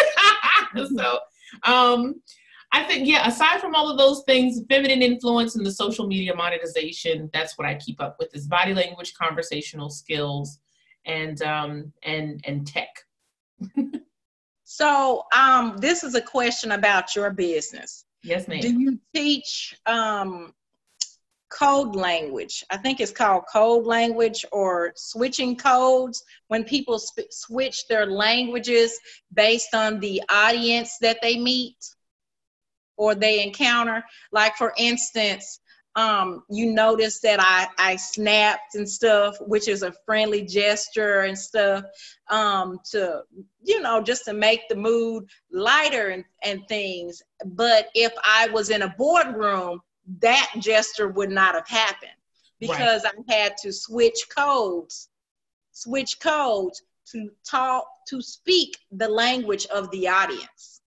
so 0.97 1.19
um, 1.63 2.21
I 2.71 2.83
think, 2.83 3.07
yeah, 3.07 3.27
aside 3.27 3.59
from 3.59 3.73
all 3.73 3.89
of 3.89 3.97
those 3.97 4.23
things, 4.23 4.61
feminine 4.69 5.01
influence 5.01 5.55
and 5.55 5.65
the 5.65 5.71
social 5.71 6.05
media 6.05 6.35
monetization, 6.35 7.29
that's 7.33 7.57
what 7.57 7.67
I 7.67 7.75
keep 7.75 7.99
up 7.99 8.17
with 8.19 8.35
is 8.35 8.47
body 8.47 8.73
language, 8.73 9.15
conversational 9.15 9.89
skills, 9.89 10.59
and 11.05 11.41
um, 11.41 11.91
and 12.03 12.41
and 12.45 12.67
tech. 12.67 12.89
so 14.63 15.23
um, 15.35 15.77
this 15.77 16.03
is 16.03 16.13
a 16.13 16.21
question 16.21 16.73
about 16.73 17.15
your 17.15 17.31
business. 17.31 18.05
Yes, 18.23 18.47
ma'am. 18.47 18.59
Do 18.59 18.79
you 18.79 18.99
teach 19.15 19.75
um, 19.87 20.53
code 21.49 21.95
language? 21.95 22.63
I 22.69 22.77
think 22.77 22.99
it's 22.99 23.11
called 23.11 23.45
code 23.51 23.87
language 23.87 24.45
or 24.51 24.93
switching 24.95 25.55
codes 25.55 26.23
when 26.49 26.63
people 26.63 26.99
sp- 27.01 27.31
switch 27.31 27.87
their 27.87 28.05
languages 28.05 28.99
based 29.33 29.73
on 29.73 29.99
the 29.99 30.21
audience 30.29 30.97
that 31.01 31.17
they 31.23 31.39
meet 31.39 31.77
or 32.99 33.15
they 33.15 33.41
encounter. 33.41 34.03
Like, 34.33 34.55
for 34.57 34.73
instance, 34.77 35.61
um, 35.95 36.43
you 36.49 36.71
notice 36.71 37.19
that 37.21 37.39
I, 37.39 37.67
I 37.77 37.95
snapped 37.95 38.75
and 38.75 38.87
stuff, 38.87 39.37
which 39.39 39.67
is 39.69 39.81
a 39.81 39.93
friendly 40.05 40.43
gesture 40.45 41.21
and 41.21 41.37
stuff 41.37 41.85
um, 42.29 42.79
to, 42.91 43.21
you 43.63 43.81
know, 43.81 44.01
just 44.01 44.25
to 44.25 44.33
make 44.33 44.67
the 44.67 44.75
mood 44.75 45.25
lighter 45.49 46.09
and, 46.09 46.25
and 46.43 46.67
things. 46.67 47.23
But 47.45 47.87
if 47.95 48.11
I 48.23 48.49
was 48.49 48.69
in 48.69 48.81
a 48.81 48.93
boardroom, 48.97 49.79
that 50.19 50.51
gesture 50.59 51.07
would 51.07 51.31
not 51.31 51.55
have 51.55 51.67
happened 51.67 52.11
because 52.59 53.05
right. 53.05 53.13
I 53.29 53.33
had 53.33 53.57
to 53.63 53.71
switch 53.71 54.27
codes, 54.35 55.07
switch 55.71 56.19
codes 56.19 56.83
to 57.13 57.29
talk, 57.49 57.85
to 58.09 58.21
speak 58.21 58.77
the 58.91 59.07
language 59.07 59.65
of 59.67 59.89
the 59.91 60.09
audience. 60.09 60.81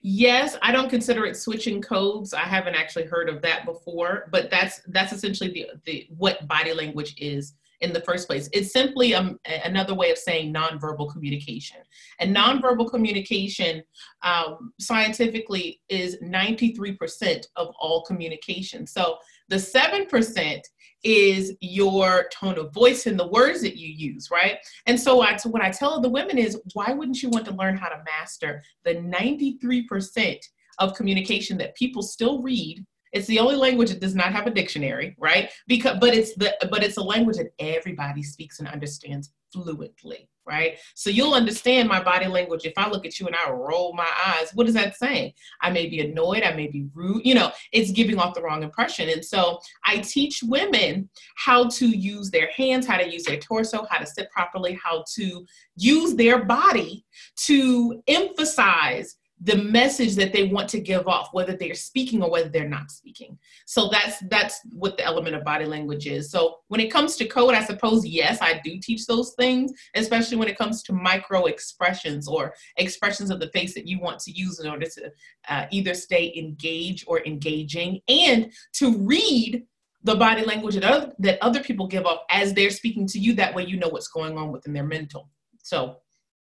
Yes, 0.00 0.56
I 0.62 0.72
don't 0.72 0.88
consider 0.88 1.26
it 1.26 1.36
switching 1.36 1.82
codes. 1.82 2.32
I 2.32 2.42
haven't 2.42 2.76
actually 2.76 3.06
heard 3.06 3.28
of 3.28 3.42
that 3.42 3.64
before, 3.64 4.28
but 4.30 4.50
that's 4.50 4.80
that's 4.88 5.12
essentially 5.12 5.50
the, 5.50 5.66
the 5.84 6.06
what 6.16 6.46
body 6.46 6.72
language 6.72 7.14
is 7.18 7.54
in 7.80 7.92
the 7.92 8.00
first 8.00 8.26
place. 8.26 8.48
It's 8.52 8.72
simply 8.72 9.14
um, 9.14 9.38
another 9.64 9.94
way 9.94 10.10
of 10.10 10.18
saying 10.18 10.52
nonverbal 10.52 11.12
communication. 11.12 11.78
And 12.18 12.34
nonverbal 12.34 12.90
communication 12.90 13.82
um, 14.22 14.72
scientifically 14.80 15.80
is 15.88 16.16
93% 16.22 17.46
of 17.56 17.72
all 17.80 18.04
communication. 18.04 18.86
So 18.86 19.18
the 19.48 19.56
7% 19.56 20.60
is 21.04 21.54
your 21.60 22.28
tone 22.32 22.58
of 22.58 22.72
voice 22.72 23.06
and 23.06 23.18
the 23.18 23.28
words 23.28 23.60
that 23.62 23.76
you 23.76 23.88
use, 23.88 24.30
right? 24.30 24.58
And 24.86 24.98
so, 24.98 25.20
I, 25.22 25.36
so 25.36 25.48
what 25.48 25.62
I 25.62 25.70
tell 25.70 26.00
the 26.00 26.08
women 26.08 26.38
is, 26.38 26.60
why 26.74 26.92
wouldn't 26.92 27.22
you 27.22 27.30
want 27.30 27.44
to 27.46 27.54
learn 27.54 27.76
how 27.76 27.88
to 27.88 28.02
master 28.04 28.62
the 28.84 28.94
93% 28.94 30.38
of 30.78 30.94
communication 30.94 31.58
that 31.58 31.76
people 31.76 32.02
still 32.02 32.42
read 32.42 32.84
it's 33.12 33.26
the 33.26 33.38
only 33.38 33.56
language 33.56 33.90
that 33.90 34.00
does 34.00 34.14
not 34.14 34.32
have 34.32 34.46
a 34.46 34.50
dictionary, 34.50 35.14
right? 35.18 35.50
Because 35.66 35.98
but 36.00 36.14
it's 36.14 36.34
the 36.34 36.54
but 36.70 36.82
it's 36.82 36.96
a 36.96 37.02
language 37.02 37.38
that 37.38 37.52
everybody 37.58 38.22
speaks 38.22 38.58
and 38.58 38.68
understands 38.68 39.30
fluently, 39.52 40.28
right? 40.48 40.78
So 40.94 41.10
you'll 41.10 41.34
understand 41.34 41.88
my 41.88 42.02
body 42.02 42.26
language 42.26 42.64
if 42.64 42.72
I 42.76 42.88
look 42.88 43.04
at 43.04 43.20
you 43.20 43.26
and 43.26 43.36
I 43.36 43.50
roll 43.50 43.92
my 43.94 44.08
eyes. 44.26 44.50
What 44.54 44.66
is 44.66 44.74
that 44.74 44.96
saying? 44.96 45.32
I 45.60 45.70
may 45.70 45.86
be 45.86 46.00
annoyed, 46.00 46.42
I 46.42 46.54
may 46.54 46.66
be 46.66 46.86
rude, 46.94 47.24
you 47.24 47.34
know, 47.34 47.52
it's 47.72 47.90
giving 47.90 48.18
off 48.18 48.34
the 48.34 48.42
wrong 48.42 48.62
impression. 48.62 49.08
And 49.08 49.24
so 49.24 49.58
I 49.84 49.98
teach 49.98 50.42
women 50.42 51.08
how 51.36 51.68
to 51.68 51.86
use 51.86 52.30
their 52.30 52.50
hands, 52.56 52.86
how 52.86 52.96
to 52.96 53.08
use 53.08 53.24
their 53.24 53.38
torso, 53.38 53.86
how 53.90 53.98
to 53.98 54.06
sit 54.06 54.30
properly, 54.30 54.78
how 54.82 55.04
to 55.16 55.46
use 55.76 56.14
their 56.14 56.44
body 56.44 57.04
to 57.46 58.02
emphasize 58.08 59.17
the 59.40 59.56
message 59.56 60.16
that 60.16 60.32
they 60.32 60.44
want 60.44 60.68
to 60.70 60.80
give 60.80 61.06
off 61.06 61.28
whether 61.32 61.56
they're 61.56 61.74
speaking 61.74 62.22
or 62.22 62.30
whether 62.30 62.48
they're 62.48 62.68
not 62.68 62.90
speaking. 62.90 63.38
So 63.66 63.88
that's 63.88 64.18
that's 64.28 64.60
what 64.72 64.96
the 64.96 65.04
element 65.04 65.36
of 65.36 65.44
body 65.44 65.64
language 65.64 66.06
is. 66.06 66.30
So 66.30 66.56
when 66.68 66.80
it 66.80 66.92
comes 66.92 67.16
to 67.16 67.26
code 67.26 67.54
i 67.54 67.64
suppose 67.64 68.06
yes 68.06 68.38
i 68.40 68.60
do 68.62 68.78
teach 68.80 69.06
those 69.06 69.32
things 69.34 69.72
especially 69.94 70.36
when 70.36 70.48
it 70.48 70.56
comes 70.56 70.82
to 70.82 70.92
micro 70.92 71.46
expressions 71.46 72.28
or 72.28 72.54
expressions 72.76 73.30
of 73.30 73.40
the 73.40 73.48
face 73.48 73.74
that 73.74 73.86
you 73.86 73.98
want 74.00 74.18
to 74.20 74.30
use 74.30 74.60
in 74.60 74.70
order 74.70 74.86
to 74.86 75.10
uh, 75.48 75.66
either 75.70 75.94
stay 75.94 76.32
engaged 76.36 77.04
or 77.06 77.24
engaging 77.26 78.00
and 78.08 78.52
to 78.72 78.96
read 78.98 79.64
the 80.04 80.14
body 80.14 80.44
language 80.44 80.74
that 80.74 80.84
other, 80.84 81.12
that 81.18 81.42
other 81.42 81.60
people 81.60 81.86
give 81.86 82.06
off 82.06 82.20
as 82.30 82.54
they're 82.54 82.70
speaking 82.70 83.06
to 83.08 83.18
you. 83.18 83.34
That 83.34 83.54
way 83.54 83.64
you 83.64 83.76
know 83.76 83.88
what's 83.88 84.08
going 84.08 84.38
on 84.38 84.52
within 84.52 84.72
their 84.72 84.84
mental. 84.84 85.28
So 85.62 85.96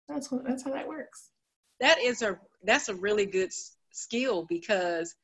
that's 0.08 0.28
that's 0.46 0.64
how 0.64 0.72
that 0.72 0.88
works. 0.88 1.32
That 1.80 2.00
is 2.00 2.22
a 2.22 2.40
that's 2.64 2.90
a 2.90 2.96
really 2.96 3.26
good 3.26 3.52
skill 3.92 4.46
because 4.50 5.16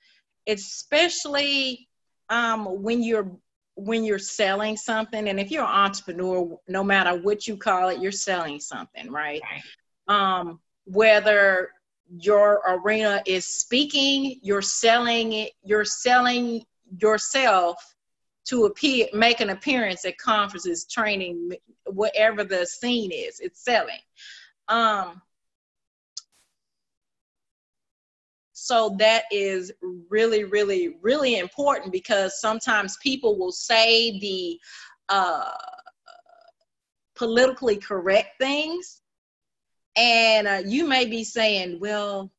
especially 0.48 1.88
um, 2.30 2.82
when 2.82 3.04
you're 3.04 3.32
when 3.76 4.04
you're 4.04 4.20
selling 4.20 4.78
something 4.78 5.28
and 5.28 5.40
if 5.40 5.52
you're 5.52 5.64
an 5.64 5.70
entrepreneur 5.70 6.58
no 6.68 6.84
matter 6.84 7.20
what 7.22 7.48
you 7.48 7.58
call 7.58 7.90
it 7.90 8.00
you're 8.00 8.12
selling 8.12 8.60
something 8.60 9.12
right, 9.12 9.42
right. 9.44 9.64
Um, 10.08 10.60
whether 10.86 11.72
your 12.18 12.62
arena 12.68 13.22
is 13.26 13.46
speaking 13.46 14.40
you're 14.42 14.62
selling 14.62 15.34
it 15.34 15.52
you're 15.64 15.86
selling 15.86 16.64
yourself 17.00 17.96
to 18.46 18.66
appear 18.66 19.08
make 19.14 19.42
an 19.42 19.50
appearance 19.50 20.06
at 20.06 20.18
conferences 20.20 20.86
training 20.86 21.52
whatever 21.88 22.44
the 22.44 22.66
scene 22.66 23.12
is 23.12 23.40
it's 23.40 23.64
selling 23.66 24.00
um, 24.68 25.22
So 28.66 28.96
that 28.98 29.26
is 29.32 29.72
really, 30.10 30.44
really, 30.44 30.96
really 31.04 31.38
important 31.38 31.92
because 31.92 32.42
sometimes 32.42 32.98
people 32.98 33.38
will 33.38 33.52
say 33.52 34.18
the 34.18 34.60
uh, 35.08 35.52
politically 37.16 37.78
correct 37.78 38.40
things, 38.40 39.04
and 39.96 40.48
uh, 40.48 40.64
you 40.66 40.88
may 40.88 41.06
be 41.06 41.24
saying, 41.24 41.80
well, 41.80 42.32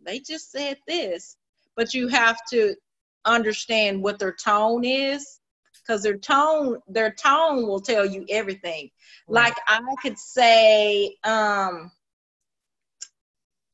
they 0.00 0.20
just 0.20 0.52
said 0.52 0.78
this, 0.86 1.36
but 1.74 1.92
you 1.92 2.06
have 2.06 2.38
to 2.50 2.76
understand 3.24 4.00
what 4.00 4.20
their 4.20 4.36
tone 4.36 4.84
is 4.84 5.40
because 5.84 6.00
their 6.00 6.16
tone 6.16 6.78
their 6.86 7.10
tone 7.10 7.66
will 7.66 7.80
tell 7.80 8.06
you 8.06 8.24
everything 8.30 8.88
right. 9.28 9.48
like 9.48 9.56
i 9.66 9.80
could 10.00 10.16
say 10.16 11.16
um 11.24 11.90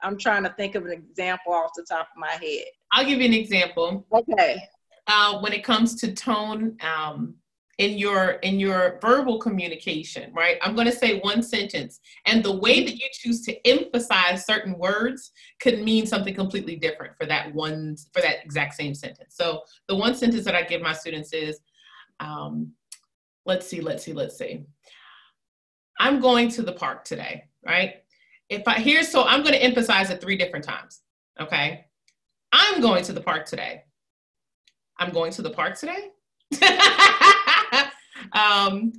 I'm 0.02 0.18
trying 0.18 0.42
to 0.44 0.54
think 0.58 0.74
of 0.74 0.84
an 0.84 0.92
example 0.92 1.52
off 1.52 1.70
the 1.76 1.84
top 1.88 2.08
of 2.14 2.18
my 2.18 2.32
head. 2.32 2.66
I'll 2.92 3.04
give 3.04 3.20
you 3.20 3.26
an 3.26 3.34
example. 3.34 4.06
Okay. 4.12 4.62
Uh, 5.06 5.40
when 5.40 5.52
it 5.52 5.64
comes 5.64 5.96
to 5.96 6.12
tone 6.12 6.76
um, 6.80 7.34
in 7.78 7.98
your 7.98 8.32
in 8.42 8.60
your 8.60 8.98
verbal 9.00 9.38
communication, 9.38 10.32
right? 10.32 10.58
I'm 10.62 10.74
going 10.74 10.86
to 10.86 10.92
say 10.94 11.20
one 11.20 11.42
sentence, 11.42 12.00
and 12.26 12.44
the 12.44 12.56
way 12.56 12.84
that 12.84 12.94
you 12.94 13.08
choose 13.12 13.42
to 13.42 13.66
emphasize 13.66 14.46
certain 14.46 14.78
words 14.78 15.32
could 15.60 15.82
mean 15.82 16.06
something 16.06 16.34
completely 16.34 16.76
different 16.76 17.16
for 17.16 17.26
that 17.26 17.52
one 17.54 17.96
for 18.12 18.20
that 18.22 18.44
exact 18.44 18.74
same 18.74 18.94
sentence. 18.94 19.34
So 19.36 19.62
the 19.88 19.96
one 19.96 20.14
sentence 20.14 20.44
that 20.44 20.54
I 20.54 20.62
give 20.62 20.82
my 20.82 20.92
students 20.92 21.32
is, 21.32 21.60
um, 22.20 22.72
let's 23.46 23.66
see, 23.66 23.80
let's 23.80 24.04
see, 24.04 24.12
let's 24.12 24.36
see. 24.36 24.64
I'm 25.98 26.20
going 26.20 26.48
to 26.50 26.62
the 26.62 26.72
park 26.72 27.04
today, 27.04 27.44
right? 27.64 28.01
If 28.52 28.68
I 28.68 28.78
here's 28.78 29.08
so 29.08 29.24
I'm 29.24 29.42
going 29.42 29.54
to 29.54 29.62
emphasize 29.62 30.10
it 30.10 30.20
three 30.20 30.36
different 30.36 30.64
times. 30.64 31.00
Okay. 31.40 31.86
I'm 32.52 32.80
going 32.80 33.02
to 33.04 33.12
the 33.12 33.20
park 33.20 33.46
today. 33.46 33.84
I'm 34.98 35.10
going 35.10 35.32
to 35.32 35.42
the 35.42 35.50
park 35.50 35.78
today. 35.78 36.10
um, 38.32 38.92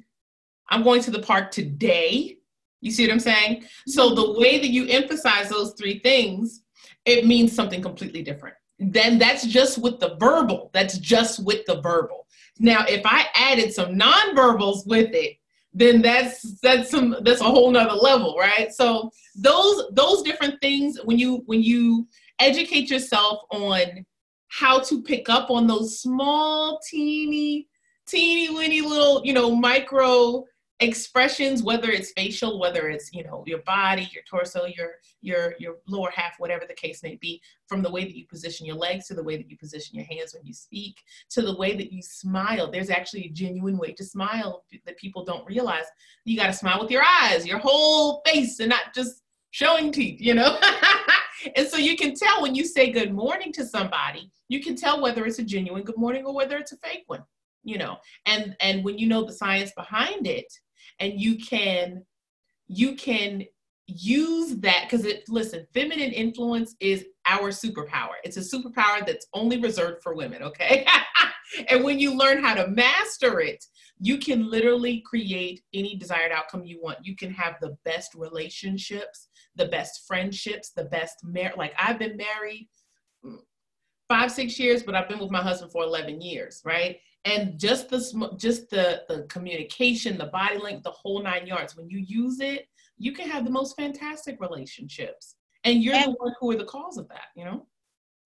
I'm 0.69 0.83
going 0.83 1.01
to 1.03 1.11
the 1.11 1.21
park 1.21 1.51
today. 1.51 2.37
You 2.81 2.91
see 2.91 3.05
what 3.05 3.13
I'm 3.13 3.19
saying? 3.19 3.65
So 3.87 4.15
the 4.15 4.39
way 4.39 4.59
that 4.59 4.69
you 4.69 4.87
emphasize 4.87 5.49
those 5.49 5.73
three 5.73 5.99
things, 5.99 6.63
it 7.05 7.25
means 7.27 7.53
something 7.53 7.81
completely 7.81 8.23
different. 8.23 8.55
Then 8.79 9.19
that's 9.19 9.45
just 9.45 9.77
with 9.77 9.99
the 9.99 10.15
verbal. 10.19 10.71
That's 10.73 10.97
just 10.97 11.45
with 11.45 11.65
the 11.67 11.79
verbal. 11.79 12.25
Now, 12.59 12.85
if 12.87 13.05
I 13.05 13.27
added 13.35 13.71
some 13.71 13.97
nonverbals 13.97 14.87
with 14.87 15.13
it, 15.13 15.37
then 15.73 16.01
that's 16.01 16.59
that's 16.61 16.89
some 16.89 17.15
that's 17.21 17.41
a 17.41 17.45
whole 17.45 17.71
nother 17.71 17.95
level 17.95 18.37
right 18.37 18.71
so 18.71 19.11
those 19.35 19.83
those 19.93 20.21
different 20.21 20.59
things 20.61 20.99
when 21.05 21.17
you 21.17 21.43
when 21.45 21.61
you 21.61 22.07
educate 22.39 22.89
yourself 22.89 23.39
on 23.51 24.05
how 24.49 24.79
to 24.79 25.01
pick 25.01 25.29
up 25.29 25.49
on 25.49 25.65
those 25.65 25.99
small 25.99 26.79
teeny 26.89 27.67
teeny 28.07 28.53
weeny 28.53 28.81
little 28.81 29.21
you 29.25 29.33
know 29.33 29.55
micro 29.55 30.43
expressions 30.79 31.63
whether 31.63 31.89
it's 31.89 32.11
facial 32.11 32.59
whether 32.59 32.89
it's 32.89 33.13
you 33.13 33.23
know 33.23 33.43
your 33.47 33.59
body 33.59 34.09
your 34.13 34.23
torso 34.29 34.65
your 34.65 34.91
your 35.21 35.55
your 35.57 35.75
lower 35.87 36.11
half 36.13 36.33
whatever 36.39 36.65
the 36.67 36.73
case 36.73 37.01
may 37.01 37.15
be 37.15 37.41
from 37.67 37.81
the 37.81 37.89
way 37.89 38.03
that 38.03 38.15
you 38.15 38.27
position 38.27 38.65
your 38.65 38.75
legs 38.75 39.07
to 39.07 39.13
the 39.13 39.23
way 39.23 39.37
that 39.37 39.49
you 39.49 39.57
position 39.57 39.95
your 39.95 40.05
hands 40.05 40.33
when 40.33 40.45
you 40.45 40.53
speak 40.53 40.97
to 41.29 41.41
the 41.41 41.55
way 41.57 41.75
that 41.75 41.91
you 41.91 42.01
smile. 42.03 42.69
There's 42.69 42.89
actually 42.91 43.25
a 43.25 43.29
genuine 43.29 43.77
way 43.77 43.93
to 43.93 44.03
smile 44.03 44.63
that 44.85 44.97
people 44.97 45.23
don't 45.23 45.47
realize. 45.47 45.85
You 46.25 46.37
got 46.37 46.47
to 46.47 46.53
smile 46.53 46.79
with 46.81 46.91
your 46.91 47.03
eyes 47.21 47.47
your 47.47 47.57
whole 47.57 48.21
face 48.25 48.59
and 48.59 48.69
not 48.69 48.93
just 48.93 49.22
showing 49.53 49.91
teeth 49.91 50.19
you 50.19 50.33
know? 50.33 50.59
And 51.57 51.67
so 51.67 51.75
you 51.75 51.97
can 51.97 52.15
tell 52.15 52.41
when 52.41 52.55
you 52.55 52.63
say 52.65 52.89
good 52.89 53.13
morning 53.13 53.51
to 53.53 53.65
somebody 53.65 54.31
you 54.49 54.61
can 54.61 54.75
tell 54.75 55.01
whether 55.01 55.25
it's 55.25 55.39
a 55.39 55.43
genuine 55.43 55.83
good 55.83 55.97
morning 55.97 56.25
or 56.25 56.33
whether 56.33 56.57
it's 56.57 56.71
a 56.71 56.77
fake 56.77 57.03
one 57.07 57.23
you 57.63 57.77
know? 57.77 57.97
And 58.25 58.55
and 58.59 58.83
when 58.83 58.97
you 58.97 59.07
know 59.07 59.23
the 59.23 59.33
science 59.33 59.71
behind 59.75 60.27
it 60.27 60.51
and 60.99 61.19
you 61.19 61.37
can 61.37 62.03
you 62.67 62.95
can 62.95 63.43
use 63.87 64.55
that 64.59 64.87
because 64.89 65.05
it 65.05 65.23
listen 65.27 65.67
feminine 65.73 66.11
influence 66.11 66.75
is 66.79 67.05
our 67.25 67.51
superpower. 67.51 68.15
It's 68.23 68.37
a 68.37 68.39
superpower 68.39 69.05
that's 69.05 69.27
only 69.33 69.59
reserved 69.59 70.01
for 70.01 70.15
women 70.15 70.43
okay? 70.43 70.85
And 71.69 71.83
when 71.83 71.99
you 71.99 72.17
learn 72.17 72.43
how 72.43 72.55
to 72.55 72.67
master 72.69 73.39
it 73.39 73.63
you 73.99 74.17
can 74.17 74.49
literally 74.49 75.01
create 75.05 75.61
any 75.73 75.95
desired 75.95 76.31
outcome 76.31 76.65
you 76.65 76.81
want. 76.81 77.05
You 77.05 77.15
can 77.15 77.31
have 77.31 77.55
the 77.61 77.77
best 77.85 78.15
relationships 78.15 79.29
the 79.55 79.65
best 79.65 80.05
friendships 80.07 80.71
the 80.71 80.85
best 80.85 81.23
mar- 81.23 81.53
like 81.57 81.73
i've 81.79 81.99
been 81.99 82.17
married 82.17 82.69
mm, 83.25 83.37
five 84.09 84.31
six 84.31 84.59
years 84.59 84.83
but 84.83 84.95
i've 84.95 85.09
been 85.09 85.19
with 85.19 85.31
my 85.31 85.41
husband 85.41 85.71
for 85.71 85.83
11 85.83 86.21
years 86.21 86.61
right? 86.65 86.97
And 87.25 87.57
just 87.57 87.89
the 87.89 88.35
just 88.37 88.69
the 88.69 89.03
the 89.07 89.23
communication 89.29 90.17
the 90.17 90.25
body 90.25 90.57
link 90.57 90.83
the 90.83 90.91
whole 90.91 91.23
nine 91.23 91.47
yards 91.47 91.77
when 91.77 91.89
you 91.89 91.99
use 91.99 92.41
it 92.41 92.67
you 92.97 93.13
can 93.13 93.29
have 93.29 93.45
the 93.45 93.51
most 93.51 93.75
fantastic 93.75 94.39
relationships. 94.39 95.35
And 95.63 95.81
you're 95.81 95.95
and, 95.95 96.13
the 96.13 96.17
one 96.19 96.33
who 96.39 96.51
are 96.51 96.57
the 96.57 96.65
cause 96.65 96.97
of 96.97 97.07
that 97.09 97.27
you 97.35 97.45
know 97.45 97.65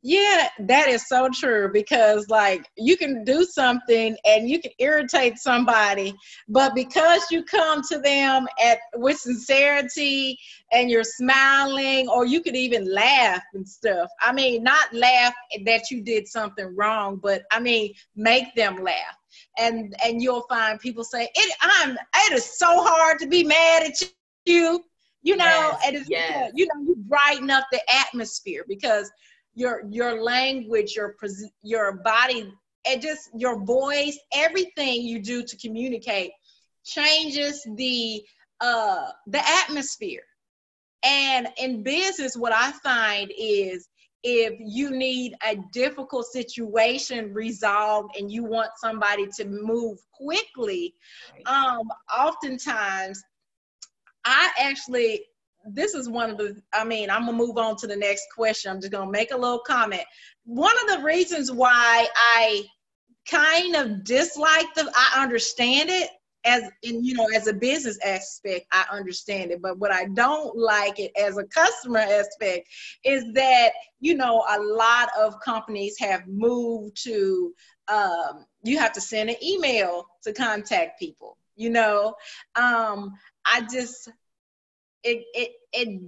yeah, 0.04 0.50
that 0.60 0.88
is 0.88 1.08
so 1.08 1.28
true 1.34 1.72
because 1.74 2.30
like 2.30 2.66
you 2.78 2.95
can 2.98 3.24
do 3.24 3.43
something 3.43 4.16
and 4.26 4.48
you 4.48 4.62
can 4.62 4.72
irritate 4.78 5.38
somebody, 5.38 6.14
but 6.48 6.76
because 6.76 7.26
you 7.32 7.43
come 7.43 7.82
to 7.89 7.98
them 7.98 8.48
at 8.64 8.78
with 8.95 9.18
sincerity 9.18 10.38
and 10.72 10.91
you're 10.91 11.04
smiling 11.04 12.08
or 12.10 12.26
you 12.26 12.41
could 12.41 12.56
even 12.56 12.91
laugh 12.93 13.41
and 13.56 13.68
stuff. 13.68 14.10
I 14.22 14.34
mean, 14.34 14.64
not 14.64 14.93
laugh 14.93 15.34
that 15.66 15.89
you 15.89 16.02
did 16.02 16.28
something 16.28 16.76
wrong, 16.76 17.20
but 17.22 17.41
I 17.52 17.60
mean, 17.60 17.93
make 18.16 18.54
them 18.56 18.84
laugh. 18.84 19.18
And 19.58 19.95
and 20.06 20.22
you'll 20.22 20.45
find 20.48 20.80
people 20.80 21.04
say, 21.04 21.28
"It 21.36 21.54
I'm 21.62 21.98
it 22.28 22.34
is 22.34 22.58
so 22.58 22.68
hard 22.84 23.20
to 23.20 23.28
be 23.28 23.43
mad 23.43 23.84
at 23.84 23.95
you." 24.45 24.84
You 25.24 25.36
know, 25.36 25.43
yes, 25.43 25.82
and 25.86 25.95
it's 25.98 26.10
yes. 26.10 26.52
you 26.56 26.68
know, 26.68 26.82
you 26.82 26.95
brighten 26.95 27.50
up 27.50 27.66
the 27.72 27.82
atmosphere 28.06 28.64
because 28.70 29.12
your 29.58 29.82
your 29.89 30.22
language, 30.22 30.95
your 30.95 31.16
your 31.64 31.93
body, 31.93 32.53
and 32.86 33.01
just 33.01 33.30
your 33.36 33.66
voice, 33.66 34.18
everything 34.32 35.01
you 35.01 35.20
do 35.20 35.43
to 35.43 35.58
communicate 35.58 36.32
changes 36.86 37.68
the 37.76 38.24
uh 38.62 39.10
the 39.26 39.41
atmosphere. 39.64 40.22
And 41.03 41.47
in 41.58 41.82
business, 41.82 42.38
what 42.38 42.53
I 42.53 42.72
find 42.84 43.32
is 43.36 43.89
if 44.24 44.53
you 44.60 44.91
need 44.91 45.34
a 45.47 45.58
difficult 45.74 46.28
situation 46.28 47.34
resolved 47.34 48.16
and 48.18 48.32
you 48.32 48.43
want 48.43 48.70
somebody 48.78 49.26
to 49.38 49.45
move 49.45 49.97
quickly, 50.12 50.93
um, 51.47 51.89
oftentimes 52.16 53.24
I 54.24 54.51
actually 54.60 55.22
this 55.74 55.93
is 55.93 56.09
one 56.09 56.30
of 56.30 56.38
the 56.38 56.61
i 56.74 56.84
mean 56.84 57.09
i'm 57.09 57.26
gonna 57.26 57.38
move 57.38 57.57
on 57.57 57.76
to 57.78 57.88
the 57.88 57.95
next 57.95 58.26
question. 58.36 58.72
I'm 58.72 58.80
just 58.80 58.91
gonna 58.91 59.11
make 59.11 59.32
a 59.32 59.38
little 59.38 59.59
comment. 59.59 60.03
One 60.45 60.76
of 60.84 60.97
the 60.97 61.03
reasons 61.03 61.51
why 61.51 62.07
i 62.15 62.63
kind 63.30 63.76
of 63.76 64.03
dislike 64.03 64.74
the 64.76 64.91
i 64.95 65.22
understand 65.22 65.89
it 65.89 66.09
as 66.45 66.63
in 66.84 67.03
you 67.03 67.13
know 67.13 67.28
as 67.36 67.47
a 67.47 67.53
business 67.53 67.99
aspect 68.05 68.65
i 68.72 68.86
understand 68.91 69.51
it. 69.51 69.61
But 69.61 69.80
what 69.80 69.91
i 69.91 70.05
don't 70.05 70.57
like 70.57 70.99
it 70.99 71.11
as 71.20 71.38
a 71.38 71.43
customer 71.45 71.99
aspect 71.99 72.68
is 73.03 73.26
that 73.34 73.72
you 73.99 74.15
know 74.15 74.45
a 74.49 74.59
lot 74.59 75.09
of 75.20 75.39
companies 75.41 75.97
have 75.99 76.28
moved 76.28 77.01
to 77.03 77.53
um, 77.89 78.45
you 78.63 78.78
have 78.80 78.91
to 78.93 79.01
send 79.01 79.30
an 79.30 79.41
email 79.41 80.05
to 80.24 80.34
contact 80.34 80.99
people 80.99 81.38
you 81.57 81.70
know? 81.72 82.15
Um, 82.55 83.13
i 83.45 83.61
just 83.72 84.09
it 85.08 85.26
it 85.34 85.51
it 85.74 86.01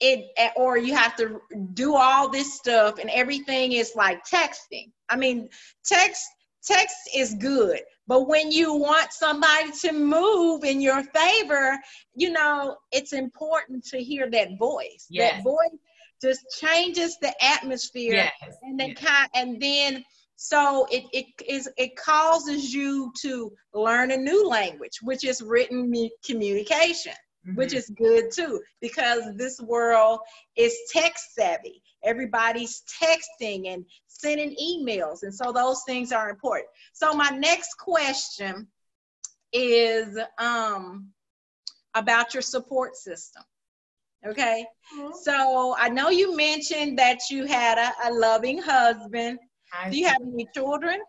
it 0.00 0.26
eh, 0.36 0.50
or 0.56 0.78
you 0.78 0.94
have 0.94 1.16
to 1.16 1.40
do 1.72 1.94
all 1.94 2.28
this 2.28 2.54
stuff 2.54 2.98
and 2.98 3.10
everything 3.10 3.72
is 3.72 3.92
like 3.96 4.24
texting 4.26 4.90
i 5.08 5.16
mean 5.16 5.48
text 5.84 6.26
text 6.64 6.96
is 7.14 7.34
good 7.34 7.80
but 8.06 8.28
when 8.28 8.50
you 8.50 8.74
want 8.74 9.12
somebody 9.12 9.70
to 9.72 9.92
move 9.92 10.64
in 10.64 10.80
your 10.80 11.02
favor 11.02 11.78
you 12.14 12.30
know 12.30 12.76
it's 12.92 13.12
important 13.12 13.84
to 13.84 13.98
hear 13.98 14.30
that 14.30 14.58
voice 14.58 15.06
yes. 15.08 15.32
that 15.32 15.44
voice 15.44 15.78
just 16.20 16.40
changes 16.60 17.16
the 17.20 17.32
atmosphere 17.44 18.14
yes. 18.14 18.56
and 18.62 18.78
then 18.78 18.88
yes. 18.88 18.98
kind 18.98 19.30
and 19.34 19.60
then 19.60 20.04
so 20.36 20.86
it, 20.90 21.04
it 21.12 21.26
is 21.48 21.68
it 21.78 21.96
causes 21.96 22.74
you 22.74 23.10
to 23.22 23.50
learn 23.72 24.10
a 24.10 24.16
new 24.16 24.46
language 24.46 24.98
which 25.02 25.24
is 25.24 25.40
written 25.40 25.90
communication 26.24 27.14
mm-hmm. 27.46 27.56
which 27.56 27.72
is 27.72 27.88
good 27.90 28.30
too 28.32 28.60
because 28.80 29.22
this 29.36 29.60
world 29.60 30.20
is 30.56 30.76
tech 30.90 31.14
savvy. 31.16 31.82
Everybody's 32.04 32.82
texting 33.02 33.68
and 33.68 33.84
sending 34.06 34.56
emails, 34.62 35.22
and 35.22 35.34
so 35.34 35.52
those 35.52 35.82
things 35.86 36.12
are 36.12 36.30
important. 36.30 36.68
So 36.92 37.12
my 37.12 37.30
next 37.30 37.74
question 37.74 38.66
is 39.52 40.18
um, 40.38 41.08
about 41.94 42.34
your 42.34 42.42
support 42.42 42.96
system. 42.96 43.42
Okay, 44.26 44.64
mm-hmm. 44.94 45.12
so 45.22 45.74
I 45.78 45.88
know 45.88 46.10
you 46.10 46.36
mentioned 46.36 46.98
that 46.98 47.18
you 47.30 47.46
had 47.46 47.78
a, 47.78 48.08
a 48.08 48.10
loving 48.12 48.58
husband. 48.58 49.38
I 49.72 49.90
Do 49.90 49.98
you 49.98 50.06
have 50.06 50.20
any 50.22 50.48
children? 50.54 51.00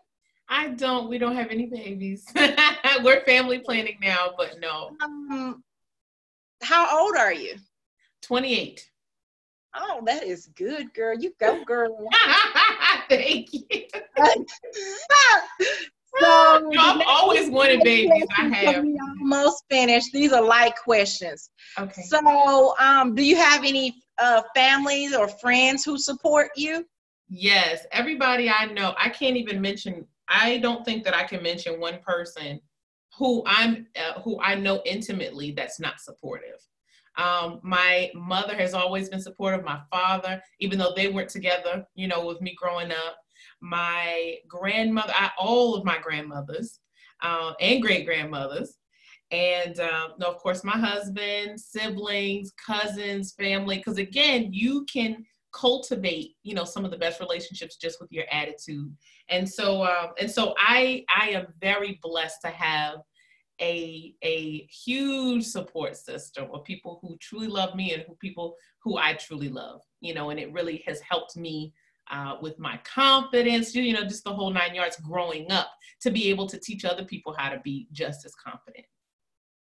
I 0.48 0.68
don't. 0.68 1.08
We 1.08 1.18
don't 1.18 1.36
have 1.36 1.50
any 1.50 1.66
babies. 1.66 2.24
We're 3.04 3.24
family 3.24 3.58
planning 3.58 3.98
now, 4.00 4.30
but 4.36 4.58
no. 4.60 4.96
Um, 5.02 5.62
how 6.62 7.00
old 7.00 7.16
are 7.16 7.32
you? 7.32 7.56
28. 8.22 8.88
Oh, 9.76 10.02
that 10.06 10.24
is 10.24 10.46
good, 10.56 10.92
girl. 10.94 11.16
You 11.18 11.32
go, 11.38 11.62
girl. 11.64 12.08
Thank 13.08 13.52
you. 13.52 13.62
so, 16.18 16.70
no, 16.70 16.70
I've 16.78 17.02
always 17.06 17.50
wanted 17.50 17.82
babies. 17.82 18.26
I 18.36 18.48
have. 18.48 18.84
Almost 19.20 19.64
finished. 19.70 20.08
These 20.12 20.32
are 20.32 20.42
light 20.42 20.74
questions. 20.82 21.50
Okay. 21.78 22.02
So, 22.02 22.74
um, 22.78 23.14
do 23.14 23.22
you 23.22 23.36
have 23.36 23.64
any 23.64 24.02
uh, 24.18 24.42
families 24.54 25.14
or 25.14 25.28
friends 25.28 25.84
who 25.84 25.98
support 25.98 26.50
you? 26.56 26.84
Yes, 27.28 27.86
everybody 27.92 28.48
I 28.48 28.66
know. 28.66 28.94
I 28.98 29.10
can't 29.10 29.36
even 29.36 29.60
mention. 29.60 30.06
I 30.28 30.58
don't 30.58 30.84
think 30.84 31.04
that 31.04 31.14
I 31.14 31.24
can 31.24 31.42
mention 31.42 31.78
one 31.78 31.98
person 32.00 32.60
who 33.18 33.42
I'm 33.46 33.86
uh, 33.96 34.20
who 34.20 34.40
I 34.40 34.54
know 34.54 34.80
intimately 34.86 35.52
that's 35.52 35.80
not 35.80 36.00
supportive. 36.00 36.60
Um, 37.16 37.58
my 37.64 38.10
mother 38.14 38.54
has 38.54 38.74
always 38.74 39.08
been 39.08 39.20
supportive. 39.20 39.64
My 39.64 39.80
father, 39.90 40.40
even 40.60 40.78
though 40.78 40.92
they 40.94 41.08
weren't 41.08 41.28
together, 41.28 41.84
you 41.96 42.06
know, 42.06 42.24
with 42.24 42.40
me 42.40 42.54
growing 42.56 42.92
up. 42.92 43.16
My 43.60 44.36
grandmother, 44.48 45.12
I, 45.14 45.30
all 45.38 45.74
of 45.74 45.84
my 45.84 45.98
grandmothers 45.98 46.78
uh, 47.22 47.54
and 47.60 47.82
great 47.82 48.06
grandmothers, 48.06 48.76
and 49.32 49.78
uh, 49.80 50.08
no, 50.18 50.28
of 50.28 50.38
course, 50.38 50.62
my 50.62 50.78
husband, 50.78 51.60
siblings, 51.60 52.52
cousins, 52.64 53.32
family. 53.32 53.78
Because 53.78 53.98
again, 53.98 54.52
you 54.52 54.86
can 54.92 55.24
cultivate 55.52 56.36
you 56.42 56.54
know 56.54 56.64
some 56.64 56.84
of 56.84 56.90
the 56.90 56.96
best 56.98 57.20
relationships 57.20 57.76
just 57.76 58.00
with 58.00 58.12
your 58.12 58.24
attitude 58.30 58.94
and 59.30 59.48
so 59.48 59.82
um, 59.82 60.10
and 60.20 60.30
so 60.30 60.54
i 60.58 61.02
i 61.14 61.30
am 61.30 61.46
very 61.60 61.98
blessed 62.02 62.36
to 62.42 62.48
have 62.48 62.96
a 63.60 64.14
a 64.22 64.66
huge 64.66 65.44
support 65.44 65.96
system 65.96 66.48
of 66.52 66.64
people 66.64 66.98
who 67.02 67.16
truly 67.18 67.48
love 67.48 67.74
me 67.74 67.92
and 67.92 68.04
who 68.06 68.14
people 68.16 68.54
who 68.82 68.96
i 68.96 69.12
truly 69.14 69.48
love 69.48 69.80
you 70.00 70.14
know 70.14 70.30
and 70.30 70.38
it 70.40 70.52
really 70.52 70.82
has 70.86 71.00
helped 71.00 71.36
me 71.36 71.72
uh, 72.10 72.36
with 72.40 72.58
my 72.58 72.78
confidence 72.84 73.74
you 73.74 73.92
know 73.92 74.04
just 74.04 74.24
the 74.24 74.32
whole 74.32 74.50
nine 74.50 74.74
yards 74.74 74.96
growing 75.00 75.50
up 75.52 75.70
to 76.00 76.10
be 76.10 76.30
able 76.30 76.46
to 76.46 76.58
teach 76.58 76.84
other 76.84 77.04
people 77.04 77.34
how 77.36 77.50
to 77.50 77.60
be 77.60 77.86
just 77.92 78.24
as 78.24 78.34
confident 78.34 78.86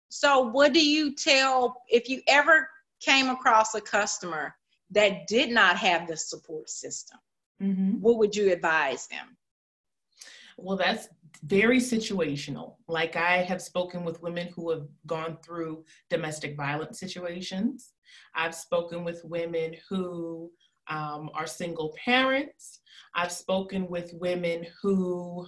so 0.09 0.41
what 0.41 0.73
do 0.73 0.85
you 0.85 1.15
tell 1.15 1.81
if 1.87 2.09
you 2.09 2.21
ever 2.27 2.67
came 2.99 3.29
across 3.29 3.75
a 3.75 3.81
customer 3.81 4.55
that 4.91 5.27
did 5.27 5.49
not 5.49 5.77
have 5.77 6.07
the 6.07 6.17
support 6.17 6.69
system, 6.69 7.19
mm-hmm. 7.61 8.01
what 8.01 8.17
would 8.17 8.35
you 8.35 8.51
advise 8.51 9.07
them? 9.07 9.37
Well, 10.57 10.77
that's 10.77 11.07
very 11.43 11.79
situational. 11.79 12.75
Like 12.87 13.15
I 13.15 13.37
have 13.37 13.61
spoken 13.61 14.03
with 14.03 14.21
women 14.21 14.49
who 14.55 14.69
have 14.71 14.87
gone 15.05 15.37
through 15.43 15.85
domestic 16.09 16.57
violence 16.57 16.99
situations. 16.99 17.93
I've 18.35 18.55
spoken 18.55 19.03
with 19.03 19.23
women 19.23 19.75
who 19.89 20.51
um, 20.89 21.29
are 21.33 21.47
single 21.47 21.95
parents. 22.03 22.79
I've 23.15 23.31
spoken 23.31 23.87
with 23.87 24.13
women 24.13 24.65
who, 24.81 25.45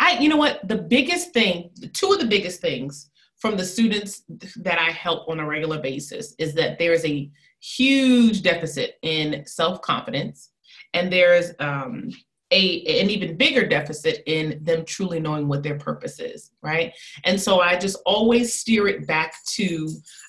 I, 0.00 0.18
you 0.18 0.28
know 0.28 0.36
what, 0.36 0.66
the 0.68 0.78
biggest 0.78 1.32
thing, 1.32 1.70
two 1.92 2.12
of 2.12 2.20
the 2.20 2.26
biggest 2.26 2.60
things 2.60 3.10
from 3.38 3.56
the 3.56 3.64
students 3.64 4.22
that 4.56 4.78
I 4.78 4.90
help 4.90 5.28
on 5.28 5.40
a 5.40 5.46
regular 5.46 5.80
basis 5.80 6.34
is 6.38 6.54
that 6.54 6.78
there's 6.78 7.04
a 7.04 7.30
huge 7.60 8.42
deficit 8.42 8.94
in 9.02 9.44
self 9.46 9.82
confidence, 9.82 10.50
and 10.92 11.12
there's 11.12 11.52
um, 11.58 12.10
a 12.54 13.00
an 13.00 13.10
even 13.10 13.36
bigger 13.36 13.66
deficit 13.66 14.22
in 14.26 14.62
them 14.62 14.84
truly 14.84 15.18
knowing 15.18 15.48
what 15.48 15.62
their 15.62 15.78
purpose 15.78 16.20
is, 16.20 16.52
right? 16.62 16.92
And 17.24 17.40
so 17.40 17.60
I 17.60 17.76
just 17.76 17.98
always 18.06 18.58
steer 18.58 18.86
it 18.86 19.06
back 19.06 19.34
to 19.54 19.88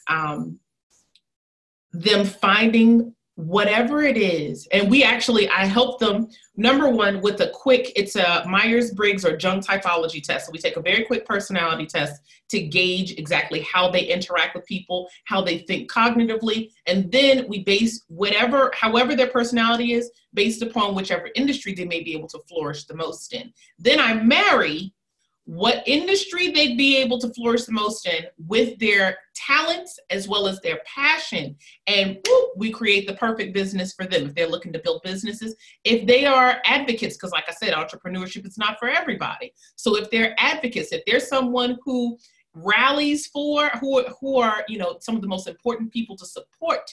um, 0.09 0.59
them 1.93 2.25
finding 2.25 3.15
whatever 3.35 4.01
it 4.01 4.15
is 4.15 4.65
and 4.71 4.89
we 4.89 5.03
actually 5.03 5.47
i 5.49 5.65
help 5.65 5.99
them 5.99 6.25
number 6.55 6.87
one 6.87 7.19
with 7.19 7.41
a 7.41 7.49
quick 7.49 7.91
it's 7.97 8.15
a 8.15 8.45
myers-briggs 8.47 9.25
or 9.25 9.37
jung 9.37 9.59
typology 9.59 10.23
test. 10.23 10.45
So 10.45 10.53
we 10.53 10.57
take 10.57 10.77
a 10.77 10.81
very 10.81 11.03
quick 11.03 11.25
personality 11.25 11.85
test 11.85 12.21
to 12.49 12.61
gauge 12.61 13.11
exactly 13.17 13.59
how 13.61 13.89
they 13.89 14.05
interact 14.05 14.55
with 14.55 14.65
people 14.65 15.09
how 15.25 15.41
they 15.41 15.59
think 15.59 15.91
cognitively 15.91 16.71
and 16.87 17.11
then 17.11 17.45
we 17.49 17.63
base 17.63 18.05
whatever 18.07 18.71
however 18.73 19.15
their 19.15 19.27
personality 19.27 19.91
is 19.91 20.09
based 20.33 20.61
upon 20.61 20.95
whichever 20.95 21.27
industry 21.35 21.73
they 21.73 21.85
may 21.85 22.01
be 22.01 22.13
able 22.13 22.29
to 22.29 22.39
flourish 22.47 22.85
the 22.85 22.95
most 22.95 23.33
in. 23.33 23.51
Then 23.77 23.99
i 23.99 24.13
marry 24.13 24.93
what 25.45 25.83
industry 25.85 26.49
they'd 26.51 26.77
be 26.77 26.97
able 26.97 27.19
to 27.19 27.31
flourish 27.33 27.65
the 27.65 27.71
most 27.71 28.07
in 28.07 28.25
with 28.47 28.77
their 28.79 29.17
talents 29.35 29.99
as 30.09 30.27
well 30.27 30.47
as 30.47 30.59
their 30.59 30.79
passion. 30.85 31.55
And 31.85 32.17
whoop, 32.27 32.49
we 32.57 32.71
create 32.71 33.07
the 33.07 33.13
perfect 33.13 33.53
business 33.53 33.93
for 33.93 34.07
them 34.07 34.25
if 34.25 34.33
they're 34.33 34.47
looking 34.47 34.73
to 34.73 34.79
build 34.79 35.03
businesses. 35.03 35.55
If 35.83 36.07
they 36.07 36.25
are 36.25 36.61
advocates, 36.65 37.15
because 37.15 37.31
like 37.31 37.45
I 37.47 37.53
said, 37.53 37.73
entrepreneurship 37.73 38.45
is 38.47 38.57
not 38.57 38.79
for 38.79 38.89
everybody. 38.89 39.53
So 39.75 39.95
if 39.97 40.09
they're 40.09 40.35
advocates, 40.39 40.91
if 40.91 41.03
there's 41.05 41.27
someone 41.27 41.77
who 41.85 42.17
rallies 42.55 43.27
for, 43.27 43.69
who, 43.79 44.03
who 44.19 44.39
are, 44.39 44.63
you 44.67 44.79
know, 44.79 44.97
some 44.99 45.15
of 45.15 45.21
the 45.21 45.27
most 45.27 45.47
important 45.47 45.93
people 45.93 46.17
to 46.17 46.25
support 46.25 46.91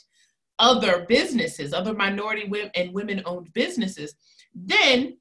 other 0.59 1.07
businesses, 1.09 1.73
other 1.73 1.95
minority 1.95 2.47
women 2.49 2.71
and 2.75 2.93
women 2.93 3.23
owned 3.25 3.51
businesses, 3.55 4.15
then 4.55 5.17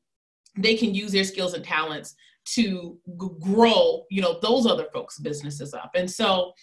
they 0.58 0.76
can 0.76 0.94
use 0.94 1.14
their 1.14 1.24
skills 1.24 1.54
and 1.54 1.64
talents 1.64 2.16
to 2.46 2.98
g- 3.08 3.28
grow, 3.40 4.06
you 4.10 4.22
know, 4.22 4.40
those 4.42 4.66
other 4.66 4.88
folks' 4.94 5.20
businesses 5.20 5.74
up. 5.74 5.92
And 5.96 6.10
so, 6.10 6.54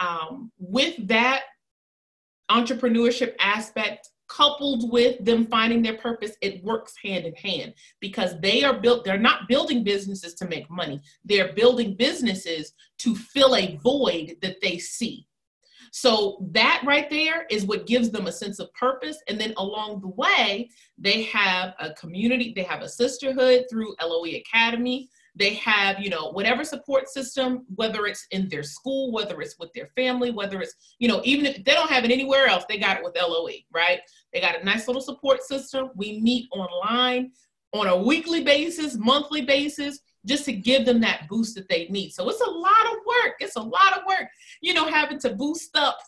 um, 0.00 0.50
with 0.58 0.94
that 1.08 1.42
entrepreneurship 2.50 3.34
aspect 3.40 4.10
coupled 4.28 4.92
with 4.92 5.22
them 5.24 5.46
finding 5.46 5.80
their 5.80 5.96
purpose 5.96 6.32
it 6.42 6.62
works 6.62 6.94
hand 7.02 7.24
in 7.24 7.34
hand 7.34 7.72
because 7.98 8.38
they 8.40 8.62
are 8.62 8.78
built 8.78 9.02
they're 9.04 9.18
not 9.18 9.48
building 9.48 9.82
businesses 9.82 10.34
to 10.34 10.46
make 10.46 10.70
money 10.70 11.00
they're 11.24 11.54
building 11.54 11.94
businesses 11.94 12.74
to 12.98 13.14
fill 13.14 13.56
a 13.56 13.76
void 13.82 14.36
that 14.42 14.56
they 14.60 14.78
see 14.78 15.26
so 15.92 16.38
that 16.52 16.82
right 16.86 17.08
there 17.08 17.46
is 17.50 17.64
what 17.64 17.86
gives 17.86 18.10
them 18.10 18.26
a 18.26 18.32
sense 18.32 18.58
of 18.58 18.72
purpose. 18.74 19.18
And 19.28 19.40
then 19.40 19.54
along 19.56 20.00
the 20.00 20.08
way, 20.08 20.70
they 20.96 21.22
have 21.24 21.74
a 21.78 21.92
community, 21.94 22.52
they 22.54 22.62
have 22.62 22.82
a 22.82 22.88
sisterhood 22.88 23.64
through 23.70 23.94
LOE 24.02 24.36
Academy. 24.36 25.08
They 25.38 25.54
have, 25.54 26.00
you 26.00 26.10
know, 26.10 26.30
whatever 26.30 26.64
support 26.64 27.08
system, 27.08 27.64
whether 27.76 28.06
it's 28.06 28.26
in 28.32 28.48
their 28.48 28.64
school, 28.64 29.12
whether 29.12 29.40
it's 29.40 29.58
with 29.58 29.72
their 29.72 29.88
family, 29.94 30.32
whether 30.32 30.60
it's, 30.60 30.74
you 30.98 31.06
know, 31.06 31.20
even 31.24 31.46
if 31.46 31.64
they 31.64 31.74
don't 31.74 31.90
have 31.90 32.04
it 32.04 32.10
anywhere 32.10 32.46
else, 32.46 32.64
they 32.68 32.78
got 32.78 32.96
it 32.98 33.04
with 33.04 33.16
LOE, 33.16 33.48
right? 33.72 34.00
They 34.32 34.40
got 34.40 34.60
a 34.60 34.64
nice 34.64 34.88
little 34.88 35.02
support 35.02 35.42
system. 35.42 35.90
We 35.94 36.20
meet 36.20 36.48
online 36.50 37.32
on 37.72 37.86
a 37.86 37.96
weekly 37.96 38.42
basis, 38.42 38.96
monthly 38.96 39.42
basis 39.42 40.00
just 40.26 40.44
to 40.46 40.52
give 40.52 40.84
them 40.84 41.00
that 41.00 41.28
boost 41.28 41.54
that 41.54 41.68
they 41.68 41.86
need. 41.88 42.10
So 42.10 42.28
it's 42.28 42.40
a 42.40 42.50
lot 42.50 42.86
of 42.86 42.98
work. 43.06 43.34
It's 43.40 43.56
a 43.56 43.62
lot 43.62 43.96
of 43.96 44.02
work, 44.06 44.28
you 44.60 44.74
know, 44.74 44.88
having 44.88 45.18
to 45.20 45.34
boost 45.34 45.76
up 45.76 45.98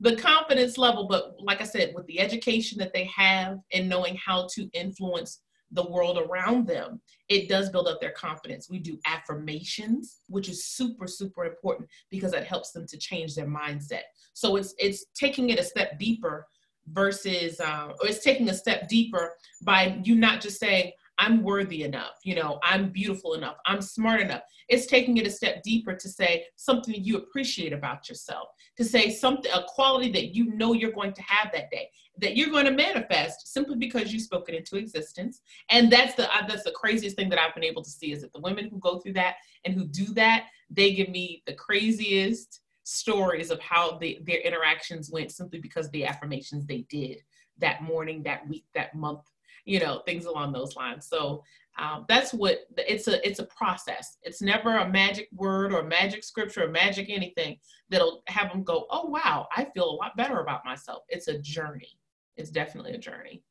the 0.00 0.16
confidence 0.16 0.76
level. 0.76 1.06
But 1.06 1.34
like 1.38 1.60
I 1.60 1.64
said, 1.64 1.92
with 1.94 2.06
the 2.06 2.20
education 2.20 2.78
that 2.78 2.92
they 2.92 3.04
have 3.16 3.58
and 3.72 3.88
knowing 3.88 4.16
how 4.16 4.48
to 4.54 4.68
influence 4.72 5.40
the 5.72 5.88
world 5.88 6.18
around 6.18 6.66
them, 6.66 7.00
it 7.28 7.48
does 7.48 7.70
build 7.70 7.88
up 7.88 8.00
their 8.00 8.12
confidence. 8.12 8.68
We 8.70 8.78
do 8.78 8.98
affirmations, 9.06 10.18
which 10.28 10.48
is 10.48 10.66
super, 10.66 11.06
super 11.06 11.44
important 11.44 11.88
because 12.10 12.32
that 12.32 12.46
helps 12.46 12.72
them 12.72 12.86
to 12.86 12.98
change 12.98 13.34
their 13.34 13.46
mindset. 13.46 14.02
So 14.34 14.56
it's 14.56 14.74
it's 14.78 15.06
taking 15.14 15.50
it 15.50 15.58
a 15.58 15.64
step 15.64 15.98
deeper 15.98 16.46
versus, 16.88 17.60
uh, 17.60 17.92
or 18.00 18.08
it's 18.08 18.24
taking 18.24 18.48
a 18.50 18.54
step 18.54 18.88
deeper 18.88 19.34
by 19.62 20.00
you 20.04 20.14
not 20.14 20.40
just 20.40 20.58
saying, 20.58 20.92
I'm 21.18 21.42
worthy 21.42 21.82
enough, 21.84 22.18
you 22.24 22.34
know, 22.34 22.58
I'm 22.62 22.88
beautiful 22.88 23.34
enough, 23.34 23.56
I'm 23.66 23.82
smart 23.82 24.20
enough. 24.20 24.42
It's 24.68 24.86
taking 24.86 25.18
it 25.18 25.26
a 25.26 25.30
step 25.30 25.62
deeper 25.62 25.94
to 25.94 26.08
say 26.08 26.46
something 26.56 26.94
you 26.96 27.18
appreciate 27.18 27.72
about 27.72 28.08
yourself, 28.08 28.48
to 28.76 28.84
say 28.84 29.10
something, 29.10 29.50
a 29.52 29.64
quality 29.68 30.10
that 30.12 30.34
you 30.34 30.54
know 30.54 30.72
you're 30.72 30.92
going 30.92 31.12
to 31.12 31.22
have 31.22 31.52
that 31.52 31.70
day, 31.70 31.88
that 32.18 32.36
you're 32.36 32.50
going 32.50 32.64
to 32.64 32.70
manifest 32.70 33.52
simply 33.52 33.76
because 33.76 34.12
you 34.12 34.20
spoke 34.20 34.48
it 34.48 34.54
into 34.54 34.76
existence. 34.76 35.40
And 35.70 35.90
that's 35.90 36.14
the 36.14 36.32
uh, 36.32 36.46
that's 36.46 36.64
the 36.64 36.72
craziest 36.72 37.16
thing 37.16 37.28
that 37.30 37.38
I've 37.38 37.54
been 37.54 37.64
able 37.64 37.82
to 37.82 37.90
see 37.90 38.12
is 38.12 38.22
that 38.22 38.32
the 38.32 38.40
women 38.40 38.68
who 38.68 38.78
go 38.78 38.98
through 38.98 39.14
that 39.14 39.36
and 39.64 39.74
who 39.74 39.84
do 39.84 40.06
that, 40.14 40.46
they 40.70 40.94
give 40.94 41.08
me 41.08 41.42
the 41.46 41.54
craziest 41.54 42.60
stories 42.84 43.50
of 43.50 43.60
how 43.60 43.98
the, 43.98 44.18
their 44.24 44.40
interactions 44.40 45.10
went 45.10 45.30
simply 45.30 45.60
because 45.60 45.88
the 45.90 46.04
affirmations 46.04 46.66
they 46.66 46.84
did 46.88 47.18
that 47.58 47.82
morning, 47.82 48.22
that 48.22 48.46
week, 48.48 48.64
that 48.74 48.94
month, 48.94 49.22
you 49.64 49.80
know, 49.80 50.02
things 50.06 50.24
along 50.24 50.52
those 50.52 50.76
lines. 50.76 51.06
So 51.06 51.42
um, 51.78 52.04
that's 52.08 52.34
what 52.34 52.60
it's 52.76 53.08
a 53.08 53.26
it's 53.26 53.38
a 53.38 53.46
process. 53.46 54.18
It's 54.22 54.42
never 54.42 54.78
a 54.78 54.88
magic 54.88 55.28
word 55.32 55.72
or 55.72 55.82
magic 55.82 56.22
scripture 56.22 56.64
or 56.64 56.68
magic 56.68 57.08
anything 57.08 57.58
that'll 57.88 58.22
have 58.28 58.50
them 58.50 58.62
go, 58.62 58.86
oh 58.90 59.06
wow, 59.06 59.48
I 59.56 59.64
feel 59.64 59.88
a 59.88 59.96
lot 59.96 60.16
better 60.16 60.40
about 60.40 60.64
myself. 60.64 61.02
It's 61.08 61.28
a 61.28 61.38
journey. 61.38 61.98
It's 62.36 62.50
definitely 62.50 62.92
a 62.92 62.98
journey. 62.98 63.42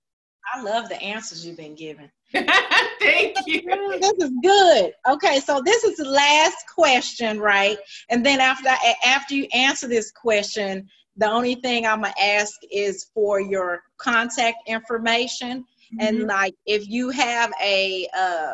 I 0.53 0.61
love 0.61 0.89
the 0.89 1.01
answers 1.01 1.45
you've 1.45 1.57
been 1.57 1.75
given. 1.75 2.11
Thank 2.33 3.37
you. 3.45 3.61
This 3.99 4.13
is 4.19 4.31
good. 4.43 4.91
Okay, 5.07 5.39
so 5.39 5.61
this 5.63 5.83
is 5.83 5.97
the 5.97 6.09
last 6.09 6.57
question, 6.73 7.39
right? 7.39 7.77
And 8.09 8.25
then 8.25 8.39
after 8.39 8.69
after 9.05 9.35
you 9.35 9.47
answer 9.53 9.87
this 9.87 10.11
question, 10.11 10.87
the 11.17 11.29
only 11.29 11.55
thing 11.55 11.85
I'm 11.85 12.01
gonna 12.01 12.13
ask 12.21 12.53
is 12.71 13.09
for 13.13 13.39
your 13.39 13.81
contact 13.97 14.57
information 14.67 15.65
and 15.99 16.19
mm-hmm. 16.19 16.29
like 16.29 16.55
if 16.65 16.87
you 16.87 17.09
have 17.09 17.51
a 17.61 18.07
uh 18.17 18.53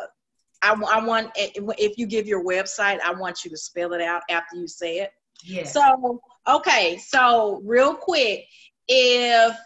I, 0.60 0.72
I 0.72 1.04
want 1.04 1.30
if 1.36 1.98
you 1.98 2.06
give 2.06 2.26
your 2.26 2.44
website 2.44 3.00
i 3.00 3.12
want 3.12 3.44
you 3.44 3.50
to 3.50 3.56
spell 3.56 3.92
it 3.92 4.00
out 4.00 4.22
after 4.28 4.56
you 4.56 4.66
say 4.66 4.98
it. 4.98 5.12
Yeah 5.44 5.64
so 5.64 6.20
okay 6.48 6.98
so 6.98 7.60
real 7.64 7.94
quick 7.94 8.44
if 8.88 9.56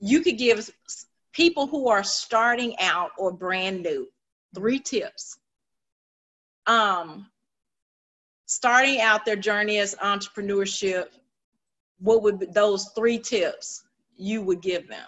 you 0.00 0.20
could 0.20 0.38
give 0.38 0.70
people 1.32 1.66
who 1.66 1.88
are 1.88 2.04
starting 2.04 2.78
out 2.80 3.10
or 3.16 3.32
brand 3.32 3.82
new 3.82 4.08
three 4.54 4.78
tips 4.78 5.38
um 6.66 7.26
starting 8.46 9.00
out 9.00 9.24
their 9.24 9.36
journey 9.36 9.78
as 9.78 9.94
entrepreneurship 9.96 11.06
what 11.98 12.22
would 12.22 12.52
those 12.52 12.90
three 12.96 13.18
tips 13.18 13.84
you 14.16 14.42
would 14.42 14.60
give 14.60 14.88
them 14.88 15.06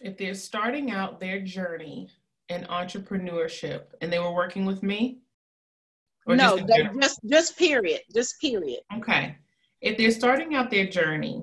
if 0.00 0.16
they're 0.16 0.34
starting 0.34 0.90
out 0.90 1.20
their 1.20 1.40
journey 1.40 2.08
in 2.48 2.62
entrepreneurship 2.64 3.82
and 4.00 4.12
they 4.12 4.18
were 4.18 4.34
working 4.34 4.64
with 4.64 4.82
me? 4.82 5.20
No 6.26 6.58
just, 6.58 7.00
just 7.00 7.20
just 7.26 7.58
period 7.58 8.00
just 8.14 8.40
period. 8.40 8.80
Okay. 8.96 9.36
If 9.80 9.96
they're 9.96 10.10
starting 10.10 10.54
out 10.54 10.70
their 10.70 10.86
journey 10.86 11.42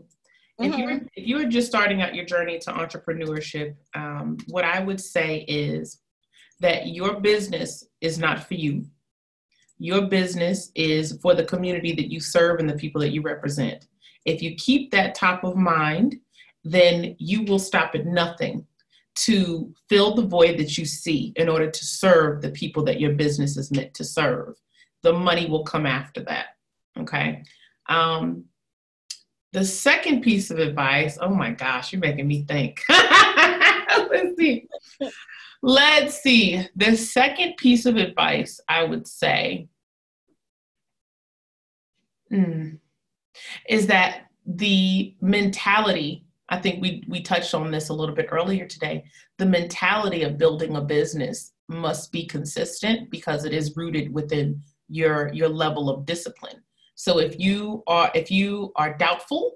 mm-hmm. 0.59 0.73
if 0.73 0.77
you're 0.77 1.01
if 1.15 1.27
you're 1.27 1.49
just 1.49 1.67
starting 1.67 2.03
out 2.03 2.13
your 2.13 2.25
journey 2.25 2.59
to 2.59 2.71
entrepreneurship 2.71 3.75
um, 3.95 4.37
what 4.47 4.63
i 4.63 4.79
would 4.79 5.01
say 5.01 5.39
is 5.47 6.01
that 6.59 6.87
your 6.87 7.19
business 7.19 7.85
is 8.01 8.17
not 8.17 8.47
for 8.47 8.53
you. 8.53 8.85
Your 9.77 10.03
business 10.03 10.71
is 10.75 11.19
for 11.21 11.35
the 11.35 11.43
community 11.43 11.93
that 11.93 12.11
you 12.11 12.19
serve 12.19 12.59
and 12.59 12.69
the 12.69 12.75
people 12.75 13.01
that 13.01 13.11
you 13.11 13.21
represent. 13.21 13.87
If 14.25 14.41
you 14.41 14.55
keep 14.55 14.91
that 14.91 15.15
top 15.15 15.43
of 15.43 15.55
mind 15.55 16.15
then 16.65 17.15
you 17.19 17.43
will 17.43 17.59
stop 17.59 17.93
at 17.95 18.05
nothing 18.05 18.65
to 19.15 19.73
fill 19.87 20.13
the 20.13 20.25
void 20.25 20.57
that 20.57 20.77
you 20.77 20.83
see 20.83 21.31
in 21.37 21.47
order 21.47 21.69
to 21.69 21.85
serve 21.85 22.41
the 22.41 22.49
people 22.49 22.83
that 22.83 22.99
your 22.99 23.13
business 23.13 23.55
is 23.55 23.71
meant 23.71 23.93
to 23.93 24.03
serve. 24.03 24.55
The 25.03 25.13
money 25.13 25.45
will 25.49 25.63
come 25.63 25.85
after 25.85 26.21
that. 26.23 26.47
Okay. 26.99 27.43
Um, 27.87 28.45
the 29.53 29.63
second 29.63 30.21
piece 30.21 30.51
of 30.51 30.59
advice, 30.59 31.17
oh 31.21 31.33
my 31.33 31.51
gosh, 31.51 31.93
you're 31.93 32.01
making 32.01 32.27
me 32.27 32.43
think. 32.43 32.81
Let's 32.89 34.35
see. 34.37 34.67
Let's 35.61 36.21
see. 36.21 36.67
The 36.75 36.97
second 36.97 37.55
piece 37.57 37.85
of 37.85 37.95
advice 37.95 38.59
I 38.67 38.83
would 38.83 39.07
say 39.07 39.69
mm, 42.33 42.79
is 43.69 43.87
that 43.87 44.23
the 44.45 45.15
mentality 45.21 46.24
I 46.55 46.61
think 46.61 46.81
we 46.81 47.03
we 47.09 47.21
touched 47.21 47.53
on 47.53 47.69
this 47.69 47.89
a 47.89 47.93
little 47.93 48.15
bit 48.15 48.29
earlier 48.31 48.65
today. 48.65 49.03
The 49.37 49.45
mentality 49.45 50.23
of 50.23 50.37
building 50.37 50.77
a 50.77 50.81
business 50.81 51.51
must 51.67 52.13
be 52.13 52.25
consistent 52.25 53.11
because 53.11 53.43
it 53.43 53.53
is 53.53 53.75
rooted 53.75 54.13
within 54.13 54.61
your 54.87 55.33
your 55.33 55.49
level 55.49 55.89
of 55.89 56.05
discipline. 56.05 56.61
So 56.95 57.19
if 57.19 57.37
you 57.37 57.83
are 57.87 58.09
if 58.15 58.31
you 58.31 58.71
are 58.77 58.97
doubtful, 58.97 59.55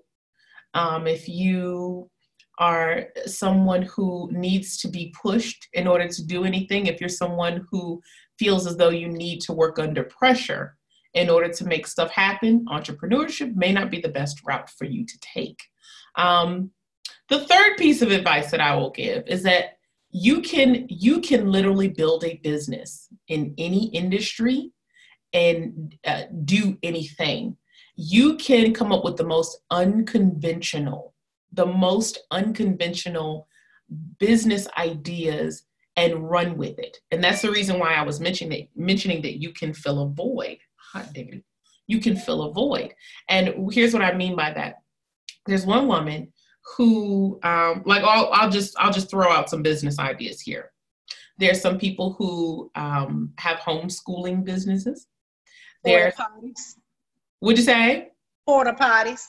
um, 0.73 1.07
if 1.07 1.29
you 1.29 2.09
are 2.57 3.05
someone 3.25 3.83
who 3.83 4.29
needs 4.33 4.77
to 4.79 4.89
be 4.89 5.13
pushed 5.23 5.69
in 5.71 5.87
order 5.87 6.09
to 6.09 6.25
do 6.25 6.43
anything, 6.43 6.87
if 6.87 6.99
you're 6.99 7.07
someone 7.23 7.65
who 7.71 8.01
feels 8.37 8.67
as 8.67 8.75
though 8.75 8.89
you 8.89 9.07
need 9.07 9.39
to 9.39 9.53
work 9.53 9.79
under 9.79 10.03
pressure 10.03 10.75
in 11.13 11.29
order 11.29 11.47
to 11.47 11.63
make 11.65 11.87
stuff 11.87 12.11
happen, 12.11 12.65
entrepreneurship 12.65 13.55
may 13.55 13.71
not 13.71 13.89
be 13.89 14.01
the 14.01 14.15
best 14.19 14.41
route 14.45 14.69
for 14.69 14.83
you 14.83 15.05
to 15.05 15.17
take. 15.21 15.61
Um, 16.15 16.71
The 17.29 17.45
third 17.45 17.77
piece 17.77 18.01
of 18.01 18.11
advice 18.11 18.51
that 18.51 18.61
I 18.61 18.75
will 18.75 18.89
give 18.89 19.27
is 19.27 19.43
that 19.43 19.77
you 20.11 20.41
can 20.41 20.87
you 20.89 21.21
can 21.21 21.51
literally 21.51 21.87
build 21.87 22.23
a 22.23 22.37
business 22.37 23.07
in 23.27 23.53
any 23.57 23.87
industry 23.89 24.71
and 25.33 25.95
uh, 26.05 26.23
do 26.45 26.77
anything. 26.81 27.57
You 27.95 28.37
can 28.37 28.73
come 28.73 28.91
up 28.91 29.03
with 29.03 29.17
the 29.17 29.25
most 29.25 29.59
unconventional, 29.69 31.13
the 31.53 31.67
most 31.67 32.19
unconventional 32.31 33.47
business 34.17 34.67
ideas 34.77 35.63
and 35.95 36.29
run 36.29 36.57
with 36.57 36.79
it. 36.79 36.97
And 37.11 37.23
that's 37.23 37.41
the 37.41 37.51
reason 37.51 37.77
why 37.77 37.93
I 37.93 38.03
was 38.03 38.19
mentioning 38.19 38.57
that, 38.57 38.81
mentioning 38.81 39.21
that 39.23 39.41
you 39.41 39.51
can 39.51 39.73
fill 39.73 40.01
a 40.01 40.09
void. 40.09 40.57
Hot 40.93 41.11
diggity. 41.13 41.43
You 41.87 41.99
can 41.99 42.15
fill 42.15 42.43
a 42.43 42.53
void. 42.53 42.93
And 43.27 43.71
here's 43.71 43.93
what 43.93 44.01
I 44.01 44.13
mean 44.13 44.35
by 44.35 44.53
that. 44.53 44.75
There's 45.45 45.65
one 45.65 45.87
woman 45.87 46.31
who 46.75 47.39
um, 47.43 47.83
like 47.85 48.03
I'll, 48.03 48.29
I'll 48.31 48.49
just 48.49 48.75
I'll 48.79 48.91
just 48.91 49.09
throw 49.09 49.29
out 49.29 49.49
some 49.49 49.61
business 49.61 49.99
ideas 49.99 50.41
here. 50.41 50.71
There's 51.37 51.61
some 51.61 51.77
people 51.77 52.13
who 52.13 52.69
um, 52.75 53.33
have 53.37 53.59
homeschooling 53.59 54.43
businesses. 54.43 55.07
There's 55.83 56.13
potties. 56.13 56.75
Would 57.41 57.57
you 57.57 57.63
say? 57.63 58.09
Porta 58.45 58.73
potties. 58.73 59.21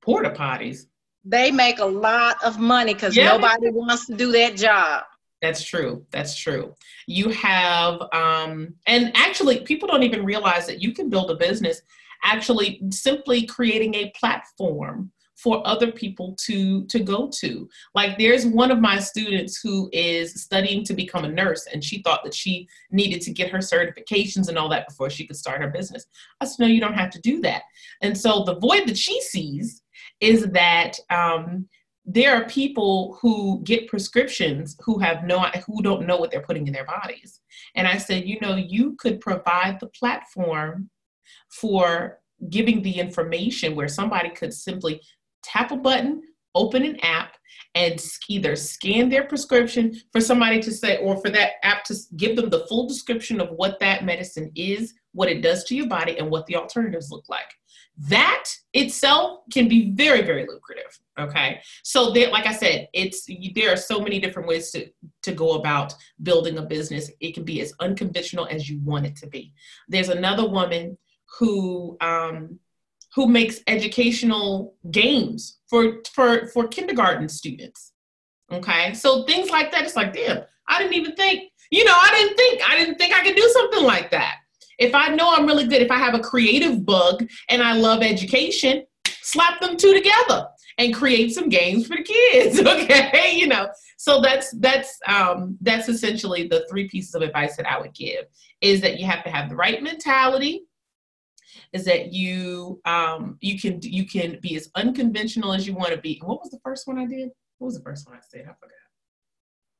Porta 0.00 0.30
potties. 0.30 0.86
They 1.24 1.52
make 1.52 1.78
a 1.78 1.84
lot 1.84 2.42
of 2.42 2.58
money 2.58 2.94
because 2.94 3.16
yeah, 3.16 3.28
nobody 3.28 3.70
wants 3.70 4.06
to 4.06 4.16
do 4.16 4.32
that 4.32 4.56
job. 4.56 5.04
That's 5.40 5.62
true. 5.64 6.04
That's 6.10 6.36
true. 6.36 6.74
You 7.06 7.28
have, 7.30 8.00
um, 8.12 8.74
and 8.86 9.12
actually, 9.16 9.60
people 9.60 9.88
don't 9.88 10.02
even 10.02 10.24
realize 10.24 10.66
that 10.66 10.82
you 10.82 10.92
can 10.92 11.08
build 11.08 11.30
a 11.30 11.36
business 11.36 11.82
actually 12.24 12.80
simply 12.90 13.46
creating 13.46 13.94
a 13.94 14.12
platform 14.18 15.10
for 15.42 15.66
other 15.66 15.90
people 15.90 16.36
to 16.46 16.84
to 16.86 17.00
go 17.00 17.30
to. 17.40 17.68
Like 17.94 18.18
there's 18.18 18.46
one 18.46 18.70
of 18.70 18.80
my 18.80 18.98
students 18.98 19.60
who 19.60 19.90
is 19.92 20.42
studying 20.42 20.84
to 20.84 20.94
become 20.94 21.24
a 21.24 21.28
nurse 21.28 21.66
and 21.72 21.82
she 21.82 22.02
thought 22.02 22.22
that 22.24 22.34
she 22.34 22.68
needed 22.90 23.20
to 23.22 23.32
get 23.32 23.50
her 23.50 23.58
certifications 23.58 24.48
and 24.48 24.56
all 24.56 24.68
that 24.68 24.88
before 24.88 25.10
she 25.10 25.26
could 25.26 25.36
start 25.36 25.60
her 25.60 25.70
business. 25.70 26.06
I 26.40 26.44
said 26.44 26.60
no 26.60 26.66
you 26.66 26.80
don't 26.80 26.94
have 26.94 27.10
to 27.10 27.20
do 27.20 27.40
that. 27.40 27.62
And 28.02 28.16
so 28.16 28.44
the 28.44 28.58
void 28.58 28.86
that 28.86 28.98
she 28.98 29.20
sees 29.22 29.82
is 30.20 30.46
that 30.48 30.98
um, 31.10 31.68
there 32.04 32.34
are 32.34 32.44
people 32.46 33.18
who 33.20 33.62
get 33.64 33.88
prescriptions 33.88 34.76
who 34.80 34.98
have 34.98 35.24
no 35.24 35.40
who 35.66 35.82
don't 35.82 36.06
know 36.06 36.16
what 36.16 36.30
they're 36.30 36.42
putting 36.42 36.66
in 36.66 36.72
their 36.72 36.86
bodies. 36.86 37.40
And 37.74 37.86
i 37.86 37.96
said 37.96 38.28
you 38.28 38.38
know 38.40 38.56
you 38.56 38.96
could 38.96 39.20
provide 39.20 39.78
the 39.80 39.88
platform 39.88 40.90
for 41.48 42.18
giving 42.50 42.82
the 42.82 42.98
information 42.98 43.76
where 43.76 43.88
somebody 43.88 44.30
could 44.30 44.52
simply 44.52 45.00
tap 45.42 45.70
a 45.70 45.76
button 45.76 46.22
open 46.54 46.84
an 46.84 46.98
app 47.00 47.36
and 47.74 48.02
either 48.28 48.54
scan 48.54 49.08
their 49.08 49.24
prescription 49.24 49.94
for 50.12 50.20
somebody 50.20 50.60
to 50.60 50.70
say 50.70 50.98
or 50.98 51.16
for 51.16 51.30
that 51.30 51.52
app 51.62 51.84
to 51.84 51.94
give 52.16 52.36
them 52.36 52.50
the 52.50 52.66
full 52.66 52.86
description 52.86 53.40
of 53.40 53.48
what 53.52 53.80
that 53.80 54.04
medicine 54.04 54.50
is 54.54 54.94
what 55.12 55.28
it 55.28 55.42
does 55.42 55.64
to 55.64 55.74
your 55.74 55.86
body 55.86 56.18
and 56.18 56.30
what 56.30 56.46
the 56.46 56.56
alternatives 56.56 57.10
look 57.10 57.28
like. 57.28 57.50
That 57.98 58.44
itself 58.72 59.40
can 59.52 59.68
be 59.68 59.92
very 59.92 60.22
very 60.22 60.46
lucrative 60.46 60.98
okay? 61.18 61.60
So 61.82 62.10
there 62.10 62.30
like 62.30 62.46
i 62.46 62.52
said 62.52 62.88
it's 62.92 63.28
there 63.54 63.72
are 63.72 63.76
so 63.76 64.00
many 64.00 64.18
different 64.18 64.48
ways 64.48 64.70
to 64.72 64.88
to 65.22 65.32
go 65.32 65.52
about 65.52 65.94
building 66.22 66.58
a 66.58 66.62
business. 66.62 67.10
It 67.20 67.34
can 67.34 67.44
be 67.44 67.60
as 67.60 67.72
unconventional 67.80 68.46
as 68.50 68.68
you 68.68 68.80
want 68.82 69.06
it 69.06 69.16
to 69.16 69.26
be. 69.26 69.52
There's 69.88 70.08
another 70.08 70.48
woman 70.48 70.96
who 71.38 71.96
um 72.00 72.58
who 73.14 73.26
makes 73.26 73.60
educational 73.66 74.74
games 74.90 75.58
for 75.68 76.02
for 76.12 76.46
for 76.48 76.68
kindergarten 76.68 77.28
students 77.28 77.92
okay 78.52 78.92
so 78.94 79.24
things 79.24 79.50
like 79.50 79.70
that 79.70 79.84
it's 79.84 79.96
like 79.96 80.12
damn 80.12 80.42
i 80.68 80.78
didn't 80.78 80.94
even 80.94 81.14
think 81.14 81.50
you 81.70 81.84
know 81.84 81.94
i 81.94 82.10
didn't 82.10 82.36
think 82.36 82.70
i 82.70 82.76
didn't 82.76 82.96
think 82.96 83.14
i 83.14 83.22
could 83.22 83.36
do 83.36 83.48
something 83.54 83.84
like 83.84 84.10
that 84.10 84.36
if 84.82 84.94
I 84.94 85.08
know 85.08 85.32
I'm 85.32 85.46
really 85.46 85.66
good, 85.66 85.80
if 85.80 85.90
I 85.90 85.98
have 85.98 86.14
a 86.14 86.20
creative 86.20 86.84
bug 86.84 87.28
and 87.48 87.62
I 87.62 87.74
love 87.74 88.02
education, 88.02 88.84
slap 89.06 89.60
them 89.60 89.76
two 89.76 89.94
together 89.94 90.48
and 90.78 90.94
create 90.94 91.32
some 91.32 91.48
games 91.48 91.86
for 91.86 91.96
the 91.96 92.02
kids. 92.02 92.60
Okay, 92.72 93.32
you 93.34 93.46
know. 93.46 93.68
So 93.96 94.20
that's 94.20 94.50
that's 94.58 94.98
um, 95.06 95.56
that's 95.60 95.88
essentially 95.88 96.48
the 96.48 96.66
three 96.68 96.88
pieces 96.88 97.14
of 97.14 97.22
advice 97.22 97.56
that 97.56 97.70
I 97.70 97.80
would 97.80 97.94
give 97.94 98.24
is 98.60 98.80
that 98.80 98.98
you 98.98 99.06
have 99.06 99.22
to 99.24 99.30
have 99.30 99.48
the 99.48 99.56
right 99.56 99.80
mentality. 99.82 100.64
Is 101.72 101.84
that 101.84 102.12
you 102.12 102.80
um, 102.84 103.38
you 103.40 103.58
can 103.58 103.80
you 103.82 104.06
can 104.06 104.38
be 104.40 104.56
as 104.56 104.70
unconventional 104.74 105.52
as 105.52 105.66
you 105.66 105.74
want 105.74 105.92
to 105.92 105.98
be. 105.98 106.20
What 106.24 106.40
was 106.40 106.50
the 106.50 106.60
first 106.64 106.86
one 106.86 106.98
I 106.98 107.06
did? 107.06 107.30
What 107.58 107.66
was 107.66 107.76
the 107.76 107.82
first 107.82 108.08
one 108.08 108.16
I 108.16 108.20
said? 108.28 108.42
I 108.42 108.54
forgot. 108.54 108.76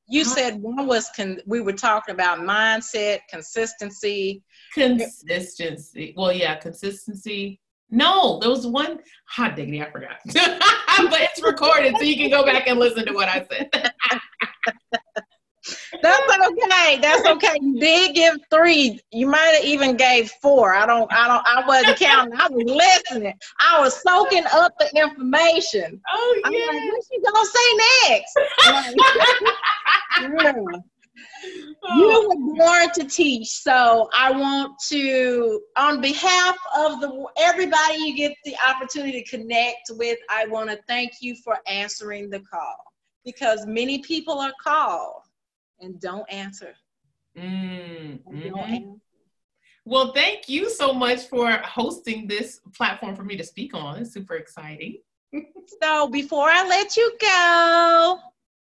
You 0.07 0.25
said 0.25 0.61
one 0.61 0.85
was 0.85 1.09
con- 1.15 1.39
we 1.45 1.61
were 1.61 1.73
talking 1.73 2.13
about 2.13 2.39
mindset, 2.39 3.19
consistency. 3.29 4.43
Consistency. 4.73 6.13
Well, 6.17 6.33
yeah, 6.33 6.55
consistency. 6.55 7.61
No, 7.89 8.39
there 8.39 8.49
was 8.49 8.67
one 8.67 8.99
hot 9.29 9.55
diggity, 9.55 9.81
I 9.81 9.91
forgot. 9.91 10.17
but 10.25 11.21
it's 11.21 11.41
recorded, 11.43 11.95
so 11.97 12.03
you 12.03 12.17
can 12.17 12.29
go 12.29 12.43
back 12.43 12.67
and 12.67 12.79
listen 12.79 13.05
to 13.05 13.13
what 13.13 13.29
I 13.29 13.45
said. 13.49 13.69
That's 16.01 16.47
okay. 16.47 16.99
That's 16.99 17.25
okay. 17.27 17.57
You 17.61 17.79
did 17.79 18.15
give 18.15 18.37
three. 18.51 18.99
You 19.11 19.27
might 19.27 19.55
have 19.55 19.63
even 19.63 19.95
gave 19.95 20.31
four. 20.41 20.73
I 20.73 20.85
don't. 20.85 21.11
I 21.13 21.27
don't. 21.27 21.45
I 21.45 21.65
wasn't 21.67 21.97
counting. 21.97 22.33
I 22.39 22.49
was 22.49 22.63
listening. 22.65 23.33
I 23.59 23.79
was 23.79 24.01
soaking 24.01 24.45
up 24.53 24.73
the 24.79 24.89
information. 24.95 26.01
Oh 26.11 26.41
yeah. 26.51 26.65
Like, 26.67 26.81
what 26.91 27.05
you 27.11 27.23
gonna 27.31 27.45
say 27.45 28.09
next? 28.09 28.33
yeah. 30.43 30.53
Oh. 31.85 31.99
You 31.99 32.29
were 32.29 32.55
born 32.55 32.89
to 32.95 33.03
teach, 33.03 33.49
so 33.49 34.09
I 34.13 34.31
want 34.31 34.79
to, 34.87 35.61
on 35.77 36.01
behalf 36.01 36.55
of 36.77 37.01
the 37.01 37.27
everybody 37.37 37.97
you 37.97 38.15
get 38.15 38.35
the 38.45 38.55
opportunity 38.67 39.21
to 39.21 39.29
connect 39.29 39.91
with, 39.91 40.17
I 40.29 40.47
want 40.47 40.69
to 40.69 40.79
thank 40.87 41.11
you 41.19 41.35
for 41.43 41.57
answering 41.67 42.29
the 42.29 42.39
call 42.39 42.77
because 43.25 43.65
many 43.65 43.99
people 43.99 44.39
are 44.39 44.53
called 44.61 45.22
and 45.83 45.99
don't 45.99 46.29
answer. 46.31 46.73
Mm, 47.37 48.19
mm-hmm. 48.23 48.93
Well, 49.85 50.13
thank 50.13 50.47
you 50.47 50.69
so 50.69 50.93
much 50.93 51.27
for 51.27 51.51
hosting 51.51 52.27
this 52.27 52.61
platform 52.73 53.15
for 53.15 53.23
me 53.23 53.35
to 53.35 53.43
speak 53.43 53.73
on. 53.73 53.99
It's 53.99 54.13
super 54.13 54.35
exciting. 54.35 54.99
so, 55.81 56.07
before 56.07 56.49
I 56.49 56.65
let 56.67 56.95
you 56.95 57.11
go, 57.19 58.19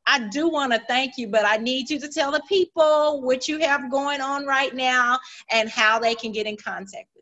I 0.05 0.27
do 0.31 0.49
want 0.49 0.73
to 0.73 0.81
thank 0.87 1.17
you, 1.17 1.27
but 1.27 1.45
I 1.45 1.57
need 1.57 1.89
you 1.89 1.99
to 1.99 2.07
tell 2.07 2.31
the 2.31 2.41
people 2.47 3.21
what 3.21 3.47
you 3.47 3.59
have 3.59 3.89
going 3.89 4.21
on 4.21 4.45
right 4.45 4.73
now 4.75 5.19
and 5.51 5.69
how 5.69 5.99
they 5.99 6.15
can 6.15 6.31
get 6.31 6.45
in 6.45 6.57
contact 6.57 7.07
with. 7.15 7.18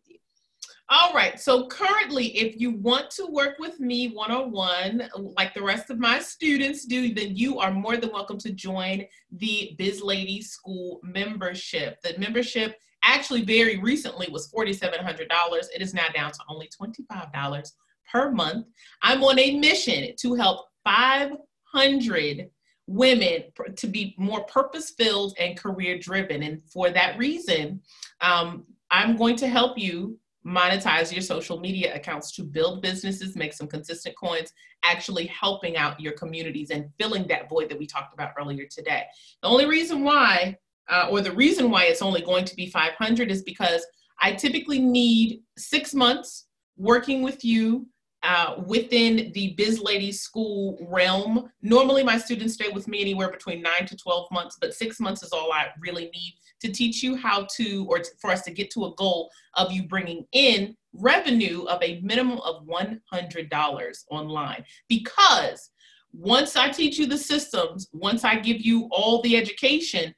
All 0.89 1.13
right. 1.13 1.37
So 1.37 1.67
currently, 1.67 2.27
if 2.37 2.61
you 2.61 2.71
want 2.71 3.11
to 3.11 3.25
work 3.25 3.59
with 3.59 3.77
me 3.81 4.07
one 4.07 4.31
on 4.31 4.51
one, 4.51 5.09
like 5.37 5.53
the 5.53 5.61
rest 5.61 5.89
of 5.89 5.99
my 5.99 6.19
students 6.19 6.85
do, 6.85 7.13
then 7.13 7.35
you 7.35 7.59
are 7.59 7.71
more 7.71 7.97
than 7.97 8.13
welcome 8.13 8.37
to 8.37 8.53
join 8.53 9.03
the 9.33 9.75
Biz 9.77 10.01
Lady 10.01 10.41
School 10.41 11.01
membership. 11.03 12.01
The 12.03 12.17
membership 12.17 12.77
actually 13.03 13.43
very 13.43 13.79
recently 13.79 14.29
was 14.31 14.49
$4,700. 14.49 15.27
It 15.75 15.81
is 15.81 15.93
now 15.93 16.07
down 16.15 16.31
to 16.31 16.39
only 16.47 16.69
$25 16.81 17.71
per 18.09 18.31
month. 18.31 18.67
I'm 19.01 19.21
on 19.25 19.37
a 19.39 19.59
mission 19.59 20.13
to 20.21 20.35
help 20.35 20.67
500 20.85 22.49
women 22.87 23.43
to 23.75 23.87
be 23.87 24.15
more 24.17 24.45
purpose 24.45 24.91
filled 24.91 25.35
and 25.37 25.57
career 25.57 25.99
driven. 25.99 26.43
And 26.43 26.63
for 26.63 26.89
that 26.91 27.17
reason, 27.17 27.81
um, 28.21 28.63
I'm 28.89 29.17
going 29.17 29.35
to 29.37 29.47
help 29.49 29.77
you 29.77 30.17
monetize 30.47 31.11
your 31.11 31.21
social 31.21 31.59
media 31.59 31.93
accounts 31.93 32.31
to 32.31 32.43
build 32.43 32.81
businesses, 32.81 33.35
make 33.35 33.53
some 33.53 33.67
consistent 33.67 34.15
coins, 34.15 34.53
actually 34.83 35.25
helping 35.27 35.75
out 35.75 35.99
your 35.99 36.13
communities 36.13 36.69
and 36.69 36.89
filling 36.97 37.27
that 37.27 37.49
void 37.49 37.69
that 37.69 37.77
we 37.77 37.85
talked 37.85 38.13
about 38.13 38.31
earlier 38.39 38.65
today. 38.65 39.03
The 39.41 39.49
only 39.49 39.65
reason 39.65 40.03
why, 40.03 40.57
uh, 40.89 41.09
or 41.11 41.21
the 41.21 41.33
reason 41.33 41.69
why 41.69 41.85
it's 41.85 42.01
only 42.01 42.21
going 42.21 42.45
to 42.45 42.55
be 42.55 42.69
500 42.69 43.29
is 43.29 43.43
because 43.43 43.85
I 44.21 44.31
typically 44.33 44.79
need 44.79 45.41
six 45.57 45.93
months 45.93 46.47
working 46.77 47.21
with 47.21 47.43
you 47.43 47.87
uh, 48.23 48.55
within 48.65 49.31
the 49.33 49.53
Biz 49.57 49.79
Ladies 49.79 50.21
School 50.21 50.77
realm. 50.89 51.49
Normally, 51.61 52.03
my 52.03 52.17
students 52.17 52.55
stay 52.55 52.69
with 52.69 52.87
me 52.87 53.01
anywhere 53.01 53.29
between 53.29 53.61
nine 53.61 53.85
to 53.85 53.95
12 53.95 54.27
months, 54.31 54.57
but 54.59 54.73
six 54.73 54.99
months 54.99 55.23
is 55.23 55.31
all 55.31 55.51
I 55.51 55.67
really 55.79 56.09
need 56.13 56.37
to 56.61 56.71
teach 56.71 57.03
you 57.03 57.15
how 57.15 57.47
to, 57.57 57.85
or 57.87 58.01
for 58.19 58.31
us 58.31 58.41
to 58.43 58.51
get 58.51 58.71
to 58.71 58.85
a 58.85 58.95
goal 58.95 59.29
of 59.53 59.71
you 59.71 59.87
bringing 59.87 60.25
in 60.31 60.75
revenue 60.93 61.63
of 61.65 61.81
a 61.83 62.01
minimum 62.01 62.39
of 62.39 62.65
$100 62.65 64.03
online. 64.09 64.65
Because 64.89 65.69
once 66.11 66.55
I 66.55 66.69
teach 66.69 66.97
you 66.97 67.05
the 67.05 67.17
systems, 67.17 67.87
once 67.93 68.23
I 68.23 68.35
give 68.39 68.61
you 68.61 68.87
all 68.91 69.21
the 69.21 69.37
education, 69.37 70.13